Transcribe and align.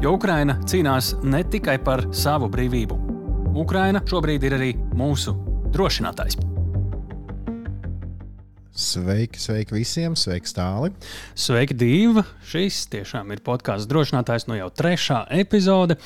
Jo 0.00 0.14
Ukraina 0.16 0.54
cīnās 0.64 1.10
ne 1.28 1.42
tikai 1.44 1.74
par 1.84 2.00
savu 2.16 2.46
brīvību. 2.48 2.96
Ukraina 3.60 4.00
šobrīd 4.08 4.46
ir 4.48 4.54
arī 4.56 4.70
mūsu 4.96 5.34
drošinātājs. 5.74 6.38
Sveiki, 8.72 9.42
sveiki 9.44 9.76
visiem, 9.76 10.16
sveiki, 10.16 10.48
Stāli. 10.48 10.94
Sveiki, 11.36 11.76
Dīva! 11.76 12.24
Šis 12.48 12.86
tiešām 12.94 13.34
ir 13.36 13.44
podkāsts 13.44 13.90
drošinātājs 13.92 14.48
no 14.48 14.56
jau 14.56 14.70
trešā 14.72 15.26
epizode. 15.36 15.98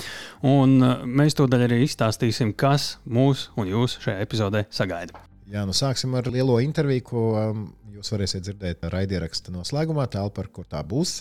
Un 0.42 0.74
uh, 0.82 1.06
mēs 1.06 1.38
tūdaļ 1.38 1.68
arī 1.68 1.84
izstāstīsim, 1.86 2.50
kas 2.58 2.96
mūs 3.06 3.52
un 3.54 3.70
jūs 3.70 4.00
šajā 4.02 4.26
epizodē 4.26 4.66
sagaida. 4.74 5.22
Jā, 5.46 5.62
nu 5.62 5.76
sāksim 5.76 6.18
ar 6.18 6.26
lielo 6.34 6.58
interviju, 6.66 7.10
ko 7.14 7.28
um, 7.38 7.66
jūs 7.94 8.10
varēsiet 8.10 8.42
dzirdēt 8.48 8.88
raidieraksta 8.90 9.54
noslēgumā, 9.54 10.10
tālāk 10.10 10.34
par 10.34 10.50
kur 10.50 10.66
tā 10.66 10.82
būs. 10.82 11.20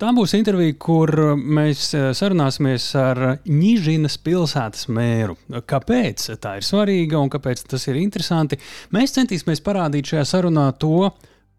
Tā 0.00 0.14
būs 0.16 0.32
intervija, 0.32 0.72
kur 0.80 1.10
mēs 1.36 1.90
eh, 1.92 2.06
sarunāsimies 2.16 2.84
ar 2.96 3.18
Nīžinas 3.44 4.14
pilsētas 4.24 4.86
mēru. 4.88 5.34
Kāpēc 5.68 6.24
tā 6.40 6.54
ir 6.56 6.64
svarīga 6.64 7.18
un 7.20 7.28
kāpēc 7.28 7.66
tas 7.68 7.84
ir 7.90 7.98
interesanti? 8.00 8.56
Mēs 8.96 9.12
centīsimies 9.18 9.60
parādīt 9.66 10.14
šajā 10.14 10.22
sarunā 10.30 10.64
to, 10.80 11.10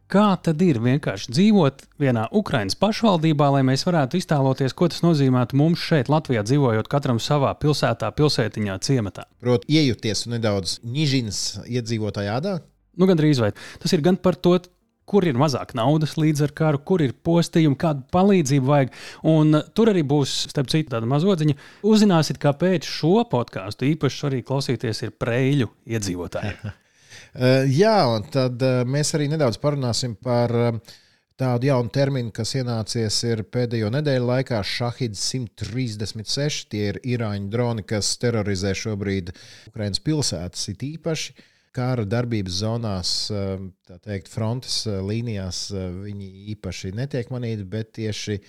kā 0.09 0.25
tad 0.41 0.63
ir 0.65 0.81
vienkārši 0.81 1.35
dzīvot 1.37 1.85
vienā 2.01 2.25
Ukraiņas 2.41 2.79
pašvaldībā, 2.81 3.51
lai 3.59 3.61
mēs 3.67 3.85
varētu 3.85 4.17
iztēloties, 4.17 4.73
ko 4.73 4.89
tas 4.89 5.05
nozīmētu 5.05 5.61
mums 5.61 5.85
šeit, 5.85 6.09
Latvijā, 6.09 6.41
dzīvojot 6.41 6.89
katram 6.89 7.21
savā 7.21 7.53
pilsētā, 7.61 8.09
pilsētiņā, 8.17 8.81
ciematā. 8.89 9.29
Protams, 9.45 9.69
iejuties 9.69 10.25
nedaudz 10.33 10.79
Nīžinas 10.81 11.61
iedzīvotāju 11.69 12.35
ādā. 12.39 12.57
Nu, 12.97 13.05
gan 13.05 13.21
drīz 13.21 13.45
vai 13.45 13.53
tas 13.53 13.93
ir 13.93 14.01
gan 14.01 14.17
par 14.17 14.33
to, 14.33 14.57
kur 15.11 15.27
ir 15.27 15.39
mazāk 15.39 15.75
naudas 15.77 16.15
līdz 16.19 16.45
ar 16.47 16.55
karu, 16.57 16.81
kur 16.87 17.03
ir 17.03 17.13
postījumi, 17.27 17.79
kādu 17.79 18.05
palīdzību 18.15 18.71
vajag. 18.71 18.93
Un 19.31 19.59
uh, 19.59 19.65
tur 19.75 19.91
arī 19.91 20.05
būs, 20.07 20.35
starp 20.51 20.71
citu, 20.71 20.93
tāda 20.95 21.09
mazodziņa. 21.11 21.57
Uzzināsiet, 21.87 22.39
kāpēc 22.41 22.87
šo 22.87 23.25
podkāstu 23.31 23.89
īpaši 23.91 24.23
svarīgi 24.23 24.47
klausīties 24.47 25.05
ir 25.07 25.17
preļu 25.21 25.71
iedzīvotājiem. 25.97 26.61
Uh, 27.31 27.63
jā, 27.71 27.95
un 28.11 28.25
tad 28.27 28.59
uh, 28.59 28.81
mēs 28.83 29.13
arī 29.15 29.29
nedaudz 29.31 29.55
parunāsim 29.61 30.17
par 30.19 30.51
um, 30.51 30.79
tādu 31.39 31.69
jaunu 31.69 31.91
terminu, 31.93 32.31
kas 32.35 32.51
ienācies 32.59 33.21
pēdējo 33.53 33.87
nedēļu 33.95 34.27
laikā. 34.27 34.59
Šahid 34.67 35.15
136. 35.15 36.65
Tie 36.73 36.89
ir 36.89 36.99
īrāņu 37.13 37.47
droni, 37.53 37.85
kas 37.87 38.13
terorizē 38.19 38.73
šobrīd 38.77 39.31
Ukraiņas 39.71 40.03
pilsētas 40.03 40.67
it 40.73 40.83
īpaši 40.89 41.37
kara 41.75 42.05
darbības 42.07 42.57
zonās, 42.63 43.11
um, 43.33 43.69
tā 43.87 43.97
teikt, 44.03 44.31
frontes 44.31 44.81
uh, 44.89 44.99
līnijās, 45.05 45.67
uh, 45.75 45.87
viņi 46.05 46.31
īpaši 46.55 46.93
netiek 46.97 47.31
manīti, 47.33 47.67
bet 47.67 47.93
tieši 47.99 48.39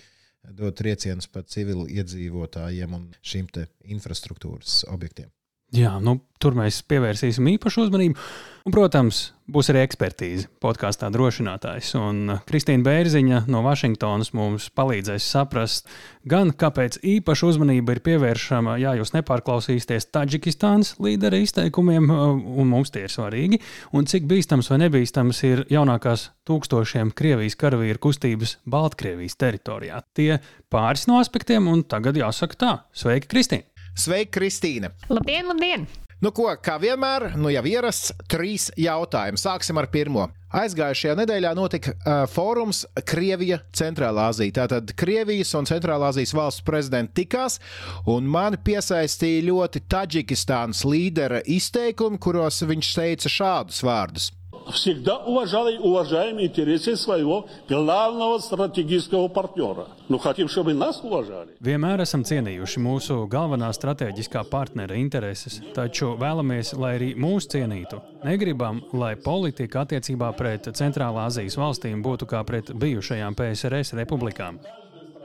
dod 0.58 0.74
triecienus 0.78 1.28
par 1.30 1.46
civilu 1.46 1.86
iedzīvotājiem 1.86 2.98
un 2.98 3.06
šīm 3.22 3.50
infrastruktūras 3.94 4.82
objektiem. 4.90 5.30
Jā, 5.72 5.94
nu, 6.04 6.18
tur 6.36 6.52
mēs 6.58 6.82
pievērsīsim 6.84 7.46
īpašu 7.54 7.86
uzmanību. 7.86 8.18
Un, 8.62 8.70
protams, 8.70 9.32
būs 9.50 9.72
arī 9.72 9.80
ekspertīze 9.82 10.50
podkāstā 10.62 11.08
drošinātājs. 11.10 11.94
Un 11.98 12.34
Kristīna 12.46 12.84
Bērziņa 12.86 13.40
no 13.50 13.62
Vašingtonas 13.64 14.30
mums 14.36 14.68
palīdzēs 14.76 15.24
saprast, 15.32 15.88
gan 16.28 16.52
kāpēc 16.54 17.00
īpaša 17.14 17.48
uzmanība 17.48 17.96
ir 17.96 18.02
pievēršama, 18.04 18.76
ja 18.84 18.92
jūs 19.00 19.14
nepārklausīsieties 19.16 20.10
Taģikistānas 20.14 20.92
līdera 21.02 21.40
izteikumiem, 21.42 22.12
un 22.12 22.70
mums 22.70 22.92
tie 22.94 23.08
ir 23.08 23.16
svarīgi, 23.16 23.58
un 23.96 24.06
cik 24.06 24.28
bīstams 24.30 24.70
vai 24.70 24.82
nebīstams 24.84 25.42
ir 25.48 25.64
jaunākās 25.72 26.28
tūkstošiem 26.46 27.16
Krievijas 27.16 27.58
karavīru 27.58 28.04
kustības 28.10 28.58
Baltkrievijas 28.68 29.40
teritorijā. 29.40 30.04
Tie 30.14 30.36
pāris 30.70 31.08
no 31.10 31.18
aspektiem, 31.24 31.66
un 31.72 31.82
tagad 31.88 32.20
jāsaka 32.20 32.60
tā: 32.60 32.78
Sveiki, 32.92 33.32
Kristīna! 33.32 33.71
Sveika, 33.92 34.38
Kristīne! 34.38 34.92
Labdien, 35.12 35.46
labdien! 35.50 35.84
Nu, 36.22 36.30
ko, 36.30 36.46
kā 36.62 36.76
vienmēr, 36.78 37.32
nu 37.34 37.50
jau 37.50 37.64
ierasts, 37.66 38.12
trīs 38.30 38.68
jautājumi. 38.78 39.40
Sāksim 39.42 39.80
ar 39.80 39.88
pirmo. 39.90 40.28
Aizgājušajā 40.54 41.16
nedēļā 41.18 41.50
notika 41.58 41.94
uh, 41.96 42.22
fórums 42.30 42.84
Krievija, 43.08 43.58
Centrālā 43.74 44.28
Azija. 44.30 44.54
Tātad 44.60 44.92
Krievijas 45.00 45.50
un 45.58 45.66
Centrālā 45.66 46.12
Azijas 46.12 46.34
valsts 46.36 46.62
prezidenti 46.64 47.24
tikās, 47.24 47.58
un 48.06 48.28
mani 48.30 48.60
piesaistīja 48.62 49.48
ļoti 49.48 49.82
Taģikistānas 49.90 50.84
līdera 50.86 51.42
izteikumi, 51.42 52.22
kuros 52.22 52.62
viņš 52.70 52.94
teica 53.00 53.34
šādus 53.40 53.82
vārdus 53.88 54.30
всегда 54.71 55.17
уважал 55.17 55.67
и 55.67 55.77
уважаем 55.77 56.39
интересы 56.41 56.95
своего 56.95 57.47
главного 57.67 58.39
стратегического 58.39 59.27
партнера. 59.27 59.87
Nu, 60.09 60.17
хотим, 60.17 60.47
чтобы 60.47 60.73
нас 60.73 61.01
уважали. 61.03 61.55
Vienmēr 61.61 62.01
esam 62.03 62.23
cienījuši 62.23 62.81
mūsu 62.83 63.17
galvenā 63.31 63.69
strateģiskā 63.75 64.43
partnera 64.51 64.95
intereses, 64.95 65.59
taču 65.75 66.13
vēlamies, 66.19 66.73
lai 66.77 66.95
arī 66.99 67.09
mūs 67.19 67.49
cienītu. 67.51 67.99
Negribam, 68.23 68.81
lai 68.93 69.15
politika 69.15 69.83
attiecībā 69.85 70.31
pret 70.37 70.69
Centrālā 70.77 71.27
Azijas 71.27 71.57
valstīm 71.59 72.03
būtu 72.03 72.27
kā 72.29 72.43
pret 72.47 72.71
bijušajām 72.71 73.35
PSRS 73.35 73.95
republikām. 73.99 74.59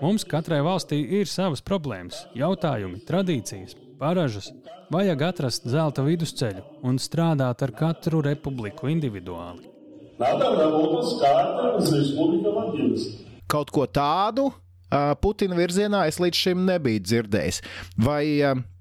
Mums 0.03 0.25
katrai 0.27 0.59
valstī 0.67 0.99
ir 1.21 1.29
savas 1.31 1.63
problēmas, 1.63 2.25
jautājumi, 2.35 3.05
tradīcijas, 3.07 3.77
paražas. 4.00 4.52
Vajag 4.94 5.24
atrast 5.28 5.68
zelta 5.68 6.06
vidusceļu 6.06 6.64
un 6.88 7.00
strādāt 7.02 7.64
ar 7.66 7.74
katru 7.76 8.22
republiku 8.26 8.88
individuāli. 8.92 9.68
Kaut 13.48 13.70
ko 13.76 13.86
tādu 13.86 14.48
Putina 15.22 15.58
virzienā 15.58 16.06
es 16.08 16.18
līdz 16.24 16.42
šim 16.46 16.64
nebiju 16.68 17.04
dzirdējis. 17.04 17.62
Vai 18.00 18.24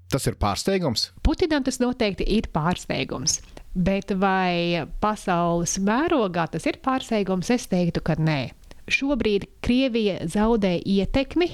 tas 0.07 0.27
ir 0.29 0.37
pārsteigums? 0.39 1.09
Putinam 1.23 1.65
tas 1.67 1.81
noteikti 1.83 2.25
ir 2.37 2.47
pārsteigums. 2.53 3.41
Bet 3.77 4.13
vai 4.17 4.87
pasaules 5.03 5.75
mērogā 5.83 6.47
tas 6.55 6.65
ir 6.65 6.79
pārsteigums? 6.81 7.51
Es 7.53 7.67
teiktu, 7.69 8.01
ka 8.01 8.15
nē. 8.17 8.39
Šobrīd 8.87 9.49
Krievija 9.61 10.21
zaudē 10.31 10.77
ietekmi 10.79 11.49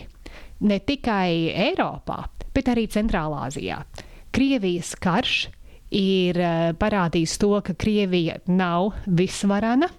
ne 0.63 0.79
tikai 0.79 1.51
Eiropā, 1.69 2.23
bet 2.53 2.71
arī 2.71 2.87
Centrālā 2.91 3.47
Azijā. 3.49 3.81
Krievijas 4.33 4.93
karš 5.01 5.47
ir 5.93 6.39
eh, 6.41 6.71
parādījis 6.79 7.37
to, 7.41 7.53
ka 7.65 7.75
Krievija 7.77 8.39
nav 8.49 8.93
visvarana, 9.05 9.89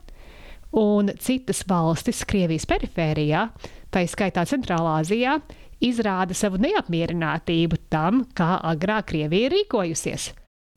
un 0.75 1.13
citas 1.23 1.63
valstis 1.71 2.25
Krievijas 2.27 2.67
perifērijā, 2.71 3.47
tā 3.95 4.03
izskaitā 4.07 4.43
Centrālā 4.51 4.99
Azijā, 5.05 5.39
izrāda 5.85 6.35
savu 6.35 6.59
neapmierinātību 6.65 7.85
tam, 7.93 8.25
kā 8.35 8.57
agrāk 8.73 9.13
Krievija 9.13 9.51
ir 9.51 9.57
rīkojusies. 9.59 10.33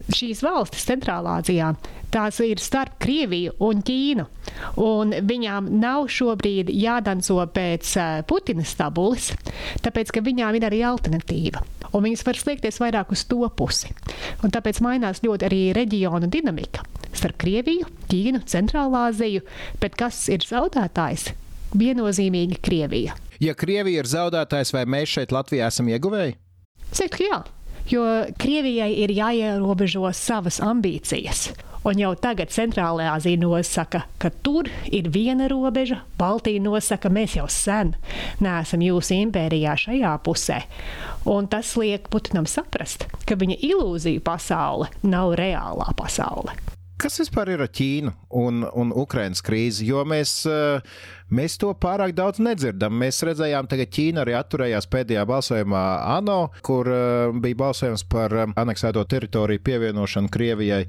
Šīs 0.07 0.39
valstis 0.45 0.85
Centrālā 0.87 1.39
Azijā 1.41 1.71
tās 2.13 2.37
ir 2.45 2.61
starp 2.63 2.95
Krieviju 3.03 3.55
un 3.65 3.81
Ķīnu. 3.85 4.25
Un 4.79 5.15
viņām 5.29 5.71
nav 5.81 6.05
šobrīd 6.13 6.69
jādanco 6.71 7.41
pēc 7.53 7.89
uh, 7.97 8.19
Putina 8.29 8.63
stabulis, 8.65 9.31
tāpēc 9.83 10.13
ka 10.15 10.23
viņām 10.23 10.59
ir 10.59 10.67
arī 10.69 10.83
alternatīva. 10.87 11.63
Un 11.91 12.05
viņas 12.05 12.23
var 12.27 12.39
sliekties 12.39 12.79
vairāk 12.83 13.11
uz 13.15 13.25
to 13.27 13.41
pusi. 13.57 13.91
Un 14.45 14.53
tāpēc 14.53 14.79
mainās 14.85 15.23
ļoti 15.25 15.49
arī 15.49 15.61
reģionu 15.75 16.29
dinamika 16.31 16.85
starp 17.17 17.41
Krieviju, 17.41 17.89
Ķīnu, 18.07 18.45
Centrālā 18.47 19.07
Aziju. 19.09 19.43
Bet 19.81 19.97
kas 19.99 20.27
ir 20.29 20.45
zaudētājs? 20.45 21.31
Viennozīmīgi 21.77 22.61
Krievija. 22.63 23.17
Ja 23.43 23.57
Krievija 23.57 24.05
ir 24.05 24.07
zaudētājs, 24.07 24.71
vai 24.77 24.85
mēs 24.87 25.17
šeit 25.17 25.33
Latvijā 25.35 25.67
esam 25.73 25.89
ieguvēji? 25.91 26.37
Sēkt, 26.95 27.19
jā, 27.25 27.41
jo 27.91 28.03
Krievijai 28.39 28.91
ir 29.03 29.13
jāierobežo 29.15 30.11
savas 30.15 30.61
ambīcijas. 30.63 31.49
Un 31.87 32.01
jau 32.01 32.11
tagad 32.19 32.51
Centrālajā 32.51 33.13
Azija 33.15 33.39
nosaka, 33.39 34.01
ka 34.19 34.31
tur 34.43 34.67
ir 34.91 35.07
viena 35.13 35.47
robeža, 35.47 36.01
Baltija 36.19 36.59
nosaka, 36.59 37.07
mēs 37.13 37.37
jau 37.37 37.45
sen 37.47 37.93
neesam 38.43 38.83
jūsu 38.83 39.15
impērijā 39.21 39.77
šajā 39.85 40.15
pusē. 40.25 40.61
Un 41.31 41.47
tas 41.47 41.75
liek 41.79 42.09
Putinam 42.11 42.49
saprast, 42.49 43.07
ka 43.27 43.39
viņa 43.39 43.61
ilūziju 43.69 44.25
pasaule 44.25 44.91
nav 45.07 45.37
reālā 45.39 45.93
pasaule. 45.95 46.57
Kas 46.97 47.19
vispār 47.21 47.51
ir 47.53 47.61
ar 47.61 47.69
Ķīnu 47.69 48.11
un, 48.41 48.63
un 48.73 48.91
Ukraiņas 48.97 49.43
krīzi? 49.45 49.85
Jo 49.85 50.01
mēs, 50.09 50.31
eh, 50.49 50.81
mēs 51.29 51.59
to 51.61 51.69
pārāk 51.77 52.15
daudz 52.17 52.41
nedzirdam. 52.41 52.95
Mēs 52.97 53.21
redzējām, 53.27 53.69
ka 53.69 53.77
Ķīna 53.77 54.23
arī 54.23 54.33
atturējās 54.33 54.89
pēdējā 54.89 55.25
balsojumā 55.29 55.83
ANO, 56.17 56.39
kur 56.65 56.89
eh, 56.89 57.33
bija 57.43 57.59
balsojums 57.61 58.05
par 58.09 58.33
eh, 58.33 58.47
aneksēto 58.57 59.03
teritoriju 59.13 59.61
pievienošanu 59.69 60.33
Krievijai. 60.33 60.87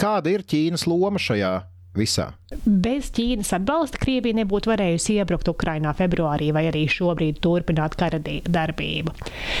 Kāda 0.00 0.32
ir 0.32 0.46
Ķīnas 0.48 0.86
loma 0.88 1.20
šajā 1.20 1.52
visā. 1.98 2.30
Bez 2.64 3.12
Ķīnas 3.12 3.52
atbalsta 3.58 4.00
Krievija 4.00 4.40
nebūtu 4.40 4.72
varējusi 4.72 5.18
iebrukt 5.20 5.52
Ukrajinā 5.52 5.92
februārī 5.98 6.54
vai 6.56 6.64
arī 6.70 6.86
šobrīd 6.88 7.42
turpināt 7.44 8.00
kara 8.00 8.22
darbību. 8.24 9.12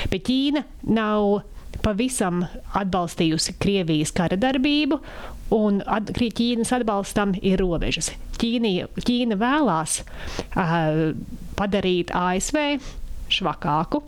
Bet 0.08 0.24
Ķīna 0.30 0.64
nav 0.96 1.42
pavisam 1.84 2.42
atbalstījusi 2.76 3.56
Krievijas 3.60 4.12
kara 4.16 4.38
darbību, 4.40 4.98
un 5.54 5.82
at, 5.86 6.12
Ķīnas 6.12 6.72
atbalstam 6.76 7.34
ir 7.40 7.60
robežas. 7.62 8.12
Ķīna, 8.38 8.88
Ķīna 9.02 9.38
vēlās 9.40 10.00
uh, 10.04 11.12
padarīt 11.58 12.12
ASV 12.14 12.78
švakāku. 13.32 14.02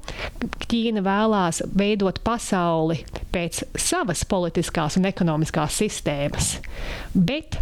Ķīna 0.70 1.02
vēlās 1.04 1.62
veidot 1.76 2.22
pasauli 2.25 3.00
pēc 3.32 3.64
savas 3.78 4.25
politiskās 4.28 4.96
un 5.00 5.10
ekonomiskās 5.10 5.82
sistēmas, 5.82 6.54
bet 7.14 7.60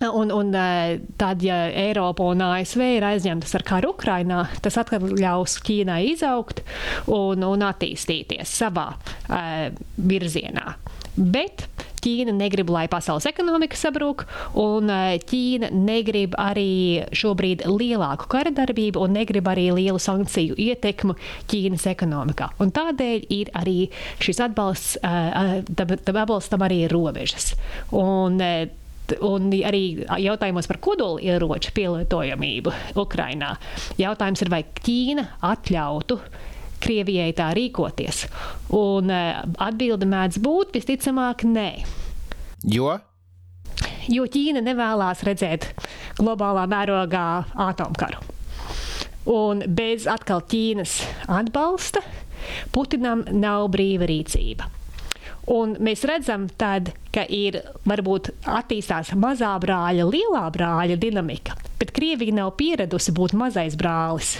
Un, 0.00 0.30
un 0.32 0.54
tad, 1.20 1.42
ja 1.44 1.58
Eiropa 1.76 2.24
un 2.32 2.40
ASV 2.40 2.80
ir 2.96 3.04
aizņemtas 3.04 3.52
ar 3.58 3.64
karu 3.68 3.90
Ukrajinā, 3.92 4.38
tas 4.64 4.78
atkal 4.80 5.10
ļaus 5.12 5.58
Ķīnai 5.60 5.98
izaugt 6.14 6.62
un, 7.04 7.44
un 7.44 7.64
attīstīties 7.66 8.54
savā 8.62 8.86
uh, 8.96 9.66
virzienā. 10.00 10.72
Bet 11.20 11.66
Ķīna 12.00 12.34
negrib, 12.36 12.70
lai 12.72 12.86
pasaules 12.90 13.26
ekonomika 13.28 13.78
sabrūk, 13.78 14.24
un 14.60 14.90
Ķīna 15.30 15.70
negrib 15.74 16.36
arī 16.40 17.04
šobrīd 17.16 17.66
lielāku 17.68 18.28
kara 18.32 18.52
darbību 18.54 19.04
un 19.04 19.16
negrib 19.18 19.48
arī 19.50 19.68
lielu 19.76 20.00
sankciju 20.00 20.56
ietekmu 20.60 21.16
Ķīnas 21.50 21.86
ekonomikā. 21.92 22.50
Un 22.62 22.72
tādēļ 22.76 23.26
ir 23.36 23.52
arī 23.60 23.78
šis 24.22 24.42
atbalsts, 24.46 24.98
tam 25.00 26.20
atbalstam 26.24 26.66
arī 26.66 26.84
ir 26.86 26.94
robežas. 26.94 27.52
Un, 27.96 28.40
un 29.26 29.50
arī 29.66 29.82
jautājumos 30.24 30.70
par 30.70 30.80
kodoli 30.82 31.28
ieroču 31.30 31.74
pielietojamību 31.76 32.74
Ukrainā. 33.00 33.54
Jautājums 34.00 34.44
ir, 34.44 34.52
vai 34.52 34.64
Ķīna 34.80 35.26
atļautu 35.50 36.20
Krievijai 36.80 37.30
tā 37.36 37.50
rīkoties? 37.56 38.24
Un 38.76 39.12
eh, 39.14 39.42
atbilde 39.60 40.08
mēdz 40.10 40.40
būt 40.44 40.74
visticamāk 40.78 41.44
nē. 41.48 41.70
Jo? 42.70 42.98
Jo 44.10 44.26
Ķīna 44.26 44.62
nevēlas 44.64 45.22
redzēt 45.26 45.70
globālā 46.18 46.66
mērogā 46.70 47.28
atomkaru. 47.68 48.24
Un 49.30 49.62
bez 49.68 50.08
atkal 50.10 50.42
Ķīnas 50.48 50.98
atbalsta 51.28 52.02
Putinam 52.74 53.24
nav 53.30 53.68
brīva 53.74 54.08
rīcība. 54.10 54.68
Un 55.50 55.74
mēs 55.82 56.04
redzam, 56.06 56.46
tad, 56.60 56.92
ka 57.14 57.24
ir 57.24 57.58
varbūt 57.88 58.30
attīstās 58.58 59.14
mazā 59.18 59.52
brāļa, 59.62 60.06
lielā 60.06 60.44
brāļa 60.54 60.98
dinamika, 61.00 61.56
bet 61.80 61.94
Krievija 61.96 62.36
nav 62.36 62.54
pieradusi 62.60 63.14
būt 63.16 63.34
mazais 63.38 63.78
brālis 63.80 64.36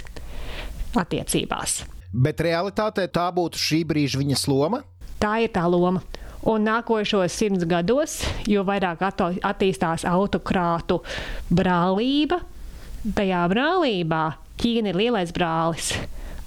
attiecībās. 0.95 1.81
Bet 2.11 2.43
realitātē 2.43 3.07
tā 3.07 3.29
būtu 3.31 3.59
šī 3.59 3.83
brīža 3.87 4.19
viņas 4.19 4.47
loma? 4.51 4.81
Tā 5.21 5.37
ir 5.45 5.53
tā 5.55 5.63
loma. 5.69 6.03
Un 6.49 6.65
nākošos 6.65 7.31
simts 7.37 7.63
gados, 7.69 8.17
jo 8.49 8.63
vairāk 8.65 9.03
attīstās 9.05 10.03
autokrātu 10.09 10.97
brālība, 11.53 12.41
tajā 13.15 13.43
brālībā 13.51 14.23
Ķīna 14.61 14.91
ir 14.91 14.97
lielais 14.99 15.31
brālis, 15.33 15.87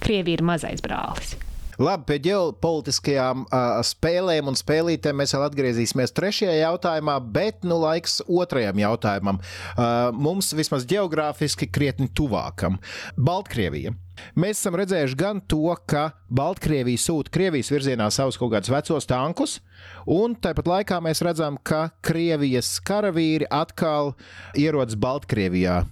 Krievija 0.03 0.39
ir 0.39 0.43
mazais 0.47 0.83
brālis. 0.85 1.33
Labi, 1.81 2.05
pie 2.07 2.21
ģeopolitiskajām 2.29 3.45
uh, 3.49 3.81
spēlēm 3.83 4.51
un 4.51 4.59
spēlītēm 4.59 5.19
mēs 5.19 5.35
vēl 5.35 5.47
atgriezīsimies 5.49 6.15
trešajā 6.15 6.55
jautājumā, 6.61 7.17
bet 7.35 7.67
nu 7.67 7.81
laiks 7.83 8.21
otrajam 8.31 8.79
jautājumam. 8.79 9.41
Uh, 9.75 10.13
mums 10.15 10.53
vismaz 10.55 10.87
geogrāfiski 10.87 11.67
krietni 11.67 12.07
tuvākam- 12.15 12.79
Baltkrievija. 13.29 13.95
Mēs 14.39 14.61
esam 14.61 14.77
redzējuši 14.79 15.19
gan 15.19 15.41
to, 15.51 15.75
ka 15.91 16.13
Baltkrievija 16.31 17.01
sūta 17.03 17.33
Krievijas 17.35 17.73
virzienā 17.75 18.07
savus 18.15 18.39
kaut 18.39 18.53
kādus 18.53 18.71
vecos 18.71 19.11
tankus, 19.11 19.59
un 20.07 20.37
tāpat 20.39 20.71
laikā 20.71 21.01
mēs 21.03 21.25
redzam, 21.27 21.59
ka 21.59 21.89
Krievijas 22.07 22.77
karavīri 22.87 23.51
atkal 23.51 24.15
ierodas 24.55 24.95
Baltkrievijā. 24.95 25.83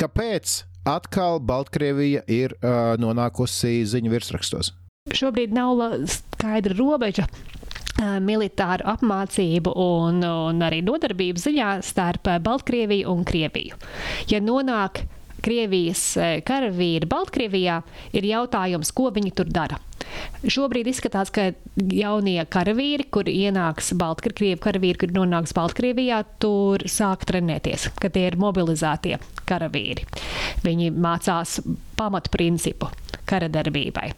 Kāpēc 0.00 0.64
atkal 0.90 1.38
Baltkrievija 1.38 2.26
ir 2.26 2.58
uh, 2.58 2.98
nonākusi 2.98 3.84
ziņu 3.86 4.10
virsrakstos? 4.18 4.74
Šobrīd 5.16 5.54
nav 5.56 5.80
skaidra 6.10 6.76
robeža 6.78 7.26
militāru 8.24 8.86
apmācību 8.94 9.72
un, 9.76 10.22
un 10.24 10.64
arī 10.64 10.80
nodarbību 10.86 11.40
ziņā 11.42 11.72
starp 11.84 12.30
Baltkrieviju 12.44 13.10
un 13.12 13.24
Krieviju. 13.28 13.76
Ja 14.30 14.40
nonāk 14.40 15.04
Krievijas 15.40 16.02
karavīri 16.44 17.08
Baltkrievijā, 17.08 17.80
ir 18.12 18.26
jautājums, 18.28 18.90
ko 18.92 19.08
viņi 19.14 19.32
tur 19.36 19.48
dara. 19.52 19.78
Šobrīd 20.44 20.90
izskatās, 20.90 21.30
ka 21.32 21.50
jaunie 21.76 22.40
karavīri, 22.50 23.06
kur 23.12 23.28
ienāks 23.30 23.92
Baltkrievijas 24.00 24.60
karavīri, 24.64 24.98
kur 25.00 25.14
nonāks 25.16 25.54
Baltkrievijā, 25.56 26.22
tur 26.42 26.84
sāk 26.90 27.24
trenēties, 27.30 27.88
ka 28.00 28.12
tie 28.12 28.26
ir 28.28 28.36
mobilizētie 28.40 29.16
karavīri. 29.48 30.04
Viņi 30.66 30.92
mācās 30.96 31.60
pamatprincipu 32.00 32.90
kara 33.28 33.48
darbībai. 33.52 34.10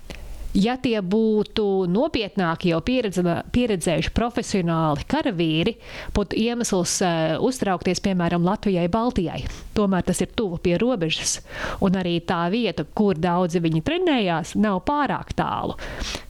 Ja 0.53 0.75
tie 0.77 0.99
būtu 1.01 1.87
nopietnāki, 1.89 2.75
jau 2.75 2.83
pieredze, 2.85 3.23
pieredzējuši 3.55 4.13
profesionāli 4.13 5.07
karavīri, 5.09 5.73
būtu 6.13 6.37
iemesls 6.37 6.99
uh, 7.01 7.39
uztraukties, 7.41 8.03
piemēram, 8.05 8.45
Latvijai, 8.45 8.85
Baltijai. 8.93 9.41
Tomēr 9.73 10.05
tas 10.05 10.21
ir 10.21 10.35
tuvu 10.37 10.61
pie 10.61 10.77
robežas, 10.81 11.39
un 11.81 11.97
arī 11.97 12.19
tā 12.29 12.45
vieta, 12.53 12.85
kur 12.85 13.17
daudzi 13.17 13.65
viņi 13.65 13.81
trenējās, 13.87 14.55
nav 14.61 14.83
pārāk 14.85 15.33
tālu. 15.41 15.79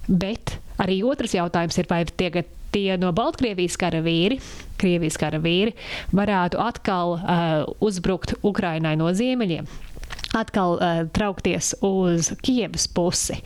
Bet 0.06 0.54
arī 0.82 1.02
otrs 1.02 1.34
jautājums 1.34 1.82
ir, 1.82 1.90
vai 1.90 2.04
tie, 2.06 2.46
tie 2.70 2.88
no 3.02 3.10
Baltkrievijas 3.16 3.74
karavīri, 3.80 4.38
Krievijas 4.78 5.18
karavīri, 5.18 5.74
varētu 6.14 6.62
atkal 6.62 7.16
uh, 7.18 7.50
uzbrukt 7.82 8.36
Ukrainai 8.46 8.94
no 8.98 9.10
ziemeļiem, 9.14 9.66
atkal 10.36 10.78
uh, 10.78 11.02
traukties 11.12 11.74
uz 11.84 12.32
Kievas 12.42 12.88
pusi. 12.88 13.38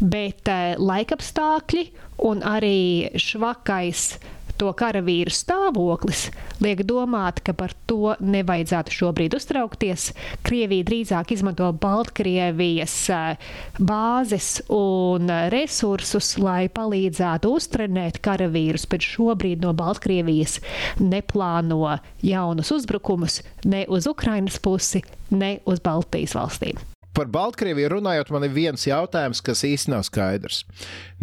Bet 0.00 0.48
uh, 0.50 0.74
laikapstākļi 0.80 1.86
un 2.26 2.42
arī 2.46 3.12
švakais 3.20 4.16
to 4.60 4.72
karavīru 4.76 5.32
stāvoklis 5.32 6.26
liek 6.64 6.82
domāt, 6.88 7.42
ka 7.44 7.54
par 7.56 7.74
to 7.88 8.14
nevajadzētu 8.20 8.94
šobrīd 8.96 9.36
uztraukties. 9.38 10.10
Krievija 10.46 10.86
drīzāk 10.88 11.34
izmanto 11.36 11.68
Baltkrievijas 11.82 12.96
eh, 13.12 13.52
bāzes 13.78 14.50
un 14.72 15.30
resursus, 15.52 16.34
lai 16.40 16.66
palīdzētu 16.72 17.52
uztrenēt 17.58 18.20
karavīrus, 18.24 18.88
bet 18.90 19.06
šobrīd 19.06 19.64
no 19.64 19.74
Baltkrievijas 19.76 20.58
neplāno 21.02 21.96
jaunus 22.24 22.72
uzbrukumus 22.74 23.42
ne 23.64 23.84
uz 23.88 24.08
Ukrainas 24.10 24.58
pusi, 24.62 25.04
ne 25.30 25.58
uz 25.66 25.82
Baltijas 25.84 26.36
valstīm. 26.36 26.78
Par 27.16 27.30
Baltkrieviju 27.32 27.88
runājot, 27.94 28.28
man 28.34 28.44
ir 28.44 28.52
viens 28.52 28.82
jautājums, 28.84 29.40
kas 29.40 29.64
īstenībā 29.64 29.96
nav 29.96 30.02
skaidrs. 30.04 30.64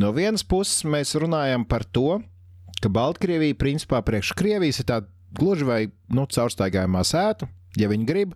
No 0.01 0.09
vienas 0.15 0.41
puses, 0.41 0.81
mēs 0.89 1.13
runājam 1.21 1.67
par 1.69 1.85
to, 1.85 2.17
ka 2.83 2.91
Baltkrievija 2.91 3.55
principā 3.59 4.01
priekš 4.05 4.33
Krievijas 4.37 4.81
ir 4.83 4.89
tāda 4.91 5.09
gluži 5.33 5.67
vai 5.67 5.81
nu, 6.13 6.27
caurstaigājumā 6.29 7.03
sēta. 7.07 7.49
Ja 7.79 7.87
viņi 7.89 8.05
grib, 8.05 8.33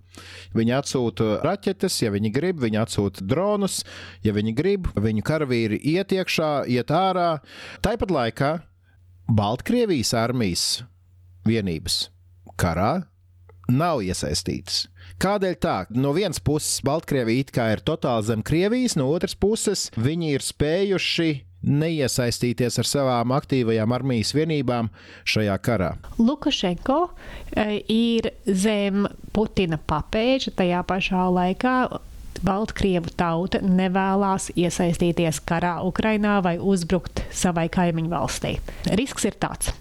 viņi 0.57 0.73
atsūta 0.79 1.35
raķetes, 1.45 1.99
ja 2.01 2.09
viņi 2.09 2.31
grib, 2.33 2.57
viņi 2.63 2.79
atsūta 2.81 3.21
dronus, 3.21 3.83
ja 4.25 4.33
viņi 4.33 4.53
grib, 4.57 4.89
viņu 4.97 5.21
karavīri 5.27 5.77
iet 5.93 6.15
iekšā, 6.15 6.65
iet 6.73 6.89
ārā. 6.89 7.35
Tāpat 7.85 8.13
laikā 8.15 8.51
Baltkrievijas 9.29 10.15
armijas 10.17 10.65
vienības 11.45 12.07
karā 12.57 13.03
nav 13.69 14.01
iesaistītas. 14.01 14.87
Kādēļ 15.21 15.55
tā? 15.61 15.77
No 15.93 16.15
vienas 16.17 16.41
puses, 16.41 16.79
Baltkrievija 16.85 17.45
it 17.45 17.53
kā 17.53 17.69
ir 17.75 17.83
totāli 17.85 18.25
zem 18.25 18.41
Krievijas, 18.45 18.97
no 18.97 19.09
otras 19.13 19.37
puses, 19.37 19.87
viņi 19.97 20.33
ir 20.37 20.45
spējuši 20.45 21.29
neiesaistīties 21.67 22.79
ar 22.81 22.87
savām 22.87 23.33
aktīvajām 23.37 23.93
armijas 23.95 24.33
vienībām 24.37 24.89
šajā 25.27 25.57
karā. 25.63 25.93
Lukašenko 26.17 26.99
e, 27.51 27.81
ir 27.91 28.31
zem 28.47 29.07
Putina 29.35 29.79
papēža 29.79 30.55
tajā 30.57 30.83
pašā 30.87 31.27
laikā. 31.37 31.77
Baltkrievu 32.37 33.09
tauta 33.17 33.63
nevēlas 33.65 34.51
iesaistīties 34.53 35.39
karā 35.49 35.79
Ukrainā 35.87 36.37
vai 36.45 36.57
uzbrukt 36.61 37.23
savai 37.33 37.65
kaimiņu 37.73 38.11
valstī. 38.13 38.51
Risks 38.99 39.25
ir 39.25 39.39
tāds. 39.41 39.73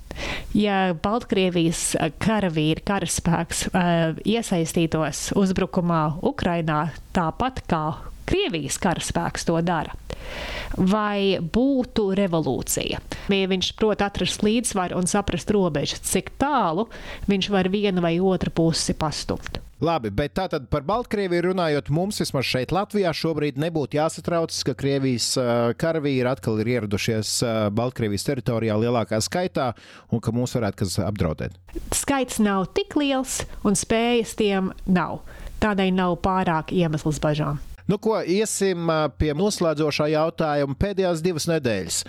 Ja 0.56 0.94
Baltkrievijas 0.96 1.90
karavīri, 2.24 2.80
karaspēks 2.88 3.66
uh, 3.68 4.16
iesaistītos 4.24 5.34
uzbrukumā 5.36 6.02
Ukrainā 6.24 6.86
tāpat 7.16 7.60
kā 7.68 7.84
Krievijas 8.26 8.78
karaspēks 8.82 9.46
to 9.48 9.58
dara, 9.64 9.94
vai 10.76 11.38
būtu 11.40 12.08
revolūcija. 12.18 13.02
Ja 13.30 13.50
viņš 13.50 13.74
prot 13.78 14.02
atrast 14.02 14.42
līdzsvaru 14.46 14.98
un 14.98 15.06
saprast 15.10 15.50
robežas, 15.54 16.02
cik 16.06 16.34
tālu 16.40 16.88
viņš 17.30 17.52
var 17.54 17.70
vienu 17.72 18.02
vai 18.04 18.16
otru 18.20 18.52
pusi 18.54 18.96
pastumt. 18.98 19.62
Labi, 19.76 20.08
bet 20.08 20.32
tātad 20.38 20.70
par 20.72 20.86
Baltkrieviju 20.88 21.50
runājot, 21.50 21.90
mums 21.92 22.16
vismaz 22.22 22.46
šeit 22.48 22.70
Latvijā 22.72 23.10
šobrīd 23.12 23.58
nebūtu 23.60 23.98
jāsatraucas, 23.98 24.62
ka 24.64 24.72
Krievijas 24.72 25.34
karavīri 25.76 26.30
atkal 26.30 26.62
ir 26.62 26.70
ieradušies 26.78 27.34
Baltkrievijas 27.76 28.24
teritorijā 28.24 28.78
lielākā 28.80 29.20
skaitā 29.20 29.74
un 30.08 30.24
ka 30.24 30.32
mūs 30.32 30.56
varētu 30.56 30.80
kas 30.80 30.96
apdraudēt. 31.04 31.60
Skaits 31.92 32.40
nav 32.40 32.70
tik 32.72 32.96
liels 32.96 33.42
un 33.68 33.76
spējas 33.76 34.32
tiem 34.40 34.72
nav. 34.88 35.20
Tādēļ 35.60 35.92
nav 35.92 36.22
pārāk 36.24 36.72
iemesls 36.72 37.20
bažām. 37.20 37.60
Nu, 37.86 38.00
ko 38.02 38.18
iesim 38.18 38.88
pie 39.14 39.30
noslēdzošā 39.38 40.08
jautājuma 40.10 40.74
pēdējās 40.80 41.20
divas 41.22 41.46
nedēļas. 41.46 42.00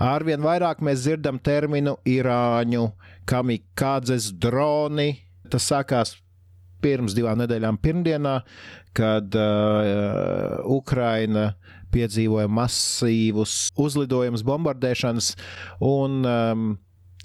Arvien 0.00 0.40
vairāk 0.40 0.80
mēs 0.84 1.02
dzirdam 1.04 1.36
terminu 1.44 1.98
Irāņu, 2.08 2.86
kamikādzes 3.28 4.30
droni. 4.40 5.10
Tas 5.52 5.68
sākās 5.68 6.14
pirms 6.80 7.12
divām 7.16 7.42
nedēļām, 7.42 7.76
pirmdienā, 7.84 8.38
kad 8.96 9.36
uh, 9.36 10.64
Ukraina 10.72 11.50
piedzīvoja 11.92 12.48
masīvus 12.52 13.74
uzlidojumus, 13.80 14.44
bombardēšanas, 14.46 15.30
un 15.84 16.18
um, 16.26 16.64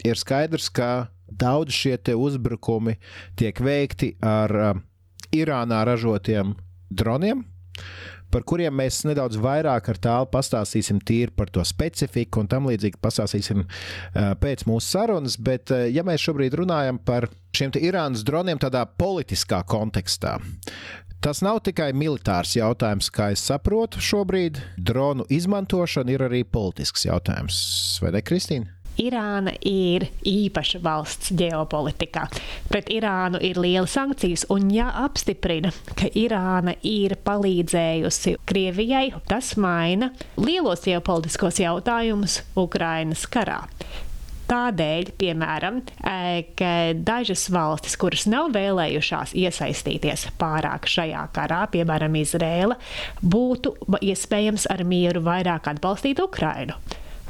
ir 0.04 0.20
skaidrs, 0.20 0.68
ka 0.72 0.92
daudz 1.32 1.76
šie 1.76 1.96
uzbrukumi 2.16 2.98
tiek 3.40 3.64
veikti 3.64 4.14
ar 4.20 4.56
uh, 4.60 4.84
Irānā 5.32 5.86
ražotiem 5.88 6.58
droniem 6.92 7.46
par 8.32 8.46
kuriem 8.48 8.74
mēs 8.80 9.02
nedaudz 9.08 9.36
vairāk 9.42 9.90
ar 9.92 10.00
tālu 10.00 10.30
pastāstīsim 10.32 11.02
tīri 11.04 11.34
par 11.36 11.52
to 11.52 11.66
specifiku 11.68 12.42
un 12.42 12.50
tam 12.52 12.70
līdzīgi 12.72 13.02
pastāstīsim 13.04 13.66
uh, 13.66 14.32
pēc 14.40 14.66
mūsu 14.70 14.88
sarunas. 14.88 15.36
Bet, 15.36 15.74
uh, 15.76 15.86
ja 15.92 16.06
mēs 16.08 16.24
šobrīd 16.24 16.56
runājam 16.62 17.02
par 17.04 17.28
šiem 17.58 17.76
Irānas 17.82 18.24
droniem 18.28 18.62
tādā 18.62 18.86
politiskā 18.88 19.64
kontekstā, 19.68 20.38
Tas 21.22 21.38
nav 21.46 21.60
tikai 21.62 21.92
militārs 21.94 22.56
jautājums, 22.58 23.12
kā 23.14 23.28
es 23.36 23.44
saprotu 23.46 24.02
šobrīd. 24.02 24.58
Dronu 24.82 25.28
izmantošana 25.30 26.16
ir 26.16 26.24
arī 26.26 26.42
politisks 26.42 27.06
jautājums, 27.06 27.60
vai 28.02 28.16
ne, 28.16 28.24
Kristīna? 28.26 28.81
Irāna 29.00 29.54
ir 29.68 30.08
īpaša 30.28 30.82
valsts 30.84 31.32
ģeopolitikā. 31.40 32.26
Pret 32.68 32.92
Irānu 32.92 33.40
ir 33.44 33.60
lielas 33.62 33.96
sankcijas, 33.96 34.46
un 34.52 34.70
ja 34.74 34.90
apstiprina, 35.06 35.72
ka 35.96 36.12
Irāna 36.18 36.76
ir 36.84 37.16
palīdzējusi 37.24 38.38
Krievijai, 38.50 39.08
tas 39.32 39.56
maina 39.56 40.12
lielos 40.40 40.84
ģeopolitiskos 40.88 41.62
jautājumus 41.64 42.42
Ukrainas 42.60 43.28
karā. 43.32 43.64
Tādēļ, 44.52 45.14
piemēram, 45.16 45.78
e, 45.80 46.44
ka 46.60 46.72
dažas 47.08 47.46
valstis, 47.54 47.96
kuras 47.96 48.26
nav 48.28 48.50
vēlējušās 48.52 49.32
iesaistīties 49.40 50.26
pārāk 50.42 50.90
šajā 50.92 51.22
karā, 51.32 51.62
piemēram, 51.72 52.18
Izrēla, 52.20 52.76
būtu 53.24 53.78
iespējams 54.04 54.68
ar 54.74 54.84
mieru 54.84 55.24
vairāk 55.24 55.72
atbalstīt 55.72 56.20
Ukrainu. 56.20 56.76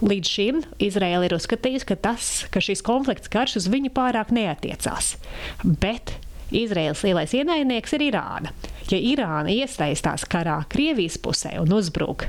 Līdz 0.01 0.29
šim 0.33 0.59
Izraela 0.81 1.27
ir 1.27 1.35
uzskatījusi, 1.37 1.85
ka, 1.91 1.95
tas, 2.09 2.29
ka 2.49 2.61
šis 2.63 2.81
konflikts 2.85 3.29
karš 3.29 3.59
uz 3.61 3.69
viņu 3.69 3.91
pārāk 3.93 4.31
neatiecās. 4.33 5.13
Bet 5.61 6.15
Izraels 6.51 7.03
lielais 7.05 7.35
ienaidnieks 7.37 7.93
ir 7.95 8.07
Irāna. 8.09 8.55
Ja 8.89 8.97
Irāna 8.97 9.53
iesaistās 9.53 10.25
karā 10.25 10.57
Krievijas 10.73 11.19
pusē 11.21 11.53
un 11.61 11.71
uzbruk 11.77 12.25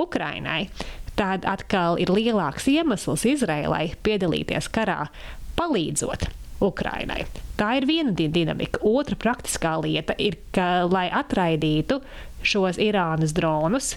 Ukrainai, 0.00 0.66
tad 1.14 1.46
atkal 1.46 2.00
ir 2.02 2.10
lielāks 2.10 2.66
iemesls 2.68 3.24
Izraēlai 3.30 3.94
piedalīties 4.02 4.68
karā, 4.74 5.06
palīdzot 5.54 6.26
Ukrainai. 6.64 7.22
Tā 7.54 7.76
ir 7.78 7.86
viena 7.86 8.10
dinamika. 8.10 8.82
Otra 8.82 9.14
praktiskā 9.14 9.76
lieta 9.84 10.18
ir, 10.18 10.40
ka, 10.54 10.84
lai 10.90 11.06
atraidītu 11.14 12.00
šos 12.44 12.82
Irānas 12.82 13.32
dronus, 13.36 13.94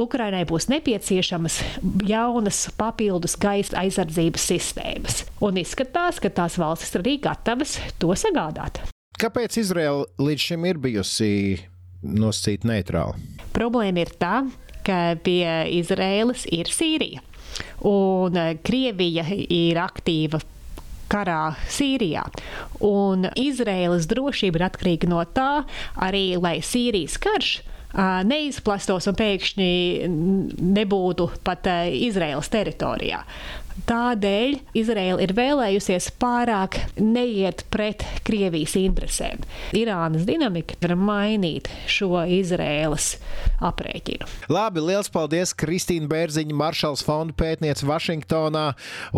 Ukrainai 0.00 0.44
būs 0.48 0.68
nepieciešamas 0.72 1.58
jaunas 2.08 2.64
papildus 2.78 3.36
gaisa 3.40 3.82
aizsardzības 3.82 4.46
sistēmas. 4.52 5.22
Un 5.44 5.60
izskatās, 5.60 6.20
ka 6.22 6.32
tās 6.32 6.56
valstis 6.60 6.94
ir 6.94 7.04
arī 7.04 7.18
gatavas 7.26 7.76
to 8.00 8.14
sagādāt. 8.16 8.80
Kāpēc 9.20 9.58
Izraela 9.60 10.06
līdz 10.18 10.48
šim 10.48 10.64
ir 10.66 10.80
bijusi 10.82 11.32
nosacīta 12.02 12.70
neitrāla? 12.70 13.18
Problēma 13.52 14.02
ir 14.02 14.14
tā, 14.18 14.36
ka 14.86 15.14
pie 15.22 15.44
Izraēlas 15.78 16.46
ir 16.50 16.72
Sīrija. 16.72 17.22
Un 17.86 18.38
eh, 18.40 18.56
Krievija 18.64 19.26
ir 19.28 19.78
aktīva 19.82 20.40
karā 21.12 21.52
Sīrijā. 21.70 22.24
Un 22.88 23.28
Izraēlas 23.36 24.08
drošība 24.10 24.58
ir 24.58 24.66
atkarīga 24.70 25.10
no 25.12 25.20
tā, 25.36 25.66
arī 26.00 26.32
lai 26.40 26.56
Sīrijas 26.64 27.18
karš 27.20 27.58
neizplastos 28.28 29.08
un 29.10 29.18
pēkšņi 29.18 29.72
nebūtu 30.78 31.28
pat 31.44 31.68
Izraēlas 31.92 32.52
teritorijā. 32.52 33.22
Tādēļ 33.88 34.58
Izraela 34.76 35.22
ir 35.24 35.32
vēlējusies 35.36 36.10
pārāk 36.20 36.76
neiet 37.00 37.64
pret 37.72 38.04
Krievijas 38.26 38.74
interesēm. 38.78 39.42
Irānas 39.76 40.26
dinamika 40.28 40.76
var 40.82 40.94
mainīt 41.00 41.70
šo 41.90 42.20
Izraēlas 42.28 43.14
aprēķinu. 43.64 44.28
Labi, 44.52 44.84
liels 44.84 45.10
paldies 45.12 45.54
Kristīna 45.56 46.10
Bērziņa, 46.10 46.56
Maršals 46.58 47.04
fonda 47.06 47.36
pētniece 47.38 47.88
Vašingtonā 47.88 48.66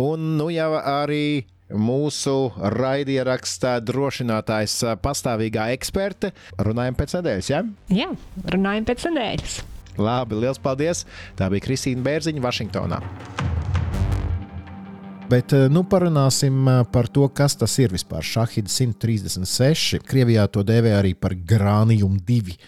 un 0.01 0.35
nu 0.39 0.49
jau 0.55 0.71
arī 0.79 1.45
mūsu 1.75 2.37
raidierakstā 2.79 3.77
drošinātājs, 3.85 4.81
pastāvīgā 5.05 5.71
eksperte. 5.75 6.33
Runājam 6.63 6.99
pēc 6.99 7.19
nedēļas, 7.19 7.51
ja? 7.53 7.63
Jā, 7.93 8.11
runājam 8.55 8.89
pēc 8.91 9.09
nedēļas. 9.11 9.59
Labi, 9.99 10.39
liels 10.43 10.59
paldies! 10.63 11.05
Tā 11.39 11.51
bija 11.53 11.69
Kristīna 11.69 12.03
Bērziņa, 12.07 12.43
Vašingtonā. 12.43 13.03
Bet 15.31 15.55
nu, 15.73 15.81
parunāsim 15.89 16.67
par 16.93 17.09
to, 17.09 17.25
kas 17.33 17.55
tas 17.57 17.73
ir 17.81 17.95
vispār. 17.95 18.23
Šahid 18.27 18.69
136. 18.69 20.03
Krievijā 20.05 20.45
to 20.53 20.63
dēvē 20.67 20.93
arī 20.99 21.15
par 21.17 21.33
grānijumu 21.35 22.21
2. 22.29 22.59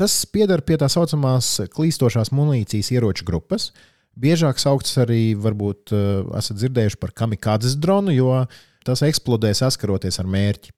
Tas 0.00 0.14
pieder 0.32 0.62
pie 0.64 0.78
tā 0.80 0.88
saucamās 0.90 1.52
klīstošās 1.74 2.32
munīcijas 2.32 2.90
ieroču 2.94 3.26
grupas. 3.28 3.68
Biežāk 4.16 4.60
saukts 4.62 4.96
arī, 5.02 5.34
varbūt 5.36 5.92
uh, 5.92 6.24
esat 6.38 6.56
dzirdējuši 6.60 6.98
par 7.02 7.12
kamikādzes 7.16 7.76
dronu, 7.80 8.14
jo 8.16 8.30
tas 8.86 9.02
eksplodē 9.02 9.50
saskaroties 9.56 10.20
ar 10.22 10.28
mērķi. 10.30 10.72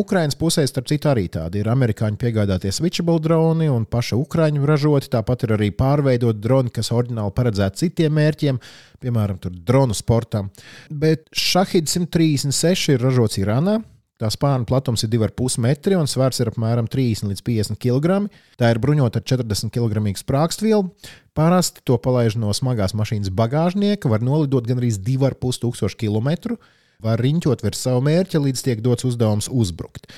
Ukraiņas 0.00 0.38
pusē, 0.40 0.64
starp 0.68 0.88
citu, 0.90 1.10
arī 1.10 1.26
tādi 1.32 1.60
ir 1.60 1.68
amerikāņu 1.70 2.18
piegādātie 2.20 2.72
switchable 2.72 3.20
droni 3.22 3.68
un 3.70 3.84
paša 3.90 4.16
Ukrāņu 4.20 4.64
ražoti. 4.68 5.10
Tāpat 5.12 5.44
ir 5.46 5.54
arī 5.58 5.70
pārveidot 5.76 6.40
droni, 6.40 6.72
kas 6.74 6.92
oriģināli 6.96 7.36
paredzēti 7.36 7.84
citiem 7.84 8.16
mērķiem, 8.16 8.60
piemēram, 9.04 9.40
dronu 9.68 9.96
sportam. 9.96 10.50
Bet 10.90 11.28
Shahid 11.36 11.90
136 11.92 12.96
ir 12.96 13.04
ražots 13.04 13.40
Irānā. 13.42 13.80
Tā 14.20 14.28
spārna 14.28 14.68
platums 14.68 15.00
ir 15.06 15.08
2,5 15.14 15.56
metri 15.64 15.96
un 15.96 16.08
svars 16.10 16.42
ir 16.42 16.50
apmēram 16.50 16.90
30 16.92 17.30
līdz 17.30 17.44
50 17.46 17.80
kg. 17.80 18.26
Tā 18.60 18.68
ir 18.68 18.80
bruņota 18.82 19.22
ar 19.22 19.24
40 19.24 19.72
kg 19.72 20.12
sprākstvielu. 20.20 20.90
Parasti 21.32 21.80
to 21.88 21.96
palaiž 21.96 22.36
no 22.36 22.52
smagās 22.52 22.92
mašīnas 22.92 23.32
bagāžnieka, 23.32 24.12
var 24.12 24.20
nolidot 24.20 24.68
gandrīz 24.68 25.00
2,5 25.00 25.62
tūkstošu 25.64 25.96
km. 26.04 26.58
Var 27.00 27.16
riņķot 27.24 27.64
virs 27.64 27.80
savu 27.80 28.04
mērķa, 28.04 28.42
līdz 28.44 28.66
tiek 28.66 28.84
dots 28.84 29.08
uzdevums 29.08 29.48
uzbrukt. 29.48 30.10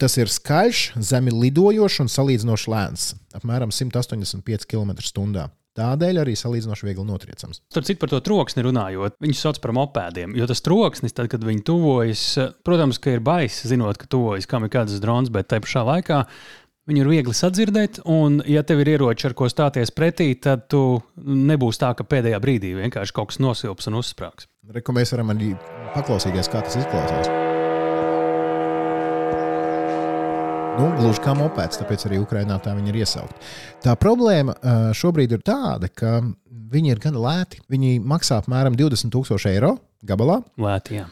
Tas 0.00 0.16
ir 0.16 0.32
skaļš, 0.32 0.94
zemi 0.96 1.34
lidojošs 1.36 2.06
un 2.06 2.08
salīdzinoši 2.08 2.72
lēns- 2.72 3.10
apmēram 3.36 3.68
185 3.68 4.64
km/h. 4.64 5.59
Tādēļ 5.78 6.22
arī 6.24 6.32
salīdzinoši 6.34 6.86
viegli 6.88 7.04
notriecams. 7.06 7.62
Tur 7.70 7.86
citu 7.86 8.02
par 8.02 8.10
to 8.10 8.18
troksni 8.26 8.64
runājot, 8.66 9.20
viņus 9.22 9.42
sauc 9.44 9.60
par 9.62 9.74
mopēdiem. 9.76 10.34
Jo 10.38 10.48
tas 10.50 10.64
troksnis, 10.66 11.14
tad, 11.14 11.30
kad 11.30 11.44
viņi 11.46 11.62
tuvojas, 11.66 12.24
protams, 12.66 12.98
ka 13.02 13.14
ir 13.14 13.22
baisa, 13.24 13.70
zinot, 13.70 14.00
ka 14.00 14.10
tuvojas 14.10 14.50
kam 14.50 14.66
ir 14.66 14.74
kāds 14.74 14.98
drons, 15.02 15.30
bet 15.30 15.52
tajā 15.52 15.66
pašā 15.68 15.86
laikā 15.86 16.24
Viņu 16.90 17.04
ir 17.04 17.10
viegli 17.12 17.34
sadzirdēt, 17.36 18.00
un, 18.10 18.40
ja 18.50 18.64
tev 18.66 18.80
ir 18.82 18.94
ieroči, 18.96 19.28
ar 19.28 19.36
ko 19.38 19.46
stāties 19.52 19.92
pretī, 19.94 20.32
tad 20.42 20.64
tu 20.72 20.80
nebūs 21.22 21.78
tā, 21.78 21.92
ka 21.94 22.06
pēdējā 22.08 22.40
brīdī 22.42 22.72
vienkārši 22.80 23.14
kaut 23.14 23.30
kas 23.30 23.38
nosilps 23.42 23.90
un 23.92 24.00
uzsprāgs. 24.00 24.48
Varam 24.66 25.30
arī 25.36 25.52
paklausīties, 25.94 26.50
kā 26.50 26.64
tas 26.66 26.80
izklausās. 26.80 27.49
Nu, 30.78 30.86
gluži 30.96 31.20
kā 31.24 31.32
mopēds, 31.34 31.80
tāpēc 31.80 32.04
arī 32.06 32.20
Ukraiņā 32.22 32.56
tā 32.62 32.72
viņi 32.76 32.92
ir 32.92 32.98
iesaukt. 33.02 33.48
Tā 33.82 33.96
problēma 33.98 34.54
šobrīd 34.96 35.34
ir 35.34 35.42
tāda, 35.44 35.90
ka 35.90 36.20
viņi 36.70 36.92
ir 36.94 37.00
gan 37.02 37.18
lēti. 37.18 37.58
Viņi 37.72 37.98
maksā 38.06 38.38
apmēram 38.40 38.76
20,000 38.78 39.50
eiro 39.50 39.74
gabalā. 40.06 40.38
Lēti, 40.60 41.00
jā. 41.00 41.08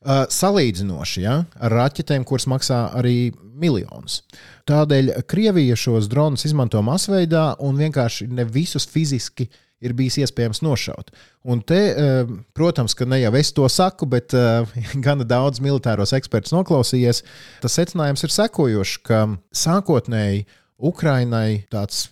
Uh, 0.00 0.24
salīdzinoši 0.32 1.22
ja, 1.26 1.36
ar 1.60 1.74
raķetēm, 1.76 2.24
kuras 2.28 2.48
maksā 2.48 2.86
arī 2.96 3.30
miljonus. 3.60 4.22
Tādēļ 4.68 5.12
Krievija 5.28 5.76
šos 5.76 6.08
dronus 6.08 6.46
izmanto 6.48 6.80
masveidā 6.84 7.50
un 7.60 7.76
vienkārši 7.76 8.30
ne 8.32 8.46
visus 8.48 8.88
fiziski 8.88 9.50
ir 9.80 9.94
bijis 9.96 10.18
iespējams 10.24 10.62
nošaut. 10.64 11.10
Un 11.48 11.62
te, 11.64 11.80
uh, 11.90 12.32
protams, 12.56 12.94
ka 12.96 13.08
ne 13.08 13.20
jau 13.22 13.32
es 13.40 13.52
to 13.56 13.66
saku, 13.72 14.08
bet 14.10 14.36
uh, 14.36 14.68
gana 15.06 15.26
daudz 15.28 15.62
militāros 15.64 16.14
ekspertus 16.16 16.54
noklausījies. 16.56 17.24
Tas 17.64 17.78
secinājums 17.80 18.26
ir 18.26 18.34
sekojošs, 18.36 18.98
ka 19.08 19.24
sākotnēji 19.56 20.46
Ukrainai 20.90 21.64
tāds 21.72 22.08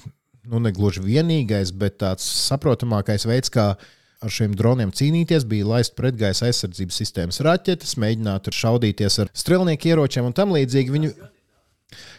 nu, 0.49 0.61
ne 0.65 0.73
gluži 0.75 1.05
vienīgais, 1.05 1.73
bet 1.77 2.01
tāds 2.03 2.27
saprotamākais 2.49 3.27
veids, 3.29 3.53
kā 3.53 3.75
ar 4.19 4.33
šiem 4.35 4.55
droniem 4.59 4.91
cīnīties, 4.95 5.47
bija 5.49 5.69
laist 5.69 5.95
pretgaisa 5.99 6.49
aizsardzības 6.49 7.03
sistēmas 7.03 7.43
raķetes, 7.45 7.97
mēģināt 8.01 8.51
šaudīties 8.55 9.21
ar 9.23 9.33
strelnieku 9.37 9.93
ieročiem 9.93 10.27
un 10.27 10.35
tam 10.37 10.55
līdzīgi. 10.57 10.95
Viņu... 10.95 11.13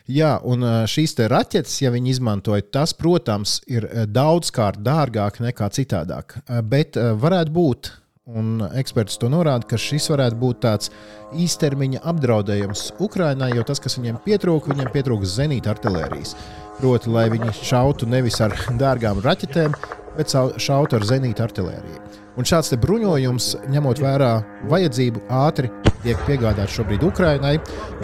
Jā, 0.09 0.33
un 0.41 0.65
šīs 0.89 1.13
raķetes, 1.29 1.75
ja 1.83 1.91
viņi 1.93 2.15
izmantoja, 2.15 2.65
tas, 2.73 2.95
protams, 2.97 3.59
ir 3.69 3.85
daudzkārt 4.09 4.81
dārgāk 4.81 5.41
nekā 5.45 5.69
citādāk. 5.75 6.39
Bet 6.65 6.97
varētu 6.97 7.53
būt, 7.53 7.91
un 8.29 8.63
eksperts 8.77 9.19
to 9.21 9.29
norāda, 9.31 9.67
ka 9.69 9.77
šis 9.79 10.09
varētu 10.13 10.39
būt 10.41 10.61
tāds 10.65 10.91
īstermiņa 11.37 12.01
apdraudējums 12.11 12.89
Ukraiņai, 13.01 13.53
jo 13.57 13.65
tas, 13.67 13.81
kas 13.83 13.97
viņiem 13.99 14.19
pietrūka, 14.25 14.73
viņiem 14.73 14.91
pietrūka 14.93 15.29
zenīta 15.29 15.73
artērijas. 15.75 16.35
Proti, 16.79 17.11
lai 17.11 17.27
viņi 17.33 17.53
šautu 17.59 18.07
nevis 18.09 18.39
ar 18.41 18.55
dārgām 18.81 19.21
raķetēm, 19.25 19.75
bet 20.17 20.33
šautu 20.61 20.97
ar 20.97 21.05
zenīta 21.07 21.45
artēriju. 21.47 22.01
Un 22.39 22.47
šāds 22.47 22.71
bruņojums, 22.79 23.49
ņemot 23.73 23.99
vērā 23.99 24.31
vajadzību, 24.71 25.25
ātri 25.41 25.71
tiek 26.05 26.19
piegādāts 26.27 26.77
šobrīd 26.77 27.03
Ukraiņai. 27.03 27.55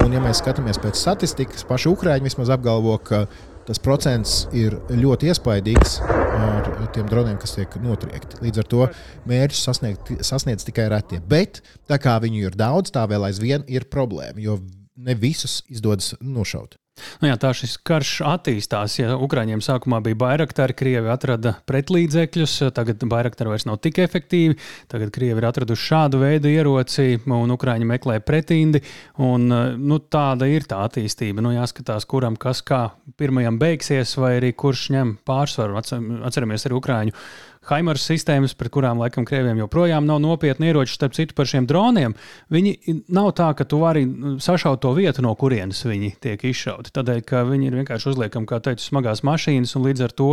Un, 0.03 0.15
ja 0.15 0.21
mēs 0.23 0.41
skatāmies 0.43 0.79
pēc 0.83 0.99
statistikas, 0.99 1.63
paši 1.67 1.91
Ukrāņi 1.93 2.27
vismaz 2.27 2.51
apgalvo, 2.51 2.97
ka 2.99 3.23
tas 3.65 3.79
procents 3.81 4.43
ir 4.53 4.75
ļoti 4.91 5.31
iespaidīgs 5.31 5.97
ar 6.05 6.69
tiem 6.93 7.07
droniem, 7.09 7.37
kas 7.41 7.55
tiek 7.55 7.77
notriekti. 7.81 8.41
Līdz 8.43 8.61
ar 8.61 8.69
to 8.71 8.87
mērķus 9.29 9.65
sasniegt, 9.69 10.11
sasniedz 10.25 10.67
tikai 10.67 10.89
retie. 10.93 11.21
Bet 11.23 11.61
tā 11.89 11.99
kā 12.01 12.17
viņu 12.21 12.49
ir 12.49 12.57
daudz, 12.59 12.93
tā 12.95 13.05
vēl 13.09 13.29
aizvien 13.29 13.65
ir 13.71 13.87
problēma, 13.91 14.41
jo 14.43 14.59
ne 14.95 15.15
visus 15.19 15.61
izdodas 15.71 16.13
nošaut. 16.21 16.77
Nu 17.19 17.27
jā, 17.27 17.35
tā 17.39 17.49
šis 17.55 17.75
karš 17.83 18.11
attīstās. 18.23 18.93
Ja 19.01 19.17
Ukrāņiem 19.19 19.59
sākumā 19.63 19.99
bija 20.03 20.17
bairaktari, 20.21 20.75
Krievi 20.77 21.11
atrada 21.11 21.57
pretlīdzekļus, 21.67 22.53
tagad 22.75 23.03
bairaktari 23.11 23.51
vairs 23.51 23.67
nav 23.67 23.81
tik 23.83 23.99
efektīvi. 24.03 24.55
Tagad 24.91 25.11
Krievi 25.15 25.43
ir 25.43 25.47
atraduši 25.49 25.89
šādu 25.89 26.21
veidu 26.23 26.51
ieroci, 26.51 27.19
un 27.27 27.51
Ukrāņi 27.55 27.89
meklē 27.89 28.21
pretindi. 28.23 28.79
Un, 29.23 29.49
nu, 29.75 29.99
tāda 29.99 30.47
ir 30.51 30.67
tā 30.69 30.85
attīstība. 30.87 31.43
Nu, 31.43 31.51
jāskatās, 31.55 32.07
kuram 32.07 32.39
kas 32.39 32.63
kā 32.65 32.85
pirmajam 33.19 33.59
beigsies, 33.59 34.15
vai 34.21 34.37
arī 34.39 34.53
kurš 34.55 34.87
ņem 34.95 35.17
pārsvaru. 35.27 35.75
Atceramies 35.79 36.67
arī 36.69 36.79
Ukrāņu 36.79 37.19
Haimars 37.69 38.05
sistēmas, 38.07 38.55
pret 38.57 38.73
kurām 38.73 39.01
laikam 39.01 39.25
krieviem 39.27 39.59
joprojām 39.63 40.05
nav 40.07 40.21
nopietni 40.23 40.69
ieroči, 40.71 40.95
starp 40.97 41.15
citu 41.17 41.37
par 41.37 41.49
šiem 41.49 41.67
droniem. 41.69 42.15
Viņi 42.53 42.99
nav 43.15 43.31
tā, 43.37 43.51
ka 43.57 43.67
tu 43.69 43.81
vari 43.81 44.05
nu, 44.09 44.35
sašaut 44.43 44.83
to 44.83 44.93
vietu, 44.97 45.23
no 45.25 45.33
kurienes 45.39 45.81
viņi 45.85 46.15
tiek 46.23 46.45
izšauti. 46.51 46.93
Tādēļ, 46.95 47.23
ka 47.25 47.45
viņi 47.47 47.71
ir 47.71 47.79
vienkārši 47.81 48.13
uzliekami, 48.13 48.49
kā 48.49 48.61
teicu, 48.63 48.85
smagās 48.85 49.25
mašīnas 49.25 49.75
un 49.79 49.89
līdz 49.89 50.07
ar 50.07 50.15
to 50.15 50.29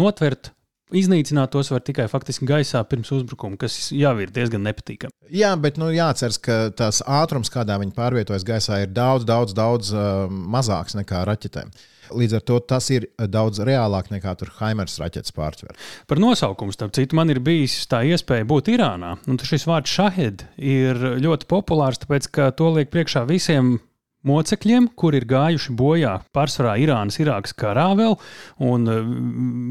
notvert 0.00 0.54
Iznīcināt 0.90 1.52
tos 1.54 1.68
var 1.70 1.84
tikai 1.86 2.08
faktiski 2.10 2.46
gaisā 2.50 2.80
pirms 2.90 3.12
uzbrukuma, 3.14 3.54
kas 3.60 3.92
jau 3.94 4.10
ir 4.18 4.32
diezgan 4.34 4.64
nepatīkami. 4.66 5.14
Jā, 5.30 5.52
bet 5.62 5.78
nu, 5.78 5.92
jāatcerās, 5.94 6.38
ka 6.42 6.56
tās 6.74 6.98
ātrums, 7.06 7.50
kādā 7.54 7.76
viņi 7.78 7.94
pārvietojas 7.94 8.46
gaisā, 8.46 8.80
ir 8.82 8.90
daudz, 8.90 9.26
daudz, 9.28 9.54
daudz 9.54 9.92
uh, 9.94 10.26
mazāks 10.26 10.98
nekā 10.98 11.22
raķetēm. 11.28 11.70
Līdz 12.16 12.38
ar 12.38 12.46
to 12.46 12.58
tas 12.72 12.90
ir 12.94 13.08
daudz 13.18 13.62
reālāk 13.66 14.10
nekā 14.12 14.34
tur 14.40 14.52
Haimers 14.60 14.98
raķetes 15.00 15.34
pārtver. 15.36 15.76
Par 16.10 16.20
nosaukumu, 16.22 16.74
starp 16.74 16.94
citu, 16.96 17.18
man 17.18 17.32
ir 17.32 17.42
bijis 17.44 17.76
tā 17.90 18.02
iespēja 18.08 18.48
būt 18.48 18.72
Irānā. 18.74 19.16
Un 19.30 19.38
šis 19.38 19.66
vārds 19.70 19.92
šahed 19.92 20.46
ir 20.56 20.98
ļoti 21.22 21.48
populārs, 21.50 22.02
tāpēc 22.02 22.30
ka 22.34 22.50
to 22.56 22.72
liek 22.76 22.92
priekšā 22.92 23.26
visiem 23.30 23.78
mocekļiem, 24.26 24.90
kur 24.98 25.14
ir 25.16 25.24
gājuši 25.28 25.72
bojā 25.76 26.12
pārsvarā 26.36 26.74
Irānas, 26.82 27.16
Irākas 27.22 27.54
karā 27.56 27.86
vēl, 27.96 28.16
un 28.66 28.84
e, 28.90 28.96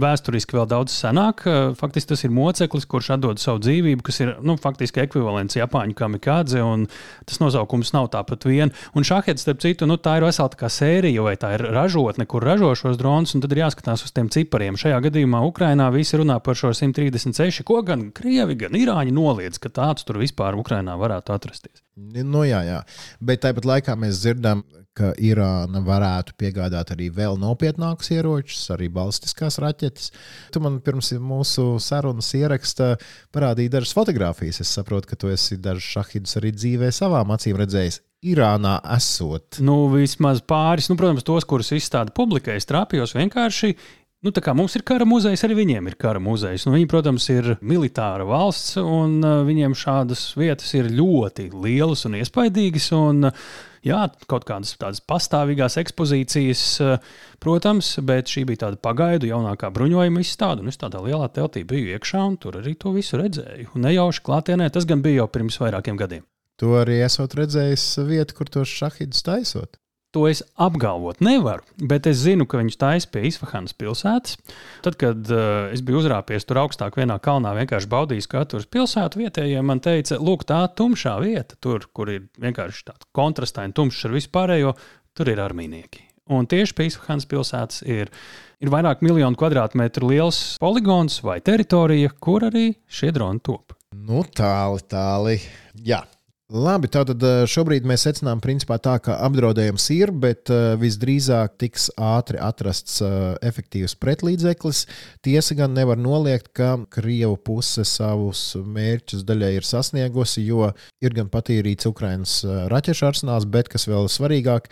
vēsturiski 0.02 0.58
vēl 0.58 0.68
daudz 0.72 0.96
senāk. 0.96 1.44
E, 1.46 1.58
faktiski 1.78 2.14
tas 2.14 2.26
ir 2.26 2.34
moceklis, 2.34 2.88
kurš 2.90 3.12
atdod 3.18 3.42
savu 3.42 3.62
dzīvību, 3.66 4.06
kas 4.06 4.22
ir 4.24 4.34
nu, 4.46 4.58
faktiski 4.62 5.04
ekvivalents 5.04 5.60
Japāņu 5.60 5.98
kamikādze, 6.00 6.64
un 6.66 6.88
tas 7.30 7.42
nosaukums 7.44 7.94
nav 7.94 8.10
tāpat 8.16 8.48
vien. 8.50 8.74
Un 8.98 9.06
šahets, 9.06 9.46
starp 9.46 9.62
citu, 9.64 9.90
nu, 9.90 10.00
tā 10.02 10.18
ir 10.18 10.26
vesela 10.26 10.50
tā 10.50 10.72
sērija, 10.74 11.26
vai 11.26 11.36
tā 11.40 11.54
ir 11.58 11.66
ražotne, 11.76 12.26
kur 12.30 12.46
ražo 12.46 12.72
šos 12.80 12.98
dronus, 13.00 13.36
un 13.38 13.46
tad 13.46 13.54
ir 13.54 13.64
jāskatās 13.66 14.06
uz 14.08 14.16
tiem 14.16 14.32
cipariem. 14.34 14.80
Šajā 14.80 14.98
gadījumā 15.10 15.44
Ukrainā 15.46 15.92
visi 15.94 16.18
runā 16.18 16.40
par 16.44 16.58
šo 16.58 16.74
136, 16.74 17.62
ko 17.68 17.84
gan 17.86 18.10
Krievi, 18.16 18.58
gan 18.66 18.78
Irāņi 18.80 19.14
noliedz, 19.14 19.62
ka 19.62 19.70
tāds 19.74 20.08
tur 20.08 20.22
vispār 20.24 20.58
Ukrainā 20.58 20.98
varētu 20.98 21.38
atrasties. 21.38 21.84
Nu, 22.00 22.44
jā, 22.48 22.62
jā. 22.66 22.80
Bet 23.24 23.44
tāpat 23.44 23.68
laikā 23.68 23.96
mēs 24.00 24.22
dzirdam, 24.24 24.64
ka 24.98 25.12
Irāna 25.24 25.82
varētu 25.86 26.36
piegādāt 26.40 26.92
arī 26.96 27.08
vēl 27.14 27.38
nopietnākus 27.40 28.12
ieročus, 28.16 28.66
arī 28.76 28.90
balistiskās 28.92 29.60
raķetes. 29.64 30.10
Tu 30.54 30.62
man 30.64 30.80
pirms 30.84 31.14
mūsu 31.24 31.78
sarunas 31.84 32.32
ieraksta 32.36 32.96
parādīji 33.36 33.74
dažas 33.78 33.96
fotogrāfijas. 33.96 34.62
Es 34.64 34.74
saprotu, 34.76 35.12
ka 35.12 35.20
tu 35.20 35.32
esi 35.32 35.60
dažus 35.62 35.88
šahidus 35.96 36.40
arī 36.42 36.54
dzīvē 36.56 36.92
savām 36.96 37.36
acīm 37.36 37.60
redzējis. 37.62 38.02
Irānā 38.28 38.82
esot. 38.98 39.62
Nu, 39.64 39.86
vismaz 39.94 40.42
pāris, 40.44 40.90
nu, 40.92 40.98
protams, 41.00 41.24
tos, 41.24 41.46
kurus 41.48 41.72
izstāda 41.72 42.12
publikai, 42.12 42.58
trāpījos 42.68 43.16
vienkārši 43.16 43.78
Nu, 44.20 44.34
tā 44.36 44.42
kā 44.44 44.52
mums 44.52 44.74
ir 44.76 44.84
kara 44.84 45.06
muzejs, 45.08 45.46
arī 45.48 45.56
viņiem 45.62 45.86
ir 45.88 45.94
kara 45.96 46.20
muzejs. 46.20 46.66
Nu, 46.68 46.74
viņi, 46.76 46.90
protams, 46.92 47.24
ir 47.32 47.54
militāra 47.64 48.26
valsts, 48.28 48.74
un 48.82 49.14
uh, 49.24 49.46
viņiem 49.48 49.78
šādas 49.80 50.26
vietas 50.36 50.74
ir 50.76 50.90
ļoti 50.92 51.46
lielas 51.54 52.04
un 52.10 52.18
iespaidīgas. 52.20 52.90
Un, 52.98 53.30
uh, 53.30 53.46
jā, 53.88 54.02
kaut 54.28 54.44
kādas 54.50 54.76
tādas 54.82 55.00
pastāvīgās 55.08 55.80
ekspozīcijas, 55.80 56.66
uh, 56.84 57.16
protams, 57.40 57.94
bet 58.04 58.28
šī 58.28 58.44
bija 58.50 58.66
tāda 58.66 58.82
pagaidu 58.84 59.32
jaunākā 59.32 59.72
bruņojuma 59.80 60.28
izstāde. 60.28 60.68
Es 60.68 60.84
tādā 60.84 61.00
lielā 61.06 61.32
teltī 61.32 61.64
biju 61.64 61.96
iekšā, 61.96 62.28
un 62.34 62.36
tur 62.44 62.60
arī 62.60 62.76
to 62.76 62.92
visu 63.00 63.24
redzēju. 63.24 63.72
Un 63.72 63.88
nejauši 63.88 64.28
klātienē 64.28 64.68
tas 64.68 64.90
gan 64.90 65.00
bija 65.06 65.24
jau 65.24 65.32
pirms 65.32 65.64
vairākiem 65.64 65.96
gadiem. 65.96 66.28
Tu 66.60 66.76
arī 66.76 67.00
esat 67.08 67.40
redzējis 67.40 67.94
vietu, 68.04 68.36
kur 68.36 68.52
tos 68.52 68.80
šahidus 68.82 69.24
taisot. 69.24 69.80
To 70.18 70.24
es 70.26 70.40
apgalvot 70.58 71.20
nevaru, 71.22 71.62
bet 71.86 72.08
es 72.10 72.24
zinu, 72.24 72.48
ka 72.50 72.58
viņš 72.58 72.78
taisa 72.82 73.10
pie 73.14 73.28
Isfahanas 73.30 73.76
pilsētas. 73.78 74.40
Tad, 74.82 74.98
kad 74.98 75.30
uh, 75.30 75.68
es 75.70 75.84
biju 75.86 76.00
uzrāpies 76.02 76.50
tur 76.50 76.64
augstāk 76.64 76.98
vienā 76.98 77.20
kalnā, 77.22 77.52
vienkārši 77.60 77.92
baudījis 77.92 78.30
katru 78.32 78.64
pilsētu, 78.74 79.22
vietējie 79.22 79.62
man 79.62 79.84
teica, 79.86 80.18
lūk, 80.18 80.48
tā 80.50 80.64
tumšā 80.74 81.14
vieta, 81.22 81.60
tur, 81.62 81.86
kur 81.94 82.10
ir 82.10 82.26
vienkārši 82.42 82.88
tāds 82.90 83.10
kontrastaini 83.14 83.78
tumšs 83.78 84.10
ar 84.10 84.18
vispārējo, 84.18 84.76
tur 85.14 85.30
ir 85.30 85.46
armīnieki. 85.46 86.08
Un 86.34 86.50
tieši 86.50 86.74
pie 86.78 86.90
Isfahanas 86.90 87.30
pilsētas 87.30 87.86
ir, 87.86 88.10
ir 88.58 88.74
vairāk 88.74 89.06
miljonu 89.06 89.38
kvadrātmetru 89.38 90.10
liels 90.10 90.42
poligons 90.62 91.22
vai 91.22 91.38
teritorija, 91.46 92.16
kur 92.18 92.50
arī 92.50 92.72
šie 92.90 93.14
droni 93.14 93.46
top. 93.46 93.78
Nu, 93.94 94.26
tāli, 94.26 94.82
tāli. 94.90 95.38
Jā, 95.86 96.02
Labi, 96.50 96.88
tātad 96.90 97.22
eh, 97.22 97.44
šobrīd 97.46 97.86
mēs 97.86 98.08
secinām, 98.08 98.40
principā, 98.42 98.80
tā, 98.82 98.96
ka 99.06 99.20
apdraudējums 99.22 99.84
ir, 99.94 100.10
bet 100.10 100.50
uh, 100.50 100.72
visdrīzāk 100.82 101.60
tiks 101.62 101.92
ātri 101.94 102.40
atrasts 102.42 103.04
uh, 103.06 103.36
efektīvs 103.46 103.94
pretlīdzeklis. 104.02 104.80
Tiesa 105.22 105.54
gan 105.60 105.76
nevar 105.78 106.02
noliegt, 106.02 106.50
ka 106.58 106.72
Krievija 106.90 107.30
puse 107.46 107.86
savus 107.86 108.42
mērķus 108.58 109.28
daļai 109.30 109.52
ir 109.60 109.68
sasniegusi, 109.70 110.42
jo 110.48 110.72
ir 111.06 111.14
gan 111.14 111.30
patīrīts 111.30 111.86
Ukraiņas 111.92 112.34
raķešu 112.74 113.06
arsenāls, 113.12 113.46
bet, 113.46 113.70
kas 113.70 113.86
vēl 113.86 114.10
svarīgāk, 114.10 114.72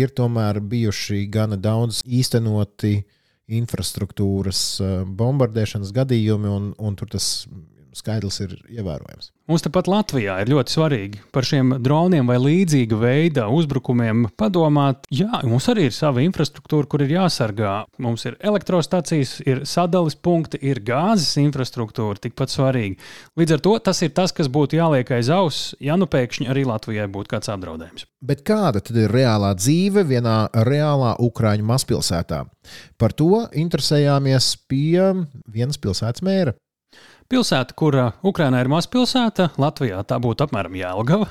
ir 0.00 0.16
tomēr 0.16 0.62
bijuši 0.64 1.26
gana 1.28 1.60
daudz 1.60 2.00
īstenoti 2.08 2.96
infrastruktūras 3.52 4.64
bombardēšanas 5.20 5.92
gadījumi, 5.92 6.48
un, 6.48 6.72
un 6.80 6.96
tur 6.96 7.12
tas 7.12 7.44
skaidrs 7.96 8.40
ir 8.44 8.54
ievērojams. 8.68 9.30
Mums 9.44 9.60
tepat 9.60 9.90
Latvijā 9.92 10.38
ir 10.40 10.48
ļoti 10.48 10.72
svarīgi 10.72 11.18
par 11.34 11.44
šiem 11.44 11.74
droniem 11.84 12.30
vai 12.30 12.38
līdzīga 12.40 12.96
veida 12.96 13.42
uzbrukumiem 13.52 14.22
padomāt. 14.40 15.02
Jā, 15.12 15.42
mums 15.44 15.66
arī 15.68 15.90
ir 15.90 15.92
sava 15.92 16.22
infrastruktūra, 16.24 16.88
kur 16.88 17.04
ir 17.04 17.12
jāsargā. 17.12 17.74
Mums 18.00 18.24
ir 18.24 18.38
elektrostacijas, 18.40 19.34
ir 19.44 19.60
sadales 19.68 20.16
punkti, 20.16 20.62
ir 20.64 20.80
gāzes 20.86 21.36
infrastruktūra, 21.42 22.22
tikpat 22.24 22.54
svarīgi. 22.54 22.96
Līdz 23.36 23.58
ar 23.58 23.64
to 23.68 23.76
tas 23.84 24.00
ir 24.06 24.14
tas, 24.16 24.32
kas 24.32 24.48
būtu 24.48 24.80
jāliek 24.80 25.12
aiz 25.12 25.28
auss, 25.28 25.74
ja 25.76 25.98
nu 26.00 26.08
pēkšņi 26.08 26.48
arī 26.48 26.64
Latvijai 26.70 27.10
būtu 27.12 27.34
kāds 27.36 27.52
apdraudējums. 27.52 28.08
Bet 28.24 28.40
kāda 28.48 28.80
tad 28.80 28.96
ir 28.96 29.12
reālā 29.12 29.52
dzīve 29.60 30.06
vienā 30.08 30.38
reālā 30.64 31.18
Ukrāņu 31.20 31.68
mazpilsētā? 31.68 32.46
Par 32.96 33.12
to 33.12 33.44
interesējāmies 33.52 34.54
pie 34.72 35.10
vienas 35.52 35.76
pilsētas 35.76 36.24
mēra. 36.24 36.56
Pilsēta, 37.32 37.72
kura 37.72 38.02
Ukrainā 38.26 38.58
ir 38.60 38.68
mazpilsēta, 38.68 39.46
Latvijā 39.56 40.02
tā 40.04 40.18
būtu 40.20 40.44
apmēram 40.44 40.74
Jālgava. 40.76 41.30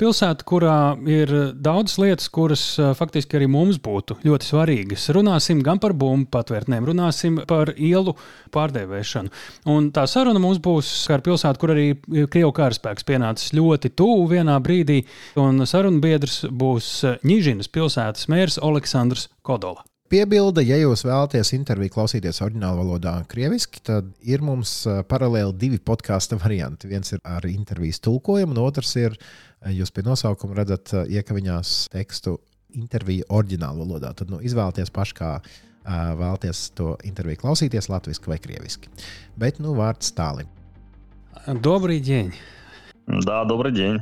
Pilsēta, 0.00 0.44
kurā 0.44 0.74
ir 1.08 1.32
daudzas 1.56 1.96
lietas, 2.02 2.28
kuras 2.28 2.64
faktiski 2.98 3.38
arī 3.38 3.48
mums 3.48 3.80
būtu 3.80 4.18
ļoti 4.26 4.50
svarīgas. 4.50 5.08
Runāsim 5.16 5.62
gan 5.64 5.80
par 5.80 5.96
bumbu 5.96 6.28
patvērtnēm, 6.36 6.84
runāsim 6.92 7.40
par 7.48 7.72
ielu 7.72 8.14
pārdēvēšanu. 8.52 9.32
Un 9.72 9.88
tā 9.96 10.04
saruna 10.12 10.42
mums 10.44 10.60
būs 10.60 10.92
ar 11.14 11.24
pilsētu, 11.24 11.62
kur 11.62 11.72
arī 11.74 11.88
Krievijas 12.04 12.56
karaspēks 12.60 13.08
pienācis 13.08 13.54
ļoti 13.56 13.94
tuvu 13.96 14.28
vienā 14.36 14.60
brīdī, 14.60 15.02
un 15.40 15.64
sarunu 15.64 16.04
biedrs 16.04 16.42
būs 16.52 16.92
Ņīžinas 17.24 17.72
pilsētas 17.72 18.28
mērs 18.28 18.60
Aleksandrs 18.60 19.30
Kodola. 19.40 19.89
Piebilde, 20.09 20.61
ja 20.61 20.77
jūs 20.77 21.01
vēlaties 21.01 21.49
interviju 21.57 21.95
klausīties 21.95 22.37
oriģinālā 22.45 22.77
valodā, 22.77 23.13
krieviski, 23.27 23.81
tad 23.81 24.11
ir 24.21 24.43
mums 24.45 24.83
paralēli 25.09 25.55
divi 25.57 25.79
podkāstu 25.81 26.37
varianti. 26.37 26.91
Viens 26.91 27.09
ir 27.15 27.19
ar 27.25 27.47
intervijas 27.49 27.99
tulkojumu, 28.05 28.53
un 28.53 28.61
otrs 28.61 28.93
ir, 29.01 29.17
jūs 29.65 29.89
pie 29.91 30.05
nosaukuma 30.05 30.59
redzat 30.59 30.93
iekaviņās 31.09 31.73
tekstu 31.95 32.37
interviju 32.77 33.25
oriģinālā 33.33 33.81
valodā. 33.81 34.13
Tad 34.13 34.29
nu, 34.29 34.37
izvēlieties 34.45 34.93
paši, 34.93 35.17
kā 35.17 35.31
vēlaties 36.21 36.61
to 36.77 36.93
interviju 37.05 37.41
klausīties, 37.41 37.89
latviešu 37.89 38.29
vai 38.29 38.37
krieviski. 38.41 38.93
Bet 39.41 39.57
nu 39.57 39.73
vārds 39.77 40.13
tālim. 40.13 40.45
Добрый 41.47 41.99
день. 41.99 42.33
Да, 43.07 43.43
добрый 43.45 43.71
день. 43.71 43.99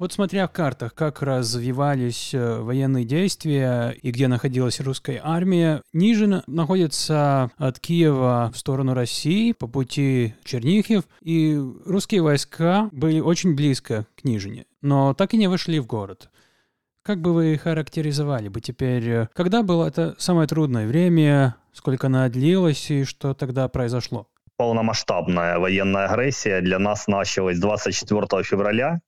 Вот 0.00 0.14
смотря 0.14 0.48
в 0.48 0.52
картах, 0.52 0.94
как 0.94 1.20
развивались 1.20 2.32
э, 2.32 2.60
военные 2.60 3.04
действия 3.04 3.90
и 3.90 4.10
где 4.10 4.28
находилась 4.28 4.80
русская 4.80 5.20
армия, 5.22 5.82
Нижин 5.92 6.42
находится 6.46 7.50
от 7.58 7.78
Киева 7.80 8.50
в 8.50 8.56
сторону 8.56 8.94
России 8.94 9.52
по 9.52 9.66
пути 9.66 10.34
Чернихев, 10.42 11.04
и 11.20 11.60
русские 11.84 12.22
войска 12.22 12.88
были 12.92 13.20
очень 13.20 13.54
близко 13.54 14.06
к 14.18 14.24
Нижине, 14.24 14.64
но 14.80 15.12
так 15.12 15.34
и 15.34 15.36
не 15.36 15.48
вошли 15.48 15.80
в 15.80 15.86
город. 15.86 16.30
Как 17.02 17.20
бы 17.20 17.34
вы 17.34 17.58
характеризовали 17.58 18.48
бы 18.48 18.62
теперь, 18.62 19.06
э, 19.06 19.28
когда 19.34 19.62
было 19.62 19.86
это 19.86 20.14
самое 20.16 20.48
трудное 20.48 20.86
время, 20.86 21.56
сколько 21.74 22.06
оно 22.06 22.26
длилось 22.30 22.90
и 22.90 23.04
что 23.04 23.34
тогда 23.34 23.68
произошло? 23.68 24.28
Полномасштабная 24.56 25.58
военная 25.58 26.06
агрессия 26.06 26.62
для 26.62 26.78
нас 26.78 27.06
началась 27.06 27.58
24 27.58 28.42
февраля 28.44 29.00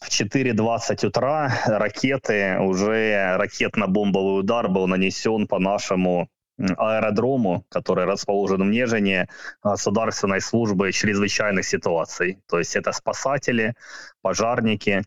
в 0.00 0.08
4.20 0.08 1.06
утра 1.06 1.52
ракеты, 1.66 2.58
уже 2.60 3.36
ракетно-бомбовый 3.36 4.40
удар 4.40 4.68
был 4.68 4.86
нанесен 4.86 5.46
по 5.46 5.58
нашему 5.58 6.28
аэродрому, 6.58 7.64
который 7.68 8.04
расположен 8.04 8.62
в 8.62 8.70
Нежине, 8.70 9.28
государственной 9.62 10.40
службы 10.40 10.92
чрезвычайных 10.92 11.64
ситуаций. 11.64 12.38
То 12.48 12.58
есть 12.58 12.76
это 12.76 12.92
спасатели, 12.92 13.74
пожарники, 14.22 15.04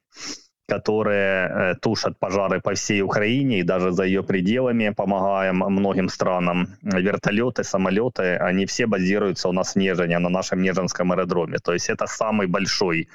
которые 0.67 1.49
э, 1.49 1.75
тушат 1.81 2.17
пожары 2.17 2.61
по 2.61 2.73
всей 2.73 3.01
Украине 3.01 3.59
и 3.59 3.63
даже 3.63 3.91
за 3.91 4.03
ее 4.05 4.23
пределами, 4.23 4.93
помогаем 4.95 5.57
многим 5.57 6.07
странам. 6.07 6.77
Вертолеты, 6.81 7.65
самолеты, 7.65 8.37
они 8.37 8.65
все 8.65 8.85
базируются 8.85 9.49
у 9.49 9.51
нас 9.51 9.73
в 9.73 9.75
Нежине, 9.75 10.19
на 10.19 10.29
нашем 10.29 10.61
Нежинском 10.61 11.11
аэродроме. 11.11 11.57
То 11.57 11.73
есть 11.73 11.89
это 11.89 12.07
самый 12.07 12.47
большой 12.47 13.09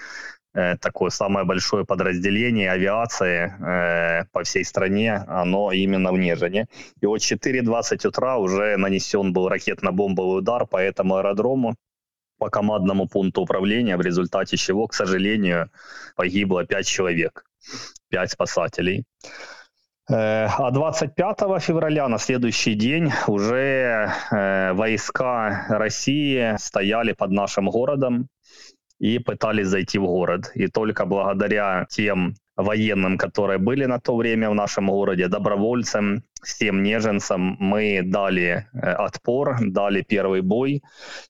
такое 0.81 1.11
самое 1.11 1.45
большое 1.45 1.85
подразделение 1.85 2.71
авиации 2.71 3.53
э, 3.61 4.25
по 4.33 4.42
всей 4.42 4.64
стране, 4.64 5.25
оно 5.29 5.71
именно 5.71 6.12
в 6.12 6.19
Нежине. 6.19 6.66
И 7.03 7.07
вот 7.07 7.21
4.20 7.21 8.07
утра 8.09 8.38
уже 8.38 8.77
нанесен 8.79 9.33
был 9.33 9.49
ракетно-бомбовый 9.49 10.38
удар 10.38 10.66
по 10.66 10.79
этому 10.79 11.16
аэродрому, 11.16 11.75
по 12.38 12.49
командному 12.49 13.07
пункту 13.07 13.42
управления, 13.42 13.97
в 13.97 14.01
результате 14.01 14.57
чего, 14.57 14.87
к 14.87 14.95
сожалению, 14.95 15.71
погибло 16.16 16.64
5 16.64 16.87
человек, 16.87 17.45
5 18.09 18.31
спасателей. 18.31 19.05
Э, 20.09 20.47
а 20.47 20.71
25 20.71 21.38
февраля, 21.61 22.09
на 22.09 22.19
следующий 22.19 22.75
день, 22.75 23.12
уже 23.27 24.11
войска 24.31 25.66
России 25.69 26.57
стояли 26.59 27.12
под 27.12 27.31
нашим 27.33 27.69
городом, 27.69 28.29
и 28.99 29.19
пытались 29.19 29.69
зайти 29.69 29.99
в 29.99 30.07
город. 30.07 30.51
И 30.55 30.69
только 30.69 31.05
благодаря 31.05 31.87
тем 31.91 32.35
военным, 32.57 33.19
которые 33.19 33.59
были 33.59 33.85
на 33.85 34.01
то 34.01 34.17
время 34.17 34.51
в 34.51 34.55
нашем 34.55 34.87
городе, 34.87 35.29
добровольцам, 35.29 36.25
всем 36.43 36.83
неженцам, 36.83 37.57
мы 37.61 38.01
дали 38.03 38.67
э, 38.73 38.79
отпор, 38.79 39.59
дали 39.61 40.03
первый 40.03 40.41
бой 40.41 40.83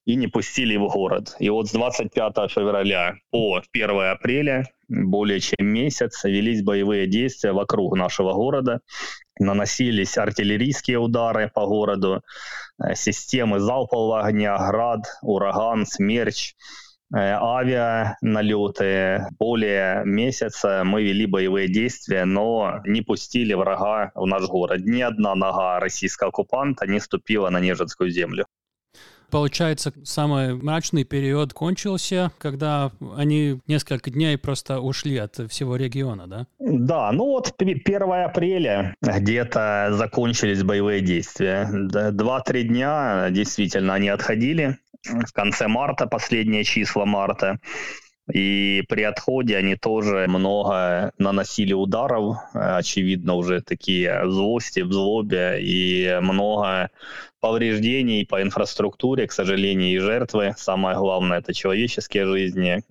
и 0.04 0.14
не 0.14 0.28
пустили 0.28 0.76
в 0.76 0.86
город. 0.86 1.34
И 1.40 1.50
вот 1.50 1.68
с 1.68 1.72
25 1.72 2.50
февраля 2.50 3.16
по 3.30 3.60
1 3.72 3.90
апреля 4.12 4.66
более 4.88 5.40
чем 5.40 5.66
месяц 5.66 6.22
велись 6.22 6.62
боевые 6.62 7.08
действия 7.08 7.52
вокруг 7.52 7.96
нашего 7.96 8.32
города. 8.32 8.80
Наносились 9.40 10.16
артиллерийские 10.16 10.98
удары 10.98 11.50
по 11.52 11.66
городу, 11.66 12.22
э, 12.80 12.94
системы 12.94 13.58
залпового 13.58 14.22
огня, 14.22 14.56
град, 14.58 15.06
ураган, 15.22 15.86
смерч– 15.86 16.54
авианалеты. 17.12 19.26
Более 19.38 20.02
месяца 20.04 20.82
мы 20.84 21.02
вели 21.02 21.26
боевые 21.26 21.68
действия, 21.68 22.24
но 22.24 22.80
не 22.84 23.02
пустили 23.02 23.54
врага 23.54 24.12
в 24.14 24.26
наш 24.26 24.46
город. 24.46 24.80
Ни 24.84 25.02
одна 25.02 25.34
нога 25.34 25.80
российского 25.80 26.30
оккупанта 26.30 26.86
не 26.86 27.00
ступила 27.00 27.50
на 27.50 27.60
Нежинскую 27.60 28.10
землю. 28.10 28.46
Получается, 29.30 29.92
самый 30.04 30.54
мрачный 30.54 31.04
период 31.04 31.52
кончился, 31.52 32.30
когда 32.38 32.92
они 33.16 33.60
несколько 33.66 34.10
дней 34.10 34.38
просто 34.38 34.80
ушли 34.80 35.18
от 35.18 35.36
всего 35.50 35.76
региона, 35.76 36.28
да? 36.28 36.46
Да, 36.60 37.10
ну 37.12 37.24
вот 37.24 37.52
1 37.58 37.80
апреля 38.24 38.94
где-то 39.02 39.88
закончились 39.92 40.62
боевые 40.62 41.00
действия. 41.00 41.68
Два-три 42.12 42.64
дня 42.64 43.28
действительно 43.30 43.94
они 43.94 44.08
отходили 44.08 44.78
в 45.04 45.32
конце 45.32 45.68
марта, 45.68 46.06
последние 46.06 46.64
числа 46.64 47.04
марта. 47.04 47.58
И 48.32 48.82
при 48.88 49.02
отходе 49.02 49.56
они 49.56 49.76
тоже 49.76 50.26
много 50.28 51.12
наносили 51.16 51.72
ударов, 51.72 52.38
очевидно, 52.54 53.34
уже 53.34 53.60
такие 53.60 54.28
злости, 54.28 54.80
в 54.80 54.92
и 55.58 56.18
много 56.20 56.90
повреждений 57.46 58.26
по 58.26 58.42
инфраструктуре, 58.42 59.28
к 59.28 59.32
сожалению, 59.32 59.94
и 59.94 59.98
жертвы, 59.98 60.54
самое 60.58 60.96
главное, 60.96 61.38
это 61.38 61.54
человеческие 61.54 62.26
жизни, 62.26 62.82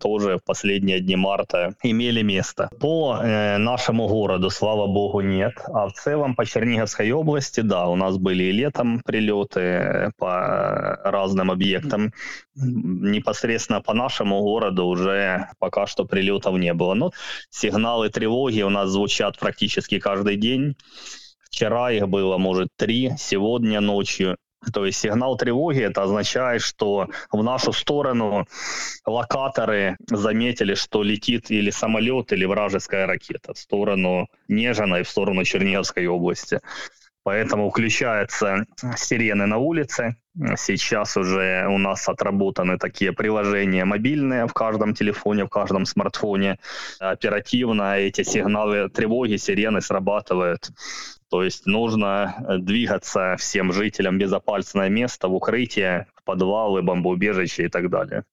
тоже 0.00 0.38
в 0.38 0.44
последние 0.44 0.98
дни 0.98 1.14
марта 1.14 1.74
имели 1.84 2.22
место. 2.22 2.70
По 2.80 3.20
э, 3.22 3.58
нашему 3.58 4.08
городу, 4.08 4.50
слава 4.50 4.88
богу, 4.88 5.20
нет. 5.20 5.52
А 5.72 5.86
в 5.86 5.92
целом 5.92 6.34
по 6.34 6.44
Черниговской 6.44 7.12
области, 7.12 7.60
да, 7.60 7.86
у 7.86 7.94
нас 7.94 8.16
были 8.18 8.42
и 8.42 8.52
летом 8.52 9.00
прилеты 9.04 9.60
э, 9.60 10.10
по 10.18 10.98
разным 11.04 11.52
объектам. 11.52 12.12
Непосредственно 12.56 13.80
по 13.80 13.94
нашему 13.94 14.40
городу 14.40 14.86
уже 14.86 15.46
пока 15.60 15.86
что 15.86 16.04
прилетов 16.04 16.58
не 16.58 16.74
было. 16.74 16.94
Но 16.94 17.12
сигналы 17.50 18.08
тревоги 18.08 18.62
у 18.62 18.70
нас 18.70 18.90
звучат 18.90 19.38
практически 19.38 20.00
каждый 20.00 20.36
день. 20.36 20.74
Вчера 21.50 21.90
их 21.90 22.08
было, 22.08 22.38
может, 22.38 22.68
три, 22.76 23.12
сегодня 23.18 23.80
ночью. 23.80 24.36
То 24.72 24.84
есть 24.84 25.00
сигнал 25.00 25.36
тревоги 25.36 25.80
это 25.80 26.02
означает, 26.02 26.60
что 26.60 27.08
в 27.32 27.42
нашу 27.42 27.72
сторону 27.72 28.46
локаторы 29.06 29.96
заметили, 30.08 30.74
что 30.74 31.02
летит 31.02 31.50
или 31.50 31.70
самолет, 31.70 32.32
или 32.32 32.44
вражеская 32.44 33.06
ракета 33.06 33.54
в 33.54 33.58
сторону 33.58 34.28
Нежина 34.48 34.96
и 34.96 35.02
в 35.02 35.08
сторону 35.08 35.44
Черниговской 35.44 36.06
области. 36.06 36.60
Поэтому 37.22 37.70
включаются 37.70 38.64
сирены 38.96 39.46
на 39.46 39.58
улице. 39.58 40.16
Сейчас 40.56 41.16
уже 41.16 41.66
у 41.68 41.78
нас 41.78 42.08
отработаны 42.08 42.78
такие 42.78 43.12
приложения 43.12 43.84
мобильные 43.84 44.46
в 44.46 44.54
каждом 44.54 44.94
телефоне, 44.94 45.44
в 45.44 45.48
каждом 45.48 45.84
смартфоне. 45.84 46.58
Оперативно 46.98 47.98
эти 47.98 48.22
сигналы 48.22 48.88
тревоги, 48.88 49.36
сирены 49.36 49.80
срабатывают 49.82 50.70
то 51.30 51.44
есть 51.44 51.64
нужно 51.66 52.34
э, 52.38 52.58
двигаться 52.58 53.36
всем 53.38 53.72
жителям 53.72 54.16
в 54.16 54.18
безопасное 54.18 54.88
место, 54.88 55.28
в 55.28 55.34
укрытие, 55.34 56.08
в 56.16 56.24
подвалы, 56.24 56.82
бомбоубежища 56.82 57.62
и 57.62 57.68
так 57.68 57.88
далее. 57.88 58.24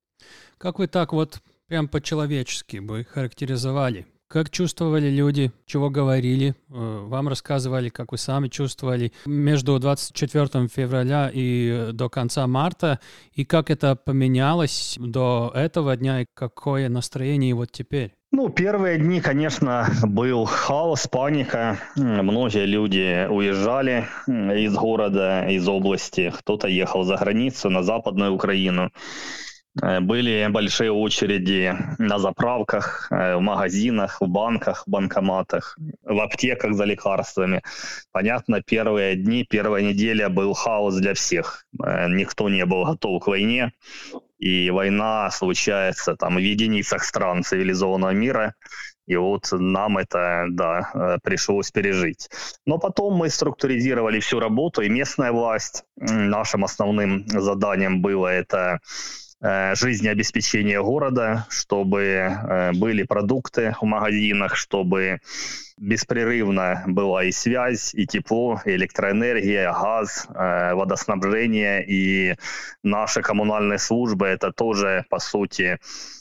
Как 0.58 0.80
вы 0.80 0.88
так 0.88 1.14
вот 1.14 1.40
прям 1.68 1.88
по-человечески 1.88 2.78
бы 2.78 3.06
характеризовали? 3.06 4.08
Как 4.30 4.50
чувствовали 4.50 5.10
люди, 5.10 5.54
чего 5.66 5.90
говорили, 5.90 6.50
э, 6.50 6.54
вам 6.70 7.30
рассказывали, 7.30 7.88
как 7.88 8.12
вы 8.12 8.18
сами 8.18 8.50
чувствовали 8.50 9.14
между 9.26 9.80
24 9.80 10.68
февраля 10.68 11.32
и 11.34 11.92
до 11.94 12.10
конца 12.10 12.46
марта, 12.46 13.00
и 13.32 13.46
как 13.46 13.70
это 13.70 13.96
поменялось 13.96 14.98
до 15.00 15.50
этого 15.56 15.96
дня, 15.96 16.24
и 16.24 16.26
какое 16.34 16.90
настроение 16.90 17.56
вот 17.56 17.72
теперь? 17.72 18.16
Ну, 18.34 18.50
первые 18.50 18.98
дни, 18.98 19.22
конечно, 19.22 19.88
был 20.04 20.44
хаос, 20.44 21.08
паника. 21.08 21.78
Многие 21.96 22.66
люди 22.66 23.26
уезжали 23.30 24.08
из 24.28 24.76
города, 24.76 25.48
из 25.48 25.66
области. 25.70 26.34
Кто-то 26.38 26.68
ехал 26.68 27.06
за 27.06 27.16
границу, 27.16 27.70
на 27.70 27.84
Западную 27.84 28.34
Украину. 28.34 28.92
Э, 29.82 30.00
были 30.00 30.48
большие 30.50 30.92
очереди 30.92 31.76
на 31.98 32.20
заправках, 32.20 33.08
э, 33.12 33.36
в 33.36 33.42
магазинах, 33.42 34.22
в 34.22 34.28
банках, 34.28 34.84
в 34.86 34.90
банкоматах, 34.90 35.78
в 36.04 36.20
аптеках 36.20 36.74
за 36.74 36.86
лекарствами. 36.86 37.62
Понятно, 38.12 38.62
первые 38.62 39.16
дни, 39.16 39.46
первая 39.50 39.84
неделя 39.84 40.30
был 40.30 40.54
хаос 40.54 40.96
для 40.96 41.14
всех. 41.14 41.66
Э, 41.84 42.08
никто 42.10 42.50
не 42.50 42.66
был 42.66 42.86
готов 42.86 43.24
к 43.24 43.28
войне. 43.28 43.72
И 44.40 44.70
война 44.70 45.32
случается 45.32 46.16
там 46.16 46.36
в 46.36 46.40
единицах 46.40 47.04
стран 47.04 47.44
цивилизованного 47.44 48.12
мира. 48.12 48.54
И 49.08 49.16
вот 49.16 49.48
нам 49.52 49.98
это, 49.98 50.46
да, 50.50 51.18
пришлось 51.24 51.72
пережить. 51.72 52.30
Но 52.66 52.78
потом 52.78 53.14
мы 53.16 53.30
структуризировали 53.30 54.20
всю 54.20 54.40
работу, 54.40 54.82
и 54.82 54.90
местная 54.90 55.32
власть. 55.32 55.86
Нашим 55.96 56.66
основным 56.66 57.26
заданием 57.28 58.02
было 58.02 58.28
это 58.28 58.80
жизнеобеспечения 59.42 60.82
города, 60.82 61.46
чтобы 61.50 62.72
были 62.76 63.04
продукты 63.04 63.76
в 63.80 63.86
магазинах, 63.86 64.56
чтобы 64.56 65.20
беспрерывно 65.78 66.84
была 66.88 67.24
и 67.24 67.32
связь, 67.32 67.94
и 67.94 68.06
тепло, 68.08 68.62
и 68.66 68.72
электроэнергия, 68.72 69.72
газ, 69.72 70.28
э, 70.30 70.74
водоснабжение, 70.74 71.86
и 71.88 72.36
наши 72.84 73.22
коммунальные 73.22 73.80
службы– 73.80 74.26
это 74.28 74.52
тоже, 74.52 75.06
по 75.10 75.20
сути, 75.20 75.78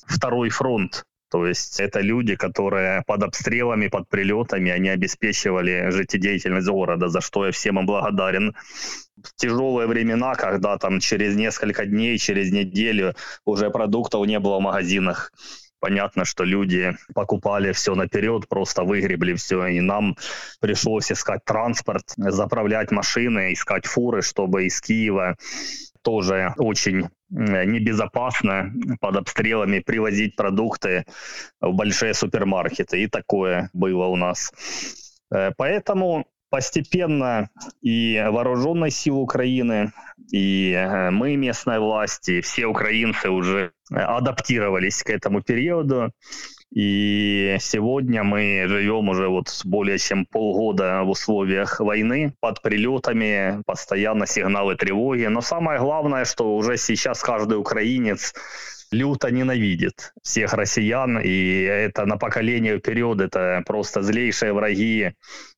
второй 0.06 0.50
фронт 0.50 1.04
то 1.30 1.46
есть 1.46 1.80
это 1.80 2.00
люди, 2.00 2.36
которые 2.36 3.02
под 3.06 3.22
обстрелами, 3.24 3.88
под 3.88 4.08
прилетами, 4.08 4.70
они 4.70 4.88
обеспечивали 4.88 5.90
жизнедеятельность 5.90 6.68
города, 6.68 7.08
за 7.08 7.20
что 7.20 7.46
я 7.46 7.52
всем 7.52 7.78
им 7.78 7.86
благодарен. 7.86 8.54
В 9.16 9.34
тяжелые 9.34 9.88
времена, 9.88 10.34
когда 10.34 10.78
там 10.78 11.00
через 11.00 11.34
несколько 11.34 11.86
дней, 11.86 12.18
через 12.18 12.52
неделю 12.52 13.14
уже 13.44 13.70
продуктов 13.70 14.26
не 14.26 14.38
было 14.38 14.58
в 14.58 14.62
магазинах, 14.62 15.32
понятно, 15.80 16.24
что 16.24 16.44
люди 16.44 16.96
покупали 17.14 17.72
все 17.72 17.94
наперед, 17.94 18.48
просто 18.48 18.84
выгребли 18.84 19.34
все, 19.34 19.66
и 19.66 19.80
нам 19.80 20.16
пришлось 20.60 21.10
искать 21.10 21.44
транспорт, 21.44 22.04
заправлять 22.16 22.90
машины, 22.90 23.52
искать 23.52 23.86
фуры, 23.86 24.22
чтобы 24.22 24.66
из 24.66 24.80
Киева 24.80 25.36
тоже 26.02 26.54
очень 26.56 27.08
небезопасно 27.30 28.72
под 29.00 29.16
обстрелами 29.16 29.80
привозить 29.80 30.36
продукты 30.36 31.04
в 31.60 31.72
большие 31.72 32.14
супермаркеты. 32.14 33.02
И 33.02 33.08
такое 33.08 33.70
было 33.72 34.06
у 34.06 34.16
нас. 34.16 34.52
Э, 35.30 35.50
поэтому 35.56 36.26
постепенно 36.50 37.50
и 37.82 38.24
вооруженные 38.28 38.90
силы 38.90 39.20
Украины, 39.20 39.92
и 40.32 40.72
э, 40.72 41.10
мы, 41.10 41.36
местные 41.36 41.80
власти, 41.80 42.40
все 42.40 42.66
украинцы 42.66 43.28
уже 43.30 43.72
адаптировались 43.90 45.02
к 45.02 45.10
этому 45.10 45.42
периоду. 45.42 46.12
И 46.74 47.56
сегодня 47.60 48.22
мы 48.22 48.64
живем 48.66 49.08
уже 49.08 49.28
вот 49.28 49.48
более 49.64 49.98
чем 49.98 50.26
полгода 50.26 51.02
в 51.04 51.10
условиях 51.10 51.80
войны, 51.80 52.34
под 52.40 52.60
прилетами, 52.60 53.62
постоянно 53.66 54.26
сигналы 54.26 54.76
тревоги. 54.76 55.24
Но 55.26 55.40
самое 55.40 55.78
главное, 55.78 56.24
что 56.24 56.56
уже 56.56 56.76
сейчас 56.76 57.22
каждый 57.22 57.58
украинец 57.58 58.34
люто 58.90 59.30
ненавидит 59.30 60.12
всех 60.22 60.54
россиян, 60.54 61.18
и 61.18 61.62
это 61.62 62.06
на 62.06 62.16
поколение 62.16 62.78
вперед, 62.78 63.20
это 63.20 63.62
просто 63.66 64.02
злейшие 64.02 64.52
враги 64.52 65.12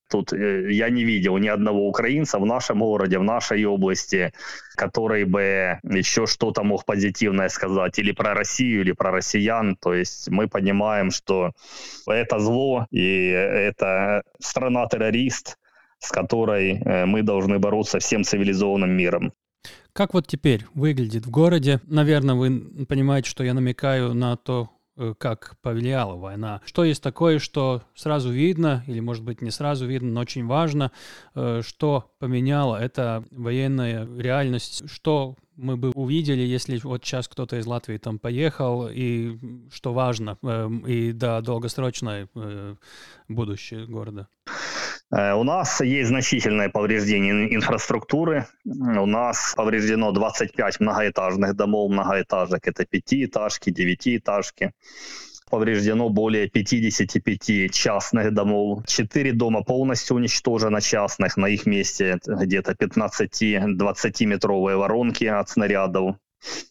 Тут 0.09 0.33
э, 0.33 0.73
я 0.73 0.91
не 0.91 1.05
видел 1.05 1.37
ни 1.39 1.49
одного 1.49 1.89
украинца 1.89 2.39
в 2.39 2.47
нашем 2.47 2.81
городе, 2.81 3.19
в 3.19 3.25
нашей 3.25 3.65
области, 3.65 4.33
который 4.77 5.25
бы 5.25 5.79
еще 5.83 6.27
что-то 6.27 6.63
мог 6.63 6.85
позитивное 6.85 7.49
сказать 7.49 7.99
или 7.99 8.13
про 8.13 8.35
Россию, 8.35 8.81
или 8.81 8.93
про 8.93 9.11
россиян. 9.11 9.77
То 9.77 9.95
есть 9.95 10.31
мы 10.31 10.49
понимаем, 10.49 11.11
что 11.11 11.53
это 12.07 12.39
зло, 12.39 12.87
и 12.91 13.29
это 13.29 14.23
страна-террорист, 14.41 15.59
с 15.99 16.11
которой 16.11 16.81
э, 16.81 17.07
мы 17.07 17.23
должны 17.23 17.59
бороться 17.59 17.99
всем 17.99 18.25
цивилизованным 18.25 18.91
миром. 18.91 19.33
Как 19.93 20.15
вот 20.15 20.27
теперь 20.27 20.65
выглядит 20.75 21.27
в 21.27 21.31
городе? 21.31 21.81
Наверное, 21.85 22.35
вы 22.35 22.87
понимаете, 22.87 23.29
что 23.29 23.43
я 23.43 23.53
намекаю 23.53 24.15
на 24.15 24.37
то, 24.37 24.71
как 25.19 25.57
повлияла 25.63 26.17
война. 26.17 26.61
Что 26.65 26.85
есть 26.85 27.03
такое, 27.03 27.39
что 27.39 27.83
сразу 27.95 28.31
видно, 28.31 28.85
или, 28.87 29.01
может 29.01 29.25
быть, 29.25 29.43
не 29.43 29.51
сразу 29.51 29.87
видно, 29.87 30.11
но 30.11 30.21
очень 30.21 30.47
важно, 30.47 30.93
э, 31.35 31.63
что 31.65 32.11
поменяло 32.19 32.77
это 32.77 33.25
военная 33.31 34.09
реальность, 34.19 34.89
что 34.91 35.37
мы 35.57 35.77
бы 35.77 35.91
увидели, 35.91 36.43
если 36.43 36.79
вот 36.83 37.05
сейчас 37.05 37.29
кто-то 37.29 37.57
из 37.57 37.67
Латвии 37.67 37.99
там 37.99 38.19
поехал, 38.19 38.89
и 38.89 39.37
что 39.73 39.93
важно, 39.93 40.39
эм, 40.43 40.87
и 40.87 41.13
да, 41.13 41.41
долгосрочное 41.41 42.29
э, 42.35 42.77
будущее 43.29 43.87
города. 43.87 44.29
У 45.11 45.43
нас 45.43 45.81
есть 45.81 46.09
значительное 46.09 46.69
повреждение 46.69 47.55
инфраструктуры. 47.55 48.47
У 48.67 49.07
нас 49.07 49.55
повреждено 49.57 50.13
25 50.13 50.81
многоэтажных 50.81 51.55
домов, 51.57 51.91
многоэтажек. 51.91 52.69
Это 52.69 52.85
пятиэтажки, 52.85 53.71
девятиэтажки. 53.71 54.73
Повреждено 55.51 56.11
более 56.11 56.47
55 56.51 57.73
частных 57.73 58.35
домов. 58.35 58.85
Четыре 58.87 59.33
дома 59.33 59.63
полностью 59.63 60.17
уничтожено 60.17 60.83
частных. 60.83 61.39
На 61.39 61.47
их 61.47 61.65
месте 61.65 62.19
где-то 62.27 62.73
15-20 62.73 64.27
метровые 64.27 64.77
воронки 64.77 65.25
от 65.25 65.49
снарядов. 65.49 66.17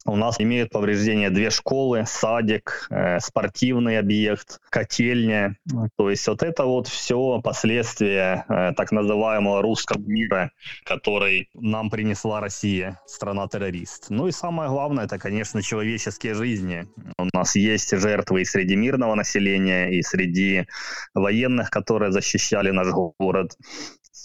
У 0.06 0.16
нас 0.16 0.40
имеют 0.40 0.70
повреждения 0.70 1.30
две 1.30 1.50
школы, 1.50 2.06
садик, 2.08 2.88
э, 2.90 3.20
спортивный 3.20 4.00
объект, 4.00 4.62
котельня. 4.70 5.58
То 5.98 6.10
есть 6.10 6.28
вот 6.28 6.44
это 6.44 6.66
вот 6.66 6.88
все 6.88 7.42
последствия 7.42 8.46
э, 8.48 8.72
так 8.76 8.92
называемого 8.92 9.62
русского 9.62 10.00
мира, 10.00 10.52
который 10.86 11.50
нам 11.54 11.90
принесла 11.90 12.40
Россия, 12.40 13.02
страна-террорист. 13.06 14.06
Ну 14.10 14.28
и 14.28 14.32
самое 14.32 14.70
главное, 14.70 15.06
это, 15.06 15.20
конечно, 15.20 15.62
человеческие 15.62 16.34
жизни. 16.34 16.88
У 17.18 17.28
нас 17.34 17.56
есть 17.56 17.96
жертвы 17.98 18.42
и 18.42 18.46
среди 18.46 18.76
мирного 18.76 19.16
населения, 19.16 19.90
и 19.90 20.02
среди 20.02 20.68
военных, 21.14 21.70
которые 21.70 22.12
защищали 22.12 22.72
наш 22.72 22.88
город. 22.94 23.58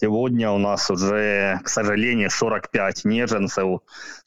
Сегодня 0.01 0.51
у 0.51 0.59
нас 0.59 0.91
уже, 0.91 1.61
к 1.63 1.69
сожалению, 1.69 2.31
45 2.31 3.05
неженцев 3.05 3.83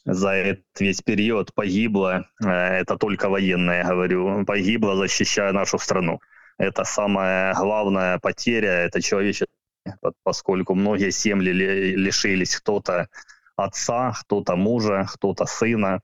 за 0.05 0.29
этот 0.29 0.79
весь 0.79 1.01
период 1.01 1.53
погибло. 1.55 2.27
Э, 2.43 2.49
это 2.81 2.97
только 2.97 3.29
военные, 3.29 3.83
говорю. 3.83 4.45
Погибло, 4.45 4.95
защищая 4.95 5.51
нашу 5.53 5.79
страну. 5.79 6.19
Это 6.59 6.83
самая 6.83 7.55
главная 7.55 8.19
потеря, 8.19 8.85
это 8.85 9.01
человечество, 9.01 9.47
поскольку 10.23 10.75
многие 10.75 11.09
семьи 11.09 11.51
лишились 11.51 12.55
кто-то 12.57 13.09
отца, 13.55 14.13
кто-то 14.21 14.55
мужа, 14.55 15.05
кто-то 15.13 15.45
сына, 15.45 16.01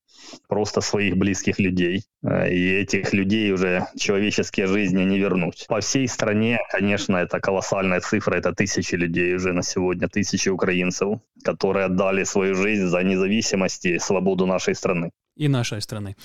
просто 0.47 0.81
своих 0.81 1.17
близких 1.17 1.59
людей. 1.59 2.03
Э, 2.23 2.49
и 2.49 2.81
этих 2.81 3.13
людей 3.13 3.51
уже 3.51 3.87
человеческие 3.97 4.67
жизни 4.67 5.03
не 5.03 5.19
вернуть. 5.19 5.65
По 5.67 5.79
всей 5.79 6.07
стране, 6.07 6.59
конечно, 6.71 7.17
это 7.17 7.39
колоссальная 7.39 7.99
цифра, 7.99 8.35
это 8.35 8.53
тысячи 8.53 8.95
людей 8.95 9.35
уже 9.35 9.53
на 9.53 9.63
сегодня, 9.63 10.07
тысячи 10.07 10.49
украинцев, 10.49 11.19
которые 11.43 11.85
отдали 11.85 12.23
свою 12.25 12.55
жизнь 12.55 12.87
за 12.87 13.03
независимость 13.03 13.85
и 13.85 13.99
свободу 13.99 14.45
нашей 14.45 14.75
страны. 14.75 15.11
И 15.37 15.47
нашей 15.47 15.81
страны 15.81 16.15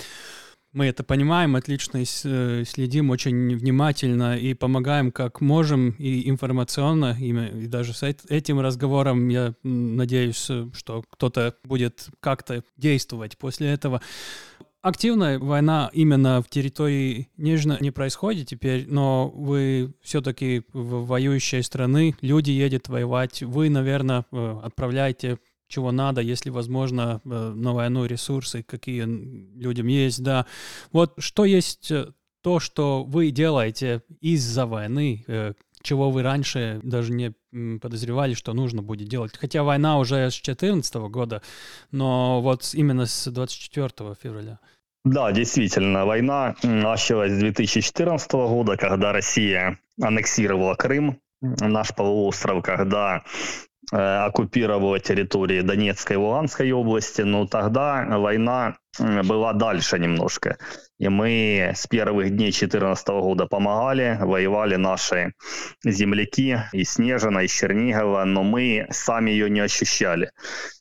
мы 0.76 0.88
это 0.88 1.02
понимаем, 1.02 1.56
отлично 1.56 2.02
э, 2.02 2.64
следим 2.66 3.08
очень 3.08 3.56
внимательно 3.56 4.36
и 4.36 4.52
помогаем 4.52 5.10
как 5.10 5.40
можем 5.40 5.92
и 5.98 6.28
информационно, 6.28 7.16
и 7.18 7.66
даже 7.66 7.94
с 7.94 8.02
этим 8.02 8.60
разговором 8.60 9.28
я 9.28 9.54
надеюсь, 9.62 10.36
что 10.74 11.02
кто-то 11.08 11.54
будет 11.64 12.08
как-то 12.20 12.62
действовать 12.76 13.38
после 13.38 13.68
этого. 13.68 14.02
Активная 14.82 15.38
война 15.38 15.88
именно 15.94 16.42
в 16.42 16.50
территории 16.50 17.30
Нижнего 17.38 17.78
не 17.80 17.90
происходит 17.90 18.48
теперь, 18.48 18.84
но 18.86 19.30
вы 19.30 19.94
все-таки 20.02 20.62
в 20.74 21.06
воюющей 21.06 21.62
страны, 21.62 22.14
люди 22.20 22.50
едут 22.50 22.90
воевать, 22.90 23.42
вы, 23.42 23.70
наверное, 23.70 24.26
э, 24.30 24.60
отправляете 24.62 25.38
чего 25.68 25.92
надо, 25.92 26.20
если 26.20 26.50
возможно 26.50 27.20
э, 27.24 27.28
на 27.28 27.72
войну 27.72 28.04
ресурсы, 28.06 28.62
какие 28.62 29.02
людям 29.02 29.86
есть, 29.86 30.22
да. 30.22 30.46
Вот 30.92 31.14
что 31.18 31.44
есть 31.44 31.90
э, 31.90 32.12
то, 32.42 32.60
что 32.60 33.04
вы 33.04 33.30
делаете 33.30 34.02
из-за 34.20 34.66
войны, 34.66 35.24
э, 35.26 35.54
чего 35.82 36.10
вы 36.10 36.22
раньше 36.22 36.80
даже 36.82 37.12
не 37.12 37.32
подозревали, 37.78 38.34
что 38.34 38.52
нужно 38.52 38.82
будет 38.82 39.08
делать. 39.08 39.36
Хотя 39.36 39.62
война 39.62 39.98
уже 39.98 40.30
с 40.30 40.34
2014 40.34 40.94
года, 41.10 41.42
но 41.90 42.40
вот 42.42 42.70
именно 42.74 43.06
с 43.06 43.30
24 43.30 44.14
февраля. 44.20 44.58
Да, 45.04 45.30
действительно, 45.30 46.04
война 46.04 46.56
началась 46.64 47.32
с 47.32 47.38
2014 47.38 48.32
года, 48.32 48.76
когда 48.76 49.12
Россия 49.12 49.78
аннексировала 50.02 50.74
Крым, 50.74 51.20
наш 51.40 51.94
полуостров, 51.94 52.64
когда 52.64 53.22
оккупировала 53.92 54.98
территории 54.98 55.60
Донецкой 55.60 56.16
и 56.16 56.18
Луганской 56.18 56.72
области, 56.72 57.22
но 57.22 57.46
тогда 57.46 58.04
война 58.18 58.76
была 58.98 59.52
дальше 59.52 59.98
немножко. 59.98 60.58
И 60.98 61.08
мы 61.10 61.72
с 61.74 61.86
первых 61.86 62.30
дней 62.30 62.50
2014 62.52 63.08
года 63.08 63.46
помогали, 63.46 64.16
воевали 64.18 64.76
наши 64.76 65.34
земляки 65.84 66.58
из 66.72 66.92
Снежина, 66.92 67.40
из 67.40 67.50
Чернигова, 67.52 68.24
но 68.24 68.42
мы 68.42 68.86
сами 68.90 69.30
ее 69.30 69.50
не 69.50 69.60
ощущали. 69.60 70.30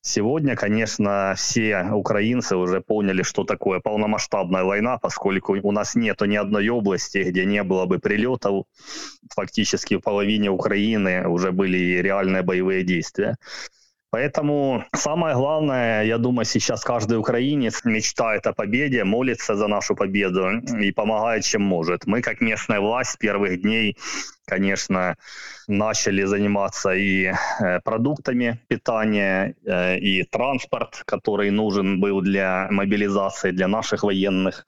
Сегодня, 0.01 0.56
конечно, 0.56 1.34
все 1.36 1.84
украинцы 1.91 2.56
уже 2.56 2.80
поняли, 2.80 3.23
что 3.23 3.43
такое 3.43 3.82
полномасштабная 3.82 4.63
война, 4.63 4.97
поскольку 4.99 5.58
у 5.62 5.71
нас 5.73 5.95
нет 5.95 6.21
ни 6.21 6.38
одной 6.38 6.69
области, 6.69 7.17
где 7.17 7.43
не 7.43 7.63
было 7.63 7.86
бы 7.86 7.99
прилетов. 7.99 8.65
Фактически 9.36 9.97
в 9.97 10.01
половине 10.01 10.49
Украины 10.49 11.28
уже 11.28 11.51
были 11.51 11.99
реальные 12.01 12.43
боевые 12.43 12.84
действия. 12.84 13.36
Поэтому 14.15 14.86
самое 14.93 15.36
главное, 15.36 16.06
я 16.06 16.17
думаю, 16.17 16.45
сейчас 16.45 16.86
каждый 16.86 17.17
украинец 17.17 17.84
мечтает 17.84 18.47
о 18.47 18.54
победе, 18.54 19.04
молится 19.04 19.56
за 19.56 19.67
нашу 19.67 19.93
победу 19.93 20.62
и 20.80 20.93
помогает, 20.93 21.43
чем 21.43 21.63
может. 21.63 22.06
Мы, 22.06 22.21
как 22.21 22.39
местная 22.39 22.80
власть, 22.80 23.12
с 23.12 23.17
первых 23.17 23.62
дней, 23.62 23.97
конечно, 24.45 25.17
начали 25.67 26.23
заниматься 26.23 26.93
и 26.93 27.25
э, 27.25 27.82
продуктами 27.84 28.62
питания, 28.69 29.56
э, 29.65 29.99
и 29.99 30.23
транспорт, 30.23 31.04
который 31.06 31.51
нужен 31.51 31.99
был 31.99 32.21
для 32.21 32.69
мобилизации, 32.71 33.51
для 33.51 33.67
наших 33.67 34.04
военных. 34.04 34.65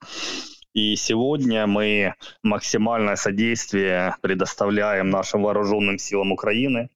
И 0.73 0.97
сегодня 0.97 1.67
мы 1.67 2.15
максимальное 2.43 3.15
содействие 3.15 4.13
предоставляем 4.21 5.09
нашим 5.09 5.43
вооруженным 5.43 5.97
силам 5.99 6.33
Украины. 6.33 6.89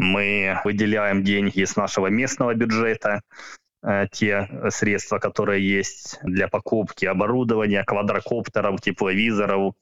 Мы 0.00 0.58
выделяем 0.64 1.22
деньги 1.22 1.60
из 1.60 1.76
нашего 1.76 2.06
местного 2.06 2.54
бюджета, 2.54 3.20
э, 3.82 4.06
те 4.10 4.48
средства, 4.70 5.18
которые 5.18 5.60
есть 5.60 6.18
для 6.22 6.48
покупки 6.48 7.04
оборудования, 7.04 7.84
квадрокоптеров, 7.84 8.80
тепловизоров, 8.80 9.74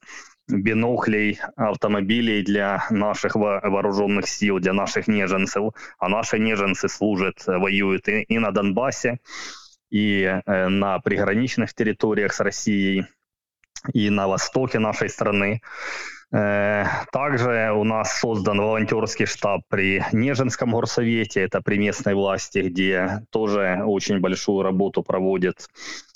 биноклей, 0.49 1.39
автомобилей 1.55 2.43
для 2.43 2.85
наших 2.91 3.37
вооруженных 3.37 4.27
сил, 4.27 4.59
для 4.59 4.73
наших 4.73 5.07
неженцев. 5.07 5.73
А 6.01 6.09
наши 6.09 6.41
неженцы 6.41 6.89
служат, 6.89 7.47
воюют 7.47 8.09
и, 8.09 8.23
и 8.23 8.41
на 8.41 8.51
Донбассе, 8.51 9.21
и 9.89 10.23
э, 10.25 10.69
на 10.69 10.99
приграничных 10.99 11.75
территориях 11.75 12.33
с 12.33 12.41
Россией, 12.41 13.07
и 13.93 14.11
на 14.11 14.27
востоке 14.27 14.81
нашей 14.81 15.11
страны. 15.11 15.63
Э, 16.31 16.85
также 17.11 17.73
у 17.73 17.85
нас 17.85 18.21
создан 18.21 18.61
волонтерский 18.61 19.27
штаб 19.27 19.63
при 19.69 20.05
Нежинском 20.13 20.73
горсовете, 20.73 21.41
это 21.41 21.63
при 21.63 21.79
местной 21.79 22.15
власти, 22.15 22.59
где 22.59 23.23
тоже 23.31 23.83
очень 23.85 24.21
большую 24.21 24.63
работу 24.63 25.03
проводят 25.03 25.69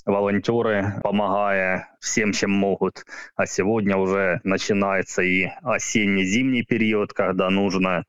волонтеры, 0.05 1.01
помогая 1.03 1.88
всем, 2.01 2.33
чем 2.33 2.51
могут. 2.51 3.05
А 3.37 3.46
сегодня 3.46 3.96
уже 3.96 4.40
начинается 4.44 5.22
и 5.22 5.48
осенне-зимний 5.62 6.64
период, 6.64 7.12
когда 7.12 7.48
нужно 7.48 8.05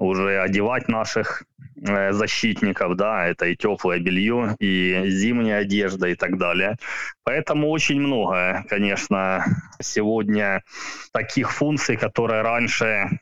уже 0.00 0.40
одевать 0.40 0.88
наших 0.88 1.44
э, 1.86 2.12
защитников, 2.12 2.96
да, 2.96 3.26
это 3.26 3.46
и 3.46 3.56
теплое 3.56 3.98
белье, 4.00 4.56
и 4.58 5.10
зимняя 5.10 5.60
одежда 5.60 6.08
и 6.08 6.14
так 6.14 6.38
далее. 6.38 6.76
Поэтому 7.24 7.68
очень 7.68 8.00
много, 8.00 8.64
конечно, 8.68 9.44
сегодня 9.80 10.62
таких 11.12 11.52
функций, 11.52 11.96
которые 11.96 12.42
раньше 12.42 13.20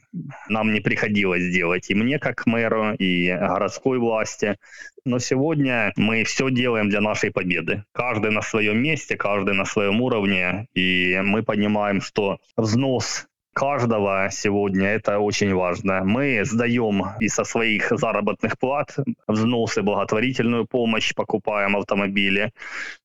нам 0.49 0.73
не 0.73 0.81
приходилось 0.81 1.53
делать. 1.53 1.91
И 1.91 1.95
мне, 1.95 2.19
как 2.19 2.47
мэру, 2.47 2.95
и 2.95 3.33
городской 3.33 3.99
власти. 3.99 4.57
Но 5.05 5.19
сегодня 5.19 5.93
мы 5.97 6.25
все 6.25 6.51
делаем 6.51 6.88
для 6.88 7.01
нашей 7.01 7.31
победы. 7.31 7.85
Каждый 7.93 8.31
на 8.31 8.43
своем 8.43 8.79
месте, 8.79 9.17
каждый 9.17 9.55
на 9.55 9.64
своем 9.64 10.01
уровне. 10.01 10.69
И 10.75 11.19
мы 11.23 11.43
понимаем, 11.43 12.01
что 12.01 12.38
взнос 12.57 13.28
каждого 13.59 14.29
сегодня, 14.31 14.87
это 14.87 15.18
очень 15.18 15.53
важно. 15.53 16.05
Мы 16.05 16.44
сдаем 16.44 17.07
и 17.18 17.29
со 17.29 17.42
своих 17.42 17.90
заработных 17.90 18.57
плат 18.57 18.97
взносы, 19.27 19.83
благотворительную 19.83 20.64
помощь, 20.64 21.12
покупаем 21.12 21.77
автомобили, 21.77 22.53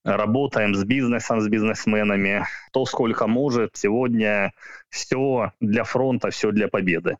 работаем 0.04 0.76
с 0.76 0.84
бизнесом, 0.84 1.42
с 1.42 1.48
бизнесменами, 1.48 2.46
то 2.72 2.86
сколько 2.86 3.26
может. 3.26 3.72
Сегодня 3.74 4.52
все 4.93 5.51
для 5.60 5.84
фронта, 5.84 6.29
все 6.29 6.51
для 6.51 6.67
победы. 6.67 7.17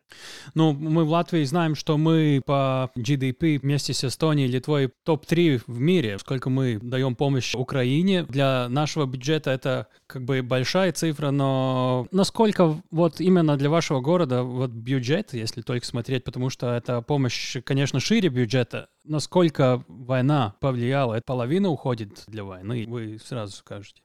Ну, 0.54 0.72
мы 0.72 1.04
в 1.04 1.10
Латвии 1.10 1.42
знаем, 1.42 1.74
что 1.74 1.98
мы 1.98 2.40
по 2.46 2.90
GDP 2.96 3.58
вместе 3.58 3.92
с 3.92 4.04
Эстонией, 4.04 4.48
Литвой 4.48 4.92
топ-3 5.02 5.62
в 5.66 5.80
мире, 5.80 6.18
сколько 6.18 6.50
мы 6.50 6.78
даем 6.80 7.16
помощь 7.16 7.54
Украине. 7.54 8.22
Для 8.28 8.68
нашего 8.68 9.06
бюджета 9.06 9.50
это 9.50 9.88
как 10.06 10.24
бы 10.24 10.42
большая 10.42 10.92
цифра, 10.92 11.32
но 11.32 12.06
насколько 12.12 12.80
вот 12.92 13.20
именно 13.20 13.56
для 13.56 13.70
вашего 13.70 14.00
города 14.00 14.44
вот 14.44 14.70
бюджет, 14.70 15.34
если 15.34 15.60
только 15.60 15.84
смотреть, 15.84 16.22
потому 16.22 16.50
что 16.50 16.72
эта 16.72 17.02
помощь, 17.02 17.56
конечно, 17.64 17.98
шире 17.98 18.28
бюджета, 18.28 18.88
насколько 19.04 19.84
война 19.88 20.54
повлияла? 20.60 21.20
Половина 21.24 21.68
уходит 21.68 22.24
для 22.26 22.44
войны, 22.44 22.86
вы 22.88 23.18
сразу 23.22 23.56
скажете. 23.56 24.02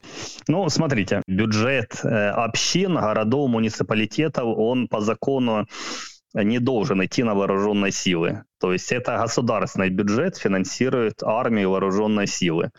Ну, 0.47 0.67
смотрите, 0.69 1.21
бюджет 1.27 1.99
э, 2.03 2.29
общин, 2.29 2.95
городов, 2.95 3.49
муниципалитетов, 3.49 4.45
он 4.45 4.87
по 4.87 5.01
закону 5.01 5.67
не 6.33 6.59
должен 6.59 7.03
идти 7.03 7.23
на 7.23 7.33
вооруженные 7.33 7.91
силы. 7.91 8.43
То 8.59 8.73
есть 8.73 8.91
это 8.91 9.17
государственный 9.17 9.89
бюджет 9.89 10.37
финансирует 10.37 11.23
армию 11.23 11.71
вооруженной 11.71 12.27
силы. 12.27 12.71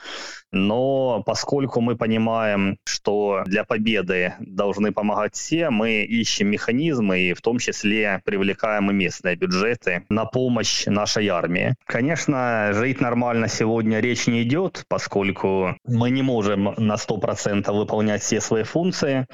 Но 0.53 1.23
поскольку 1.25 1.81
мы 1.81 1.97
понимаем, 1.97 2.79
что 2.85 3.43
для 3.47 3.65
победы 3.65 4.35
должны 4.41 4.93
помогать 4.93 5.35
все, 5.35 5.71
мы 5.71 6.03
ищем 6.03 6.49
механизмы 6.49 7.21
и 7.21 7.35
в 7.35 7.41
том 7.41 7.59
числе 7.59 8.21
привлекаем 8.25 8.91
и 8.91 8.95
местные 8.95 9.37
бюджеты 9.37 10.05
на 10.09 10.25
помощь 10.25 10.87
нашей 10.87 11.29
армии. 11.29 11.75
Конечно, 11.87 12.73
жить 12.73 13.01
нормально 13.01 13.49
сегодня 13.49 14.01
речь 14.01 14.27
не 14.27 14.43
идет, 14.43 14.85
поскольку 14.89 15.77
мы 15.85 16.11
не 16.11 16.23
можем 16.23 16.75
на 16.77 16.95
100% 16.95 17.73
выполнять 17.73 18.23
все 18.23 18.41
свои 18.41 18.65
функции. 18.65 19.27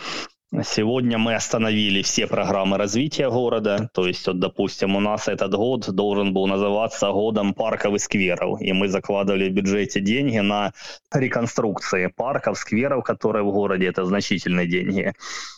Сегодня 0.62 1.18
мы 1.18 1.34
остановили 1.34 2.02
все 2.02 2.28
программы 2.28 2.78
развития 2.78 3.28
города. 3.28 3.90
То 3.92 4.06
есть, 4.06 4.24
вот, 4.28 4.38
допустим, 4.38 4.94
у 4.94 5.00
нас 5.00 5.26
этот 5.26 5.52
год 5.52 5.90
должен 5.90 6.32
был 6.32 6.46
называться 6.46 7.10
годом 7.10 7.52
парков 7.52 7.94
и 7.94 7.98
скверов. 7.98 8.60
И 8.60 8.72
мы 8.72 8.86
закладывали 8.88 9.48
в 9.48 9.52
бюджете 9.52 10.00
деньги 10.00 10.38
на 10.38 10.72
реконструкции 11.12 12.06
парков, 12.06 12.58
скверов, 12.58 13.02
которые 13.02 13.42
в 13.42 13.50
городе. 13.50 13.86
Это 13.86 14.04
значительные 14.04 14.68
деньги. 14.68 15.14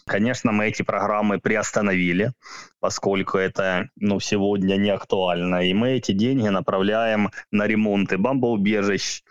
Конечно, 0.06 0.52
мы 0.52 0.68
эти 0.68 0.80
программы 0.80 1.38
приостановили, 1.38 2.32
поскольку 2.80 3.36
это 3.36 3.90
ну, 3.96 4.20
сегодня 4.20 4.76
не 4.76 4.88
актуально. 4.88 5.68
И 5.68 5.74
мы 5.74 5.98
эти 5.98 6.12
деньги 6.12 6.48
направляем 6.48 7.30
на 7.50 7.66
ремонты 7.66 8.16
бомбоубежищ, 8.16 9.22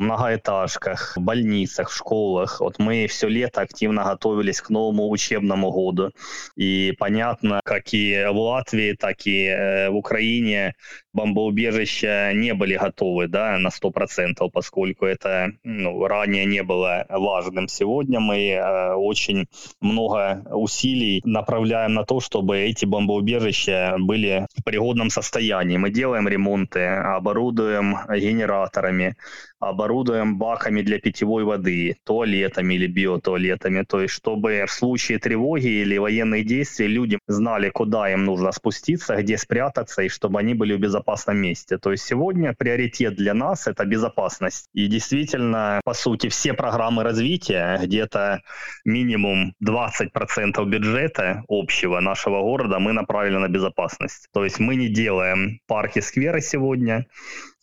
многоэтажках, 0.00 1.16
больницах, 1.16 1.92
школах. 1.92 2.60
Вот 2.60 2.78
мы 2.78 3.06
все 3.06 3.28
лето 3.28 3.60
активно 3.60 4.04
готовились 4.04 4.60
к 4.60 4.70
новому 4.70 5.10
учебному 5.10 5.70
году. 5.70 6.10
И 6.56 6.94
понятно, 6.98 7.60
как 7.64 7.92
и 7.92 8.26
в 8.30 8.36
Латвии, 8.36 8.94
так 8.94 9.26
и 9.26 9.46
э, 9.46 9.90
в 9.90 9.96
Украине 9.96 10.74
бомбоубежища 11.12 12.32
не 12.34 12.54
были 12.54 12.76
готовы 12.76 13.26
да, 13.28 13.58
на 13.58 13.68
100%, 13.68 14.48
поскольку 14.52 15.06
это 15.06 15.52
ну, 15.64 16.06
ранее 16.06 16.44
не 16.44 16.62
было 16.62 17.04
важным. 17.08 17.68
Сегодня 17.68 18.20
мы 18.20 18.50
э, 18.50 18.94
очень 18.94 19.46
много 19.80 20.42
усилий 20.50 21.20
направляем 21.24 21.94
на 21.94 22.04
то, 22.04 22.20
чтобы 22.20 22.58
эти 22.58 22.84
бомбоубежища 22.84 23.96
были 23.98 24.46
в 24.56 24.64
пригодном 24.64 25.10
состоянии. 25.10 25.76
Мы 25.76 25.90
делаем 25.90 26.28
ремонты, 26.28 26.84
оборудуем 26.86 27.96
генераторами, 28.08 29.16
оборудуем 29.60 30.38
баками 30.38 30.82
для 30.82 30.98
питьевой 30.98 31.44
воды, 31.44 31.96
туалетами 32.04 32.74
или 32.74 32.86
биотуалетами, 32.86 33.84
то 33.86 34.00
есть 34.00 34.14
чтобы 34.14 34.64
в 34.66 34.72
случае 34.72 35.18
тревоги 35.18 35.66
или 35.66 35.98
военных 35.98 36.46
действий 36.46 36.88
люди 36.88 37.18
знали, 37.28 37.68
куда 37.70 38.10
им 38.10 38.24
нужно 38.24 38.52
спуститься, 38.52 39.16
где 39.16 39.36
спрятаться, 39.36 40.02
и 40.02 40.08
чтобы 40.08 40.40
они 40.40 40.54
были 40.54 40.74
в 40.74 40.80
безопасном 40.80 41.36
месте. 41.36 41.78
То 41.78 41.92
есть 41.92 42.04
сегодня 42.04 42.54
приоритет 42.54 43.16
для 43.16 43.34
нас— 43.34 43.66
это 43.66 43.84
безопасность. 43.84 44.66
И 44.72 44.86
действительно, 44.86 45.80
по 45.84 45.94
сути, 45.94 46.28
все 46.28 46.54
программы 46.54 47.02
развития, 47.02 47.78
где-то 47.82 48.42
минимум 48.84 49.54
20% 49.62 50.64
бюджета 50.64 51.44
общего 51.48 52.00
нашего 52.00 52.40
города 52.40 52.78
мы 52.78 52.92
направили 52.92 53.36
на 53.36 53.48
безопасность. 53.48 54.28
То 54.32 54.44
есть 54.44 54.58
мы 54.58 54.76
не 54.76 54.88
делаем 54.88 55.60
парки, 55.66 56.00
скверы 56.00 56.40
сегодня, 56.40 57.06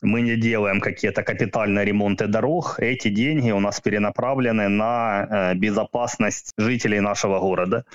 мы 0.02 0.22
не 0.22 0.36
делаем 0.36 0.80
какие-то 0.80 1.24
капитальные 1.24 1.86
ремонты 1.86 2.28
дорог, 2.28 2.76
эти 2.80 3.10
деньги 3.10 3.52
у 3.52 3.60
нас 3.60 3.82
перенаправлены 3.82 4.68
на 4.68 5.28
э, 5.30 5.56
безопасность 5.56 6.54
жителей 6.58 7.00
нашего 7.00 7.40
города. 7.40 7.86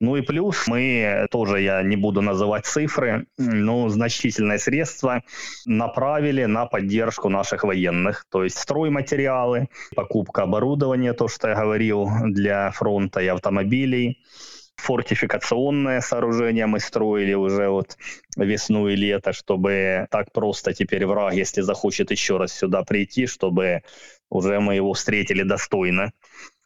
Ну 0.00 0.16
и 0.16 0.22
плюс 0.22 0.66
мы 0.66 1.26
тоже, 1.30 1.60
я 1.60 1.82
не 1.82 1.96
буду 1.96 2.22
называть 2.22 2.64
цифры, 2.64 3.26
но 3.36 3.90
значительные 3.90 4.58
средства 4.58 5.22
направили 5.66 6.46
на 6.46 6.64
поддержку 6.64 7.28
наших 7.28 7.64
военных. 7.64 8.24
То 8.30 8.44
есть 8.44 8.56
стройматериалы, 8.58 9.68
покупка 9.94 10.44
оборудования, 10.44 11.12
то, 11.12 11.28
что 11.28 11.48
я 11.48 11.54
говорил, 11.54 12.08
для 12.24 12.70
фронта 12.70 13.20
и 13.20 13.26
автомобилей, 13.26 14.22
фортификационное 14.80 16.00
сооружение 16.00 16.66
мы 16.66 16.80
строили 16.80 17.34
уже 17.34 17.68
вот 17.68 17.96
весну 18.36 18.88
и 18.88 18.96
лето, 18.96 19.32
чтобы 19.32 20.06
так 20.10 20.32
просто 20.32 20.72
теперь 20.72 21.06
враг, 21.06 21.34
если 21.34 21.60
захочет 21.60 22.10
еще 22.10 22.38
раз 22.38 22.52
сюда 22.52 22.82
прийти, 22.82 23.26
чтобы 23.26 23.82
уже 24.30 24.60
мы 24.60 24.74
его 24.76 24.92
встретили 24.92 25.42
достойно 25.42 26.12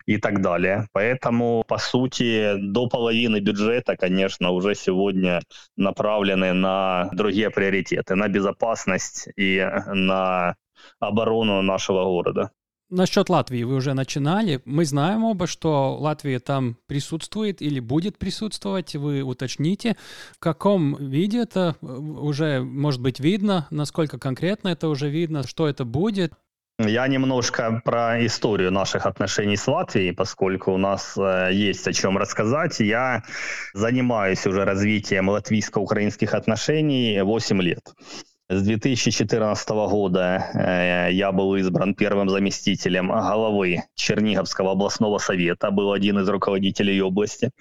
и 0.07 0.19
так 0.19 0.41
далее. 0.43 0.89
Поэтому, 0.93 1.65
по 1.67 1.79
сути, 1.79 2.55
до 2.57 2.89
половины 2.89 3.41
бюджета, 3.41 3.97
конечно, 3.97 4.51
уже 4.51 4.75
сегодня 4.75 5.41
направлены 5.77 6.53
на 6.53 7.09
другие 7.12 7.51
приоритеты, 7.51 8.15
на 8.15 8.29
безопасность 8.29 9.29
и 9.37 9.67
на 9.87 10.57
оборону 11.01 11.62
нашего 11.62 12.05
города. 12.05 12.51
Насчет 12.91 13.30
Латвии 13.30 13.62
вы 13.62 13.76
уже 13.76 13.95
начинали. 13.95 14.61
Мы 14.64 14.85
знаем 14.85 15.24
оба, 15.24 15.47
что 15.47 15.97
Латвия 15.99 16.39
там 16.39 16.76
присутствует 16.87 17.62
или 17.62 17.80
будет 17.80 18.18
присутствовать. 18.18 18.95
Вы 18.95 19.22
уточните, 19.22 19.97
в 20.32 20.39
каком 20.39 20.97
виде 20.97 21.39
это 21.39 21.76
уже 21.80 22.61
может 22.61 23.01
быть 23.01 23.20
видно, 23.20 23.66
насколько 23.70 24.18
конкретно 24.18 24.68
это 24.68 24.89
уже 24.89 25.09
видно, 25.09 25.47
что 25.47 25.66
это 25.66 25.85
будет. 25.85 26.35
Я 26.78 27.07
немножко 27.07 27.80
про 27.85 28.26
историю 28.26 28.72
наших 28.72 29.07
отношений 29.07 29.57
с 29.57 29.68
Латвией, 29.68 30.12
поскольку 30.12 30.72
у 30.72 30.76
нас 30.76 31.16
э, 31.16 31.51
есть 31.53 31.87
о 31.87 31.93
чем 31.93 32.18
рассказать. 32.18 32.80
Я 32.80 33.22
занимаюсь 33.74 34.45
уже 34.45 34.64
развитием 34.64 35.30
латвийско-украинских 35.30 36.35
отношений 36.35 37.22
8 37.22 37.62
лет. 37.62 37.95
С 38.51 38.62
2014 38.62 39.68
года 39.70 41.09
я 41.11 41.32
был 41.32 41.57
избран 41.57 41.95
первым 41.95 42.28
заместителем 42.28 43.09
главы 43.09 43.84
Черниговского 43.95 44.72
областного 44.72 45.16
совета, 45.16 45.70
был 45.70 45.92
один 45.92 46.18
из 46.18 46.28
руководителей 46.28 47.01
области. 47.01 47.53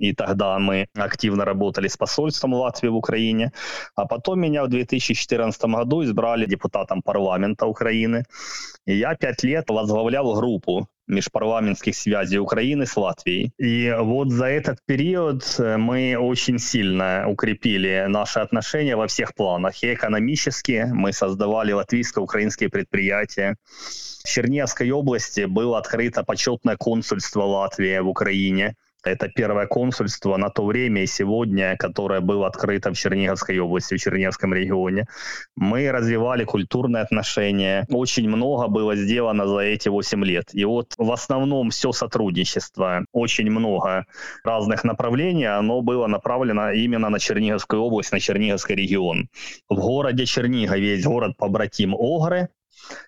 И 0.00 0.14
тогда 0.14 0.58
мы 0.58 0.86
активно 0.94 1.44
работали 1.44 1.86
с 1.86 1.98
посольством 1.98 2.54
Латвии 2.54 2.88
в 2.88 2.96
Украине. 2.96 3.52
А 3.94 4.06
потом 4.06 4.40
меня 4.40 4.64
в 4.64 4.68
2014 4.68 5.64
году 5.64 6.02
избрали 6.02 6.46
депутатом 6.46 7.02
парламента 7.02 7.66
Украины. 7.66 8.24
И 8.86 8.96
я 8.96 9.14
пять 9.14 9.42
лет 9.42 9.68
возглавлял 9.68 10.34
группу 10.34 10.88
межпарламентских 11.06 11.94
связей 11.96 12.38
Украины 12.38 12.86
с 12.86 12.96
Латвией. 12.96 13.52
И 13.58 13.94
вот 13.98 14.30
за 14.30 14.46
этот 14.46 14.78
период 14.86 15.44
э, 15.58 15.76
мы 15.76 16.16
очень 16.16 16.58
сильно 16.58 17.24
укрепили 17.28 18.06
наши 18.08 18.38
отношения 18.38 18.96
во 18.96 19.06
всех 19.06 19.34
планах. 19.34 19.82
И 19.82 19.92
экономически 19.92 20.88
мы 20.92 21.12
создавали 21.12 21.72
латвийско-украинские 21.72 22.70
предприятия. 22.70 23.56
В 24.24 24.28
Черневской 24.28 24.90
области 24.90 25.44
было 25.46 25.78
открыто 25.78 26.22
почетное 26.22 26.76
консульство 26.76 27.42
Латвии 27.42 27.98
в 27.98 28.08
Украине. 28.08 28.76
Это 29.04 29.28
первое 29.28 29.66
консульство 29.66 30.36
на 30.36 30.48
то 30.48 30.64
время 30.64 31.02
и 31.02 31.06
сегодня, 31.06 31.76
которое 31.76 32.20
было 32.20 32.46
открыто 32.46 32.92
в 32.92 32.96
Черниговской 32.96 33.58
области, 33.58 33.94
в 33.96 34.00
Черниговском 34.00 34.54
регионе. 34.54 35.06
Мы 35.56 35.90
развивали 35.90 36.44
культурные 36.44 37.02
отношения. 37.02 37.84
Очень 37.90 38.28
много 38.28 38.68
было 38.68 38.94
сделано 38.94 39.46
за 39.46 39.58
эти 39.58 39.88
8 39.88 40.24
лет. 40.24 40.50
И 40.52 40.64
вот 40.64 40.94
в 40.96 41.10
основном 41.10 41.70
все 41.70 41.92
сотрудничество, 41.92 43.04
очень 43.12 43.50
много 43.50 44.06
разных 44.44 44.84
направлений, 44.84 45.46
оно 45.46 45.82
было 45.82 46.06
направлено 46.06 46.70
именно 46.70 47.08
на 47.08 47.18
Черниговскую 47.18 47.82
область, 47.82 48.12
на 48.12 48.20
Черниговский 48.20 48.76
регион. 48.76 49.28
В 49.68 49.74
городе 49.74 50.26
Чернигове 50.26 50.92
есть 50.92 51.06
город 51.06 51.36
побратим 51.36 51.94
Огры, 51.94 52.48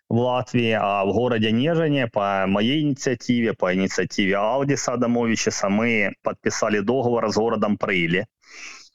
в 0.09 0.17
Латвии, 0.17 0.73
а 0.73 1.05
в 1.05 1.13
городе 1.13 1.51
Нежине 1.51 2.07
по 2.07 2.45
моей 2.47 2.83
инициативе, 2.83 3.53
по 3.55 3.75
инициативе 3.75 4.37
Алдиса 4.37 4.93
Адамовича 4.93 5.51
мы 5.69 6.15
подписали 6.23 6.81
договор 6.81 7.31
с 7.31 7.37
городом 7.37 7.77
Прыли. 7.77 8.27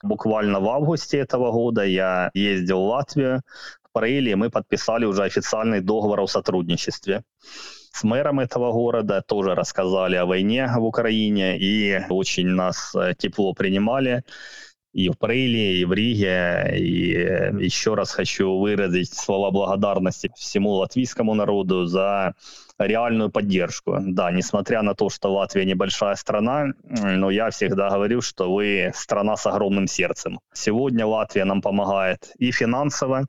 Буквально 0.02 0.60
в 0.60 0.68
августе 0.68 1.18
этого 1.18 1.52
года 1.52 1.84
я 1.84 2.30
ездил 2.32 2.80
в 2.80 2.88
Латвию, 2.88 3.42
в 3.82 3.92
Прыли, 3.92 4.34
мы 4.34 4.50
подписали 4.50 5.04
уже 5.04 5.24
официальный 5.24 5.80
договор 5.80 6.20
о 6.20 6.26
сотрудничестве. 6.26 7.22
С 7.92 8.04
мэром 8.04 8.40
этого 8.40 8.72
города, 8.72 9.20
тоже 9.20 9.54
рассказали 9.54 10.16
о 10.16 10.24
войне 10.24 10.68
в 10.74 10.84
Украине 10.84 11.58
и 11.58 12.00
очень 12.08 12.46
нас 12.46 12.94
э, 12.94 13.14
тепло 13.18 13.52
принимали 13.52 14.22
и 14.92 15.08
в 15.08 15.14
Прейле, 15.18 15.80
и 15.80 15.84
в 15.84 15.92
Риге. 15.92 16.74
И 16.76 17.10
еще 17.64 17.94
раз 17.94 18.10
хочу 18.12 18.58
выразить 18.58 19.12
слова 19.14 19.50
благодарности 19.50 20.30
всему 20.36 20.70
латвийскому 20.70 21.34
народу 21.34 21.86
за 21.86 22.34
реальную 22.78 23.30
поддержку. 23.30 23.98
Да, 24.00 24.30
несмотря 24.30 24.82
на 24.82 24.94
то, 24.94 25.10
что 25.10 25.32
Латвия 25.32 25.64
небольшая 25.64 26.14
страна, 26.16 26.72
но 26.82 27.30
я 27.30 27.50
всегда 27.50 27.90
говорю, 27.90 28.20
что 28.20 28.52
вы 28.52 28.90
страна 28.94 29.36
с 29.36 29.46
огромным 29.46 29.86
сердцем. 29.86 30.40
Сегодня 30.52 31.06
Латвия 31.06 31.44
нам 31.44 31.60
помогает 31.62 32.32
и 32.38 32.50
финансово, 32.50 33.26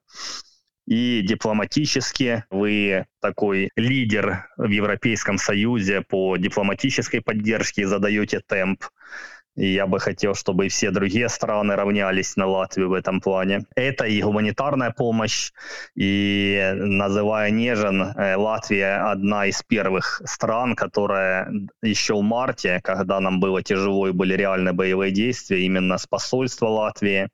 и 0.87 1.21
дипломатически. 1.21 2.43
Вы 2.49 3.05
такой 3.21 3.71
лидер 3.75 4.47
в 4.57 4.69
Европейском 4.69 5.37
Союзе 5.37 6.01
по 6.01 6.37
дипломатической 6.37 7.21
поддержке, 7.21 7.87
задаете 7.87 8.41
темп 8.45 8.85
и 9.55 9.73
я 9.73 9.85
бы 9.85 9.99
хотел, 9.99 10.33
чтобы 10.33 10.65
и 10.65 10.69
все 10.69 10.91
другие 10.91 11.27
страны 11.29 11.75
равнялись 11.75 12.35
на 12.37 12.45
Латвию 12.45 12.89
в 12.89 12.93
этом 12.93 13.19
плане. 13.19 13.65
Это 13.75 14.05
и 14.05 14.21
гуманитарная 14.21 14.91
помощь, 14.91 15.51
и 15.95 16.71
называя 16.75 17.51
Нежин, 17.51 18.01
э, 18.01 18.35
Латвия 18.35 19.11
одна 19.11 19.47
из 19.47 19.61
первых 19.63 20.21
стран, 20.25 20.75
которая 20.75 21.51
еще 21.81 22.15
в 22.15 22.21
марте, 22.21 22.79
когда 22.83 23.19
нам 23.19 23.39
было 23.39 23.61
тяжело 23.61 24.07
и 24.07 24.13
были 24.13 24.35
реальные 24.35 24.73
боевые 24.73 25.11
действия, 25.11 25.65
именно 25.65 25.97
с 25.97 26.07
посольства 26.07 26.67
Латвии, 26.67 27.27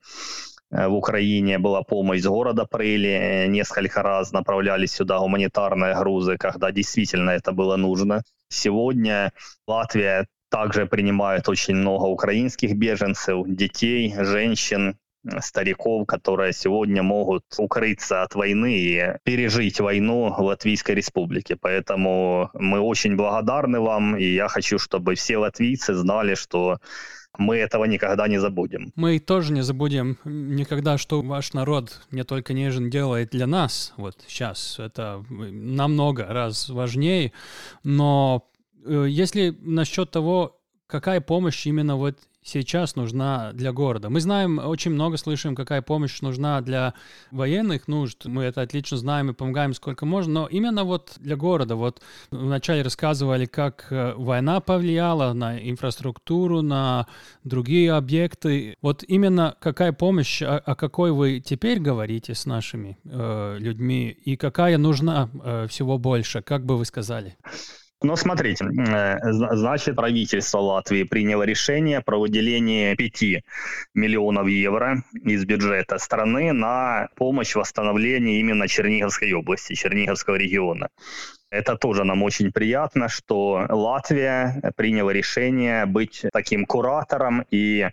э, 0.72 0.88
в 0.88 0.96
Украине 0.96 1.60
была 1.60 1.84
помощь 1.84 2.22
с 2.22 2.26
города 2.26 2.66
Прыли, 2.66 3.46
несколько 3.48 4.02
раз 4.02 4.32
направлялись 4.32 4.92
сюда 4.92 5.20
гуманитарные 5.20 5.96
грузы, 5.96 6.38
когда 6.38 6.72
действительно 6.72 7.30
это 7.30 7.52
было 7.52 7.76
нужно. 7.76 8.24
Сегодня 8.50 9.34
Латвия 9.68 10.26
также 10.50 10.86
принимают 10.86 11.50
очень 11.50 11.76
много 11.76 12.06
украинских 12.06 12.76
беженцев, 12.76 13.46
детей, 13.48 14.14
женщин, 14.18 14.98
стариков, 15.42 16.08
которые 16.08 16.54
сегодня 16.54 17.04
могут 17.04 17.44
укрыться 17.58 18.24
от 18.24 18.36
войны 18.36 18.78
и 18.78 19.14
пережить 19.24 19.80
войну 19.80 20.34
в 20.34 20.40
Латвийской 20.42 20.96
республике. 20.96 21.58
Поэтому 21.60 22.50
мы 22.54 22.80
очень 22.80 23.16
благодарны 23.16 23.80
вам, 23.80 24.16
и 24.18 24.24
я 24.24 24.48
хочу, 24.48 24.80
чтобы 24.80 25.16
все 25.16 25.38
латвийцы 25.38 25.94
знали, 25.96 26.36
что 26.36 26.78
мы 27.38 27.58
этого 27.58 27.86
никогда 27.86 28.28
не 28.28 28.40
забудем. 28.40 28.92
Мы 28.96 29.20
тоже 29.20 29.54
не 29.54 29.62
забудем 29.62 30.18
никогда, 30.24 30.98
что 30.98 31.22
ваш 31.22 31.54
народ 31.54 32.02
не 32.12 32.24
только 32.24 32.54
нежен 32.54 32.90
делает 32.90 33.30
для 33.30 33.48
нас, 33.48 33.94
вот 33.98 34.18
сейчас 34.28 34.80
это 34.80 35.24
намного 35.30 36.26
раз 36.26 36.70
важнее, 36.70 37.32
но 37.84 38.48
если 38.86 39.56
насчет 39.62 40.12
того, 40.12 40.60
какая 40.88 41.22
помощь 41.22 41.66
именно 41.68 41.96
вот 41.96 42.18
сейчас 42.48 42.96
нужна 42.96 43.52
для 43.54 43.74
города. 43.74 44.10
Мы 44.10 44.22
знаем, 44.22 44.58
очень 44.58 44.92
много 44.92 45.18
слышим, 45.18 45.54
какая 45.54 45.82
помощь 45.82 46.22
нужна 46.22 46.62
для 46.62 46.94
военных 47.30 47.88
нужд. 47.88 48.26
Мы 48.26 48.44
это 48.44 48.62
отлично 48.62 48.98
знаем 48.98 49.30
и 49.30 49.34
помогаем 49.34 49.74
сколько 49.74 50.06
можно, 50.06 50.42
но 50.42 50.48
именно 50.48 50.86
вот 50.86 51.16
для 51.18 51.36
города. 51.36 51.76
Вот 51.76 52.02
вначале 52.32 52.84
рассказывали, 52.84 53.46
как 53.46 53.88
э, 53.90 54.14
война 54.16 54.62
повлияла 54.62 55.34
на 55.34 55.60
инфраструктуру, 55.60 56.62
на 56.62 57.08
другие 57.44 57.92
объекты. 57.92 58.78
Вот 58.82 59.04
именно 59.06 59.56
какая 59.60 59.92
помощь, 59.92 60.42
о, 60.42 60.58
о 60.58 60.76
какой 60.76 61.12
вы 61.12 61.42
теперь 61.42 61.80
говорите 61.80 62.34
с 62.34 62.46
нашими 62.46 62.98
э, 63.04 63.58
людьми 63.60 64.10
и 64.10 64.38
какая 64.38 64.78
нужна 64.78 65.30
э, 65.34 65.68
всего 65.70 65.98
больше, 65.98 66.42
как 66.42 66.66
бы 66.66 66.78
вы 66.78 66.86
сказали? 66.86 67.36
Но 68.04 68.16
смотрите, 68.16 68.66
э, 68.66 69.18
значит, 69.32 69.96
правительство 69.96 70.60
Латвии 70.60 71.02
приняло 71.04 71.42
решение 71.44 72.02
про 72.02 72.20
выделение 72.20 72.96
5 72.96 73.44
миллионов 73.96 74.48
евро 74.48 75.04
из 75.24 75.46
бюджета 75.46 75.98
страны 75.98 76.54
на 76.54 77.08
помощь 77.16 77.56
восстановлению 77.56 78.40
именно 78.40 78.68
Черниговской 78.68 79.34
области, 79.34 79.74
Черниговского 79.74 80.36
региона. 80.36 80.90
Это 81.50 81.76
тоже 81.76 82.04
нам 82.04 82.22
очень 82.22 82.52
приятно, 82.52 83.08
что 83.10 83.66
Латвия 83.68 84.62
приняла 84.76 85.12
решение 85.12 85.86
быть 85.86 86.24
таким 86.32 86.66
куратором 86.66 87.46
и 87.50 87.88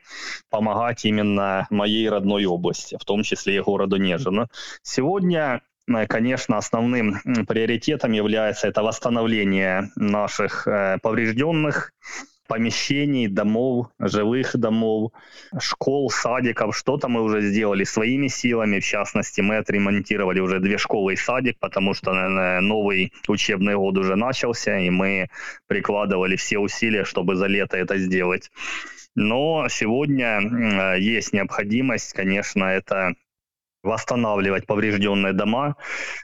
помогать 0.50 1.06
именно 1.06 1.66
моей 1.70 2.10
родной 2.10 2.44
области, 2.44 2.98
в 3.00 3.04
том 3.06 3.22
числе 3.22 3.56
и 3.56 3.60
городу 3.60 3.96
Нежину. 3.96 4.48
Сегодня 4.82 5.62
конечно, 6.08 6.56
основным 6.56 7.20
приоритетом 7.46 8.12
является 8.12 8.68
это 8.68 8.82
восстановление 8.82 9.90
наших 9.96 10.66
э, 10.66 10.98
поврежденных 11.02 11.92
помещений, 12.46 13.26
домов, 13.26 13.88
жилых 13.98 14.56
домов, 14.56 15.12
школ, 15.58 16.10
садиков. 16.10 16.76
Что-то 16.76 17.08
мы 17.08 17.22
уже 17.22 17.40
сделали 17.40 17.84
своими 17.84 18.28
силами. 18.28 18.80
В 18.80 18.84
частности, 18.84 19.40
мы 19.40 19.56
отремонтировали 19.56 20.40
уже 20.40 20.60
две 20.60 20.78
школы 20.78 21.14
и 21.14 21.16
садик, 21.16 21.58
потому 21.58 21.94
что 21.94 22.12
новый 22.60 23.12
учебный 23.28 23.76
год 23.76 23.96
уже 23.98 24.16
начался, 24.16 24.78
и 24.78 24.90
мы 24.90 25.28
прикладывали 25.66 26.36
все 26.36 26.58
усилия, 26.58 27.04
чтобы 27.04 27.36
за 27.36 27.46
лето 27.46 27.76
это 27.76 27.98
сделать. 27.98 28.50
Но 29.14 29.68
сегодня 29.68 30.96
есть 30.98 31.32
необходимость, 31.32 32.12
конечно, 32.12 32.64
это 32.64 33.14
восстанавливать 33.84 34.66
поврежденные 34.66 35.32
дома. 35.32 35.76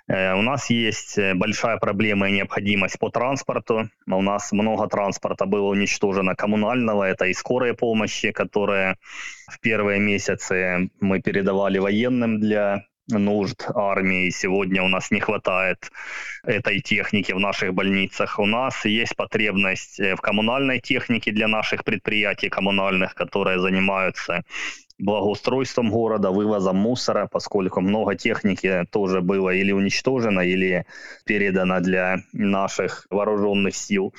Э, 0.09 0.35
у 0.35 0.43
нас 0.43 0.71
есть 0.71 1.19
э, 1.19 1.35
большая 1.35 1.77
проблема 1.77 2.29
и 2.29 2.33
необходимость 2.33 2.99
по 2.99 3.11
транспорту. 3.11 3.91
У 4.07 4.23
нас 4.23 4.53
много 4.53 4.89
транспорта 4.89 5.47
было 5.47 5.69
уничтожено 5.69 6.35
коммунального, 6.35 7.05
это 7.05 7.27
и 7.27 7.35
скорая 7.35 7.75
помощи, 7.75 8.33
которые 8.33 8.97
в 9.49 9.61
первые 9.61 10.01
месяцы 10.01 10.91
мы 11.01 11.21
передавали 11.21 11.79
военным 11.79 12.41
для 12.41 12.85
нужд 13.19 13.69
армии. 13.75 14.31
Сегодня 14.31 14.83
у 14.83 14.89
нас 14.89 15.11
не 15.11 15.21
хватает 15.21 15.91
этой 16.45 16.81
техники 16.81 17.33
в 17.33 17.39
наших 17.39 17.75
больницах. 17.75 18.39
У 18.39 18.47
нас 18.47 18.85
есть 18.85 19.17
потребность 19.17 20.01
э, 20.01 20.15
в 20.15 20.21
коммунальной 20.21 20.81
технике 20.81 21.33
для 21.33 21.49
наших 21.49 21.85
предприятий 21.85 22.49
коммунальных, 22.49 23.15
которые 23.15 23.59
занимаются 23.59 24.45
благоустройством 25.01 25.91
города, 25.91 26.31
вывозом 26.31 26.77
мусора, 26.77 27.29
поскольку 27.31 27.81
много 27.81 28.15
техники 28.15 28.87
тоже 28.91 29.21
было 29.21 29.51
или 29.51 29.73
уничтожено, 29.73 30.41
или 30.41 30.87
передано 31.25 31.81
для 31.81 32.23
наших 32.33 33.07
вооруженных 33.11 33.75
сил. 33.75 34.15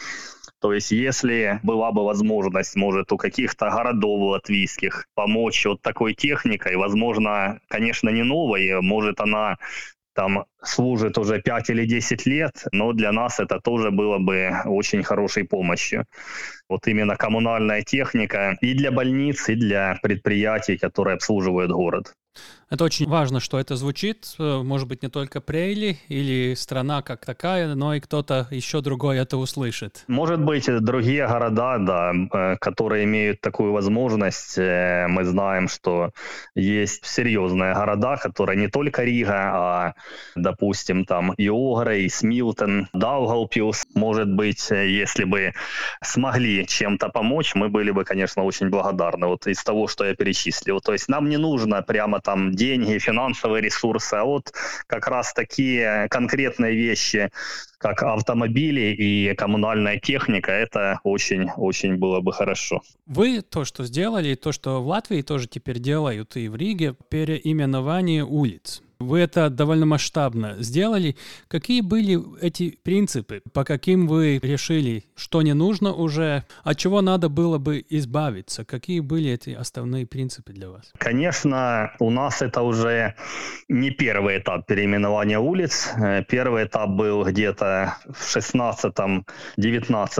То 0.59 0.73
есть, 0.73 0.91
если 0.91 1.59
была 1.63 1.91
бы 1.91 2.03
возможность, 2.05 2.75
может, 2.75 3.11
у 3.11 3.17
каких-то 3.17 3.71
городов 3.71 4.21
латвийских 4.21 5.07
помочь 5.15 5.65
вот 5.65 5.82
такой 5.82 6.13
техникой, 6.13 6.75
возможно, 6.75 7.59
конечно, 7.67 8.09
не 8.09 8.23
новой, 8.23 8.79
может, 8.82 9.21
она 9.21 9.57
там 10.14 10.45
служит 10.64 11.18
уже 11.18 11.41
5 11.41 11.70
или 11.70 11.86
10 11.86 12.26
лет, 12.26 12.66
но 12.72 12.93
для 12.93 13.12
нас 13.12 13.39
это 13.39 13.59
тоже 13.59 13.91
было 13.91 14.18
бы 14.18 14.51
очень 14.66 15.03
хорошей 15.03 15.43
помощью. 15.43 16.05
Вот 16.70 16.88
именно 16.88 17.16
коммунальная 17.16 17.82
техника 17.82 18.57
и 18.62 18.74
для 18.74 18.91
больниц, 18.91 19.49
и 19.49 19.55
для 19.55 19.97
предприятий, 20.01 20.78
которые 20.78 21.16
обслуживают 21.16 21.72
город. 21.72 22.14
Это 22.72 22.86
очень 22.86 23.05
важно, 23.05 23.41
что 23.41 23.59
это 23.59 23.76
звучит. 23.76 24.34
Э, 24.39 24.61
может 24.63 24.88
быть, 24.88 25.03
не 25.03 25.09
только 25.09 25.41
Прейли 25.41 25.97
или 26.07 26.53
страна 26.55 27.01
как 27.01 27.26
такая, 27.26 27.76
но 27.76 27.93
и 27.93 27.99
кто-то 27.99 28.47
еще 28.49 28.80
другой 28.80 29.17
это 29.17 29.36
услышит. 29.36 30.05
Может 30.07 30.39
быть, 30.39 30.67
другие 30.80 31.28
города, 31.28 31.78
да, 31.80 32.13
э, 32.13 32.55
которые 32.61 33.03
имеют 33.03 33.41
такую 33.41 33.74
возможность. 33.74 34.57
Э, 34.57 35.07
мы 35.09 35.26
знаем, 35.26 35.67
что 35.67 36.11
есть 36.55 37.05
серьезные 37.05 37.74
города, 37.74 38.15
которые 38.15 38.57
не 38.57 38.69
только 38.69 39.03
Рига, 39.03 39.51
а, 39.53 39.93
допустим, 40.38 41.03
там 41.03 41.34
и 41.34 41.49
Огры, 41.49 42.03
и 42.03 42.09
Смилтон, 42.09 42.88
Даугалпилс. 42.93 43.86
Может 43.95 44.34
быть, 44.34 44.72
если 44.72 45.26
бы 45.26 45.51
смогли 46.01 46.65
чем-то 46.65 47.09
помочь, 47.09 47.53
мы 47.53 47.67
были 47.67 47.91
бы, 47.91 48.05
конечно, 48.05 48.43
очень 48.43 48.69
благодарны. 48.69 49.28
Вот 49.28 49.45
из 49.47 49.61
того, 49.61 49.89
что 49.89 50.05
я 50.05 50.15
перечислил. 50.15 50.80
То 50.80 50.93
есть 50.93 51.09
нам 51.09 51.28
не 51.28 51.36
нужно 51.36 51.82
прямо 51.82 52.22
там 52.22 52.53
деньги, 52.62 52.99
финансовые 52.99 53.62
ресурсы, 53.62 54.14
а 54.14 54.24
вот 54.24 54.53
как 54.88 55.07
раз 55.07 55.34
такие 55.34 56.07
конкретные 56.09 56.76
вещи, 56.76 57.32
как 57.82 58.03
автомобили 58.03 58.93
и 58.93 59.34
коммунальная 59.36 59.99
техника, 59.99 60.51
это 60.51 60.99
очень-очень 61.03 61.97
было 61.97 62.21
бы 62.21 62.32
хорошо. 62.32 62.82
Вы 63.07 63.41
то, 63.41 63.65
что 63.65 63.84
сделали, 63.84 64.36
то, 64.36 64.51
что 64.51 64.82
в 64.82 64.88
Латвии 64.88 65.21
тоже 65.21 65.47
теперь 65.47 65.79
делают 65.79 66.36
и 66.38 66.47
в 66.47 66.55
Риге, 66.55 66.95
переименование 67.09 68.23
улиц. 68.23 68.82
Вы 69.01 69.19
это 69.19 69.49
довольно 69.49 69.86
масштабно 69.86 70.55
сделали. 70.59 71.15
Какие 71.47 71.82
были 71.82 72.19
эти 72.39 72.77
принципы, 72.84 73.41
по 73.53 73.63
каким 73.63 74.07
вы 74.07 74.39
решили, 74.41 75.05
что 75.15 75.41
не 75.41 75.53
нужно 75.53 75.93
уже, 75.93 76.43
от 76.63 76.77
чего 76.77 77.01
надо 77.01 77.27
было 77.29 77.57
бы 77.57 77.84
избавиться? 77.89 78.63
Какие 78.63 78.99
были 78.99 79.32
эти 79.32 79.49
основные 79.51 80.05
принципы 80.05 80.53
для 80.53 80.69
вас? 80.69 80.91
Конечно, 80.97 81.91
у 81.99 82.11
нас 82.11 82.41
это 82.41 82.61
уже 82.61 83.15
не 83.67 83.89
первый 83.89 84.38
этап 84.38 84.67
переименования 84.67 85.39
улиц. 85.39 85.89
Э, 85.97 86.23
первый 86.27 86.65
этап 86.65 86.89
был 86.91 87.23
где-то 87.23 87.70
в 88.09 88.36
16-19 88.36 89.24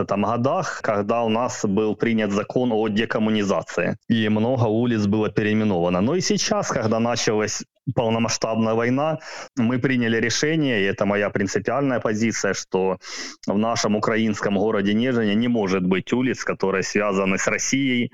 годах, 0.06 0.80
когда 0.82 1.22
у 1.22 1.28
нас 1.28 1.64
был 1.64 1.96
принят 1.96 2.32
закон 2.32 2.72
о 2.72 2.88
декоммунизации. 2.88 3.96
И 4.08 4.28
много 4.28 4.64
улиц 4.64 5.06
было 5.06 5.30
переименовано. 5.30 6.00
Но 6.00 6.14
и 6.14 6.20
сейчас, 6.20 6.68
когда 6.68 6.98
началась 7.00 7.62
полномасштабная 7.94 8.74
война, 8.74 9.18
мы 9.56 9.78
приняли 9.78 10.18
решение, 10.18 10.80
и 10.80 10.84
это 10.84 11.06
моя 11.06 11.30
принципиальная 11.30 12.00
позиция, 12.00 12.54
что 12.54 12.98
в 13.46 13.58
нашем 13.58 13.96
украинском 13.96 14.56
городе 14.56 14.94
Нежине 14.94 15.34
не 15.34 15.48
может 15.48 15.82
быть 15.82 16.12
улиц, 16.12 16.44
которые 16.44 16.82
связаны 16.82 17.38
с 17.38 17.46
Россией, 17.48 18.12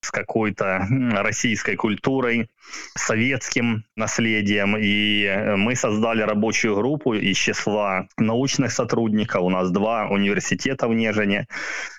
с 0.00 0.10
какой-то 0.10 0.86
российской 1.12 1.76
культурой, 1.76 2.48
советским 2.96 3.84
наследием. 3.96 4.76
И 4.78 5.54
мы 5.56 5.74
создали 5.76 6.22
рабочую 6.22 6.76
группу 6.76 7.14
из 7.14 7.36
числа 7.36 8.08
научных 8.16 8.72
сотрудников. 8.72 9.42
У 9.42 9.50
нас 9.50 9.70
два 9.70 10.08
университета 10.08 10.88
в 10.88 10.94
Нежине, 10.94 11.46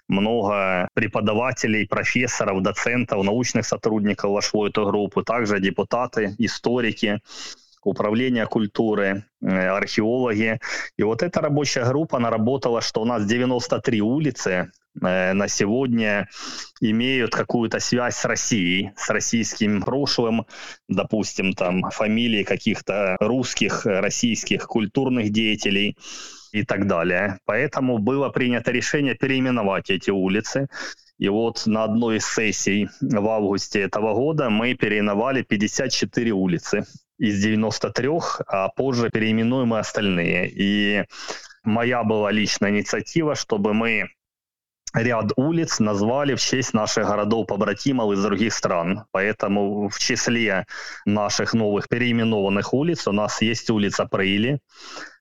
много 0.08 0.88
преподавателей, 0.94 1.88
профессоров, 1.88 2.62
доцентов, 2.62 3.24
научных 3.24 3.66
сотрудников 3.66 4.32
вошло 4.32 4.62
в 4.62 4.66
эту 4.66 4.86
группу, 4.86 5.24
также 5.24 5.60
депутаты, 5.60 6.36
историки, 6.40 7.22
управление 7.84 8.46
культуры, 8.46 9.26
э, 9.42 9.68
археологи. 9.70 10.60
И 10.98 11.04
вот 11.04 11.24
эта 11.24 11.42
рабочая 11.42 11.86
группа 11.86 12.20
наработала, 12.20 12.82
что 12.82 13.02
у 13.02 13.06
нас 13.06 13.26
93 13.26 14.02
улицы 14.02 14.52
э, 14.52 14.68
на 14.96 15.48
сегодня 15.48 16.28
имеют 16.82 17.32
какую-то 17.32 17.80
связь 17.80 18.16
с 18.16 18.26
Россией, 18.26 18.92
с 18.96 19.10
российским 19.10 19.82
прошлым, 19.82 20.46
допустим, 20.88 21.54
там 21.54 21.90
фамилии 21.92 22.44
каких-то 22.44 23.18
русских, 23.20 23.86
российских 23.86 24.68
культурных 24.68 25.32
деятелей 25.32 25.96
и 26.52 26.64
так 26.64 26.88
далее. 26.88 27.40
Поэтому 27.46 27.98
было 28.00 28.30
принято 28.30 28.72
решение 28.72 29.16
переименовать 29.16 29.90
эти 29.90 30.10
улицы. 30.10 30.68
И 31.18 31.28
вот 31.28 31.64
на 31.66 31.84
одной 31.84 32.18
из 32.18 32.26
сессий 32.26 32.90
в 33.02 33.28
августе 33.28 33.82
этого 33.82 34.14
года 34.14 34.50
мы 34.50 34.74
переименовали 34.74 35.44
54 35.44 36.32
улицы 36.32 36.86
из 37.18 37.42
93, 37.44 38.10
а 38.48 38.70
позже 38.70 39.10
переименуем 39.10 39.76
и 39.76 39.80
остальные. 39.80 40.50
И 40.50 41.04
моя 41.64 42.04
была 42.04 42.32
личная 42.32 42.72
инициатива, 42.72 43.36
чтобы 43.36 43.74
мы 43.74 44.10
ряд 44.94 45.32
улиц 45.36 45.80
назвали 45.80 46.36
в 46.36 46.42
честь 46.42 46.74
наших 46.74 47.08
городов-побратимов 47.08 48.14
из 48.14 48.24
других 48.24 48.54
стран. 48.54 49.06
Поэтому 49.12 49.90
в 49.90 50.00
числе 50.00 50.66
наших 51.06 51.54
новых 51.54 51.88
переименованных 51.88 52.74
улиц 52.74 53.08
у 53.08 53.12
нас 53.12 53.42
есть 53.42 53.70
улица 53.70 54.06
Прыли 54.06 54.60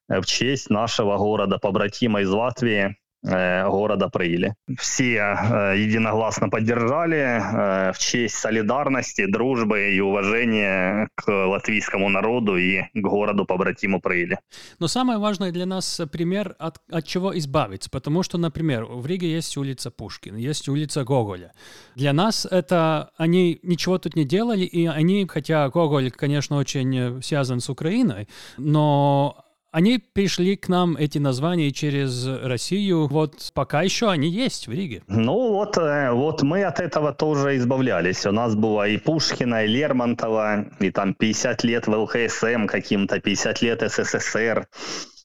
в 0.08 0.24
честь 0.24 0.70
нашего 0.70 1.16
города-побратима 1.18 2.22
из 2.22 2.30
Латвии 2.30 2.96
Э, 3.07 3.07
города 3.22 4.08
Прыли. 4.08 4.54
Все 4.78 5.74
единогласно 5.76 6.48
поддержали 6.48 7.92
в 7.92 7.98
честь 7.98 8.36
солидарности, 8.36 9.26
дружбы 9.26 9.92
и 9.92 10.00
уважения 10.00 11.08
к 11.14 11.28
латвийскому 11.28 12.08
народу 12.08 12.56
и 12.56 12.82
к 12.94 13.00
городу 13.00 13.44
побратиму 13.44 14.00
Прыли. 14.00 14.38
Но 14.78 14.88
самое 14.88 15.18
важное 15.18 15.50
для 15.50 15.66
нас 15.66 16.00
пример, 16.12 16.54
от, 16.58 16.80
от 16.90 17.06
чего 17.06 17.36
избавиться. 17.36 17.90
Потому 17.90 18.22
что, 18.22 18.38
например, 18.38 18.84
в 18.84 19.06
Риге 19.06 19.32
есть 19.32 19.56
улица 19.56 19.90
Пушкин, 19.90 20.36
есть 20.36 20.68
улица 20.68 21.04
Гоголя. 21.04 21.52
Для 21.96 22.12
нас 22.12 22.46
это 22.48 23.10
они 23.16 23.58
ничего 23.62 23.98
тут 23.98 24.14
не 24.16 24.24
делали, 24.24 24.64
и 24.64 24.86
они, 24.86 25.26
хотя 25.28 25.68
Гоголь, 25.68 26.10
конечно, 26.10 26.56
очень 26.56 27.22
связан 27.22 27.60
с 27.60 27.68
Украиной, 27.68 28.28
но 28.56 29.44
они 29.70 29.98
пришли 29.98 30.56
к 30.56 30.68
нам, 30.68 30.96
эти 30.96 31.18
названия, 31.18 31.70
через 31.70 32.26
Россию. 32.26 33.06
Вот 33.06 33.50
пока 33.54 33.82
еще 33.82 34.10
они 34.10 34.28
есть 34.28 34.66
в 34.66 34.72
Риге. 34.72 35.02
Ну 35.08 35.52
вот, 35.52 35.76
э, 35.76 36.10
вот 36.12 36.42
мы 36.42 36.64
от 36.64 36.80
этого 36.80 37.12
тоже 37.12 37.56
избавлялись. 37.56 38.24
У 38.26 38.32
нас 38.32 38.54
было 38.54 38.88
и 38.88 38.96
Пушкина, 38.96 39.64
и 39.64 39.68
Лермонтова, 39.68 40.66
и 40.80 40.90
там 40.90 41.14
50 41.14 41.64
лет 41.64 41.86
в 41.86 41.94
ЛХСМ 41.94 42.66
каким-то, 42.66 43.20
50 43.20 43.62
лет 43.62 43.82
СССР. 43.82 44.66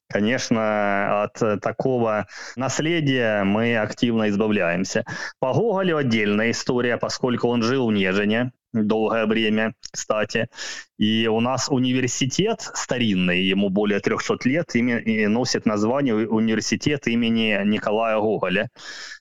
Конечно, 0.09 1.23
от 1.23 1.61
такого 1.61 2.27
наследия 2.55 3.43
мы 3.43 3.77
активно 3.77 4.29
избавляемся. 4.29 5.05
По 5.39 5.53
Гоголю 5.53 5.97
отдельная 5.97 6.51
история, 6.51 6.97
поскольку 6.97 7.47
он 7.47 7.63
жил 7.63 7.87
в 7.87 7.93
Нежине, 7.93 8.51
долгое 8.73 9.25
время, 9.25 9.75
кстати. 9.91 10.49
И 10.97 11.27
у 11.27 11.39
нас 11.39 11.69
университет 11.69 12.61
старинный, 12.73 13.43
ему 13.43 13.69
более 13.69 13.99
300 13.99 14.37
лет, 14.45 14.75
и 14.75 15.27
носит 15.27 15.65
название 15.65 16.15
университет 16.27 17.07
имени 17.07 17.63
Николая 17.65 18.17
Гоголя. 18.17 18.69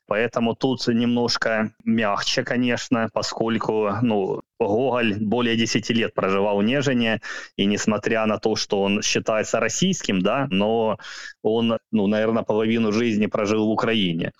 Поэтому 0.07 0.55
тут 0.55 0.87
немножко 0.89 1.73
мягче, 1.85 2.43
конечно, 2.43 3.09
поскольку 3.13 3.91
ну, 4.03 4.41
Гоголь 4.59 5.17
более 5.21 5.57
10 5.57 5.91
лет 5.91 6.15
проживал 6.15 6.59
в 6.59 6.63
Нежине, 6.63 7.21
и 7.57 7.67
несмотря 7.67 8.27
на 8.27 8.39
то, 8.39 8.57
что 8.57 8.83
он 8.83 9.03
считается 9.03 9.61
российским, 9.61 10.21
да, 10.21 10.47
но 10.51 10.99
он, 11.43 11.79
ну, 11.91 12.07
наверное, 12.07 12.43
половину 12.43 12.93
жизни 12.93 13.27
прожил 13.27 13.67
в 13.67 13.71
Украине. 13.71 14.33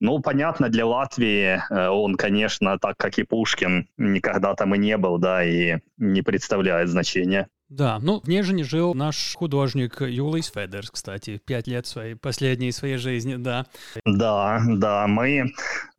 Ну, 0.00 0.20
понятно, 0.20 0.68
для 0.68 0.86
Латвии 0.86 1.60
э, 1.70 1.88
он, 1.88 2.16
конечно, 2.16 2.78
так 2.78 2.96
как 2.96 3.18
и 3.18 3.24
Пушкин, 3.24 3.88
никогда 3.96 4.54
там 4.54 4.74
и 4.74 4.78
не 4.78 4.96
был, 4.96 5.18
да, 5.18 5.44
и 5.44 5.78
не 5.96 6.22
представляет 6.22 6.88
значения. 6.88 7.48
Да, 7.68 7.98
ну, 8.00 8.20
в 8.20 8.28
Нежине 8.28 8.64
жил 8.64 8.94
наш 8.94 9.34
художник 9.34 10.00
Юлис 10.00 10.46
Федерс, 10.46 10.90
кстати, 10.90 11.38
пять 11.44 11.66
лет 11.66 11.86
своей, 11.86 12.14
последней 12.14 12.72
своей 12.72 12.96
жизни, 12.96 13.36
да. 13.36 13.66
Да, 14.06 14.62
да, 14.66 15.06
мы, 15.06 15.52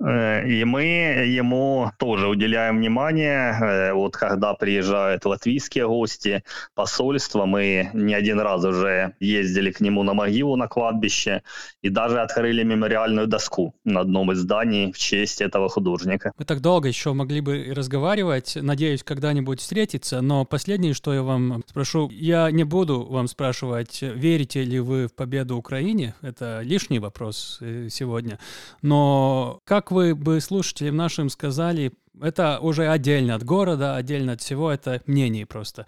э, 0.03 0.49
и 0.49 0.63
мы 0.63 0.81
ему 0.81 1.91
тоже 1.99 2.27
уделяем 2.27 2.77
внимание, 2.77 3.51
э, 3.51 3.93
вот 3.93 4.17
когда 4.17 4.55
приезжают 4.55 5.25
латвийские 5.25 5.87
гости, 5.87 6.43
посольства, 6.73 7.45
мы 7.45 7.91
не 7.93 8.15
один 8.15 8.39
раз 8.39 8.65
уже 8.65 9.13
ездили 9.19 9.69
к 9.71 9.79
нему 9.79 10.01
на 10.01 10.15
могилу 10.15 10.55
на 10.55 10.67
кладбище 10.67 11.43
и 11.83 11.89
даже 11.89 12.19
открыли 12.19 12.63
мемориальную 12.63 13.27
доску 13.27 13.75
на 13.83 13.99
одном 13.99 14.31
из 14.31 14.39
зданий 14.39 14.91
в 14.91 14.97
честь 14.97 15.39
этого 15.39 15.69
художника. 15.69 16.31
Мы 16.35 16.45
так 16.45 16.61
долго 16.61 16.87
еще 16.87 17.13
могли 17.13 17.41
бы 17.41 17.73
разговаривать, 17.75 18.57
надеюсь, 18.59 19.03
когда-нибудь 19.03 19.59
встретиться, 19.59 20.21
но 20.21 20.45
последнее, 20.45 20.95
что 20.95 21.13
я 21.13 21.21
вам 21.21 21.58
спрошу. 21.67 22.09
Я 22.11 22.51
не 22.51 22.63
буду 22.63 23.05
вам 23.05 23.27
спрашивать, 23.27 24.01
верите 24.01 24.63
ли 24.63 24.79
вы 24.79 25.07
в 25.07 25.13
победу 25.13 25.57
Украине. 25.57 26.15
Это 26.21 26.61
лишний 26.61 26.99
вопрос 26.99 27.57
э, 27.61 27.87
сегодня. 27.89 28.39
Но 28.81 29.59
как 29.63 29.91
вы 29.91 30.15
бы 30.15 30.41
слушателям 30.41 30.95
нашим 30.95 31.29
сказали, 31.29 31.91
это 32.21 32.59
уже 32.59 32.87
отдельно 32.87 33.35
от 33.35 33.43
города, 33.43 33.95
отдельно 33.95 34.33
от 34.33 34.41
всего, 34.41 34.71
это 34.71 35.01
мнение 35.05 35.45
просто. 35.45 35.85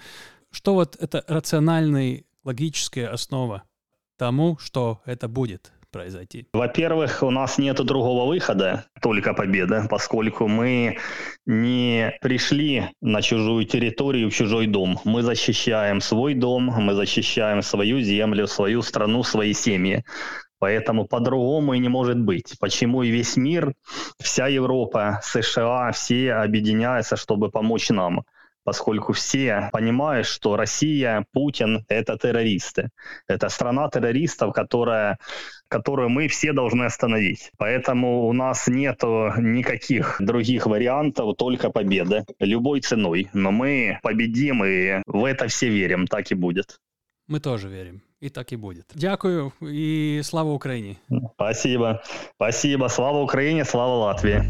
Что 0.52 0.74
вот 0.74 0.96
это 1.00 1.24
рациональная 1.28 2.24
логическая 2.44 3.12
основа 3.12 3.64
тому, 4.18 4.58
что 4.60 5.02
это 5.06 5.28
будет? 5.28 5.72
Произойти? 5.92 6.48
Во-первых, 6.54 7.24
у 7.24 7.30
нас 7.30 7.58
нет 7.58 7.78
другого 7.78 8.28
выхода, 8.28 8.86
только 9.02 9.34
победа, 9.34 9.88
поскольку 9.90 10.48
мы 10.48 10.98
не 11.46 12.14
пришли 12.22 12.90
на 13.02 13.22
чужую 13.22 13.66
территорию, 13.66 14.30
в 14.30 14.34
чужой 14.34 14.68
дом. 14.68 15.00
Мы 15.04 15.22
защищаем 15.22 16.02
свой 16.02 16.34
дом, 16.34 16.64
мы 16.66 16.94
защищаем 16.94 17.62
свою 17.62 18.00
землю, 18.00 18.48
свою 18.48 18.82
страну, 18.82 19.24
свои 19.24 19.54
семьи. 19.54 20.04
Поэтому 20.60 21.06
по-другому 21.06 21.74
и 21.74 21.80
не 21.80 21.90
может 21.90 22.20
быть. 22.20 22.56
Почему 22.60 23.02
и 23.02 23.10
весь 23.10 23.36
мир, 23.36 23.74
вся 24.20 24.48
Европа, 24.48 25.20
США, 25.24 25.92
все 25.92 26.34
объединяются, 26.34 27.16
чтобы 27.16 27.50
помочь 27.50 27.90
нам 27.90 28.24
поскольку 28.64 29.14
все 29.14 29.70
понимают, 29.72 30.28
что 30.28 30.56
Россия, 30.56 31.26
Путин— 31.34 31.84
это 31.88 32.18
террористы. 32.18 32.90
Это 33.28 33.50
страна 33.50 33.90
террористов, 33.90 34.54
которая 34.54 35.18
которую 35.72 36.10
мы 36.10 36.28
все 36.28 36.52
должны 36.52 36.84
остановить. 36.84 37.52
Поэтому 37.58 38.28
у 38.28 38.34
нас 38.34 38.68
нет 38.68 39.02
никаких 39.02 40.18
других 40.20 40.68
вариантов, 40.68 41.36
только 41.38 41.70
победа. 41.70 42.26
Любой 42.40 42.82
ценой. 42.82 43.30
Но 43.34 43.52
мы 43.52 43.98
победим, 44.04 44.64
и 44.66 45.02
в 45.08 45.24
это 45.24 45.48
все 45.48 45.70
верим. 45.70 46.08
Так 46.08 46.32
и 46.32 46.36
будет. 46.36 46.78
Мы 47.28 47.40
тоже 47.40 47.70
верим. 47.70 48.04
И 48.20 48.30
так 48.30 48.52
и 48.52 48.58
будет. 48.58 48.86
Дякую 48.94 49.54
и 49.62 50.22
слава 50.24 50.50
Украине. 50.50 50.98
Спасибо. 51.36 52.04
Спасибо. 52.36 52.88
Слава 52.88 53.22
Украине, 53.22 53.64
слава 53.64 53.96
Латвии. 53.96 54.44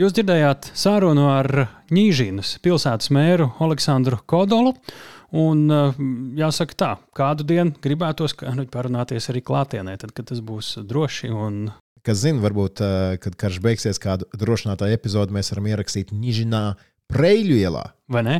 Jūs 0.00 0.14
dzirdējāt 0.16 0.72
sarunu 0.74 1.28
ar 1.30 1.46
Nīžīnas 1.92 2.56
pilsētas 2.64 3.12
mēru 3.12 3.50
Aleksandru 3.62 4.16
Kodolu. 4.26 4.72
Un 5.32 5.64
jāsaka 6.36 6.76
tā, 6.76 6.90
kādu 7.16 7.46
dienu 7.48 7.72
gribētos 7.80 8.34
nu, 8.52 8.66
parunāties 8.68 9.30
arī 9.32 9.40
klātienē, 9.44 9.96
tad, 10.00 10.12
kad 10.12 10.28
tas 10.28 10.42
būs 10.44 10.74
droši. 10.84 11.32
Un... 11.32 11.70
Kas 12.04 12.20
zina, 12.24 12.42
varbūt, 12.42 12.82
kad 13.22 13.36
karš 13.40 13.60
beigsies, 13.64 14.00
kādu 14.02 14.28
drošinātāju 14.36 14.98
epizodi 14.98 15.32
mēs 15.32 15.52
varam 15.54 15.70
ierakstīt 15.72 16.12
Nīžinā 16.12 16.66
Preļu 17.12 17.56
ielā. 17.60 17.82
Vai 18.12 18.22
ne? 18.24 18.34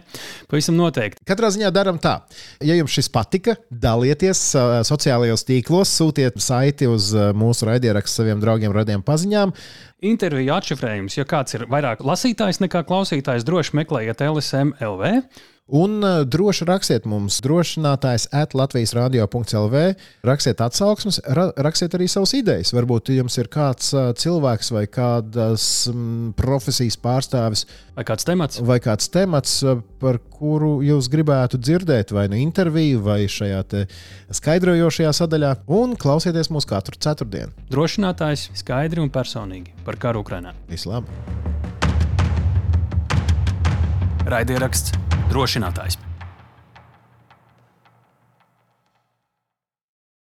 Pavisam 0.49 0.77
noteikti. 0.79 1.21
Katrā 1.29 1.51
ziņā 1.53 1.69
darām 1.75 1.99
tā. 2.01 2.15
Ja 2.65 2.77
jums 2.77 2.95
šis 2.97 3.11
patika, 3.13 3.55
dalieties 3.69 4.41
sociālajos 4.89 5.45
tīklos, 5.49 5.93
sūtiet 5.93 6.39
saiti 6.41 6.89
uz 6.89 7.11
mūsu 7.37 7.69
raidierakstu 7.69 8.23
saviem 8.23 8.41
draugiem, 8.41 8.73
radiem 8.73 9.05
paziņām. 9.05 9.53
Interviju 10.03 10.51
atšifrējums, 10.57 11.15
ja 11.15 11.25
kāds 11.31 11.55
ir 11.55 11.63
vairāk 11.71 12.01
lasītājs 12.03 12.59
nekā 12.59 12.81
klausītājs, 12.89 13.45
droši 13.47 13.77
meklējiet 13.79 14.25
LSM 14.27 14.75
LV. 14.83 15.21
Un 15.73 16.03
uh, 16.03 16.25
droši 16.27 16.67
rakstiet 16.67 17.05
mums, 17.07 17.37
drošinātājs 17.41 18.27
at 18.35 18.53
Latvijas 18.59 18.97
radio.clv. 18.99 19.83
Rakstiet 20.27 20.59
atsauksmes, 20.61 21.21
ra 21.23 21.47
rakstiet 21.55 21.95
arī 21.95 22.09
savas 22.11 22.35
idejas. 22.35 22.75
Varbūt 22.75 23.13
jums 23.15 23.39
ir 23.39 23.47
kāds 23.53 23.93
uh, 23.95 24.11
cilvēks 24.19 24.73
vai 24.75 24.83
kādas 24.91 25.67
um, 25.93 26.35
profesijas 26.37 26.99
pārstāvis. 26.99 27.63
Vai 27.95 28.05
kāds 28.09 28.27
temats. 28.27 28.59
Vai 28.59 28.81
kāds 28.83 29.07
temats, 29.15 29.55
uh, 29.63 29.79
par 30.03 30.19
kuru 30.35 30.81
jūs 30.83 31.07
gribētu 31.13 31.63
dzirdēt, 31.63 32.11
vai 32.11 32.27
nu 32.29 32.43
interviju, 32.43 33.01
vai 33.07 33.23
šajā 33.31 33.87
skaidrojošajā 34.35 35.15
sadaļā. 35.23 35.55
Un 35.79 35.95
klausieties 35.95 36.51
mūs 36.51 36.67
katru 36.67 36.99
ceturtdienu. 36.99 37.55
Drošinātājs 37.71 38.51
skaidri 38.59 39.01
un 39.01 39.15
personīgi 39.15 39.73
par 39.93 40.01
karu 40.09 40.25
Ukrajinā. 40.25 40.55
Vislabāk! 40.71 41.11
Raidieraksts 44.33 44.97
drošinātājs. 45.29 45.99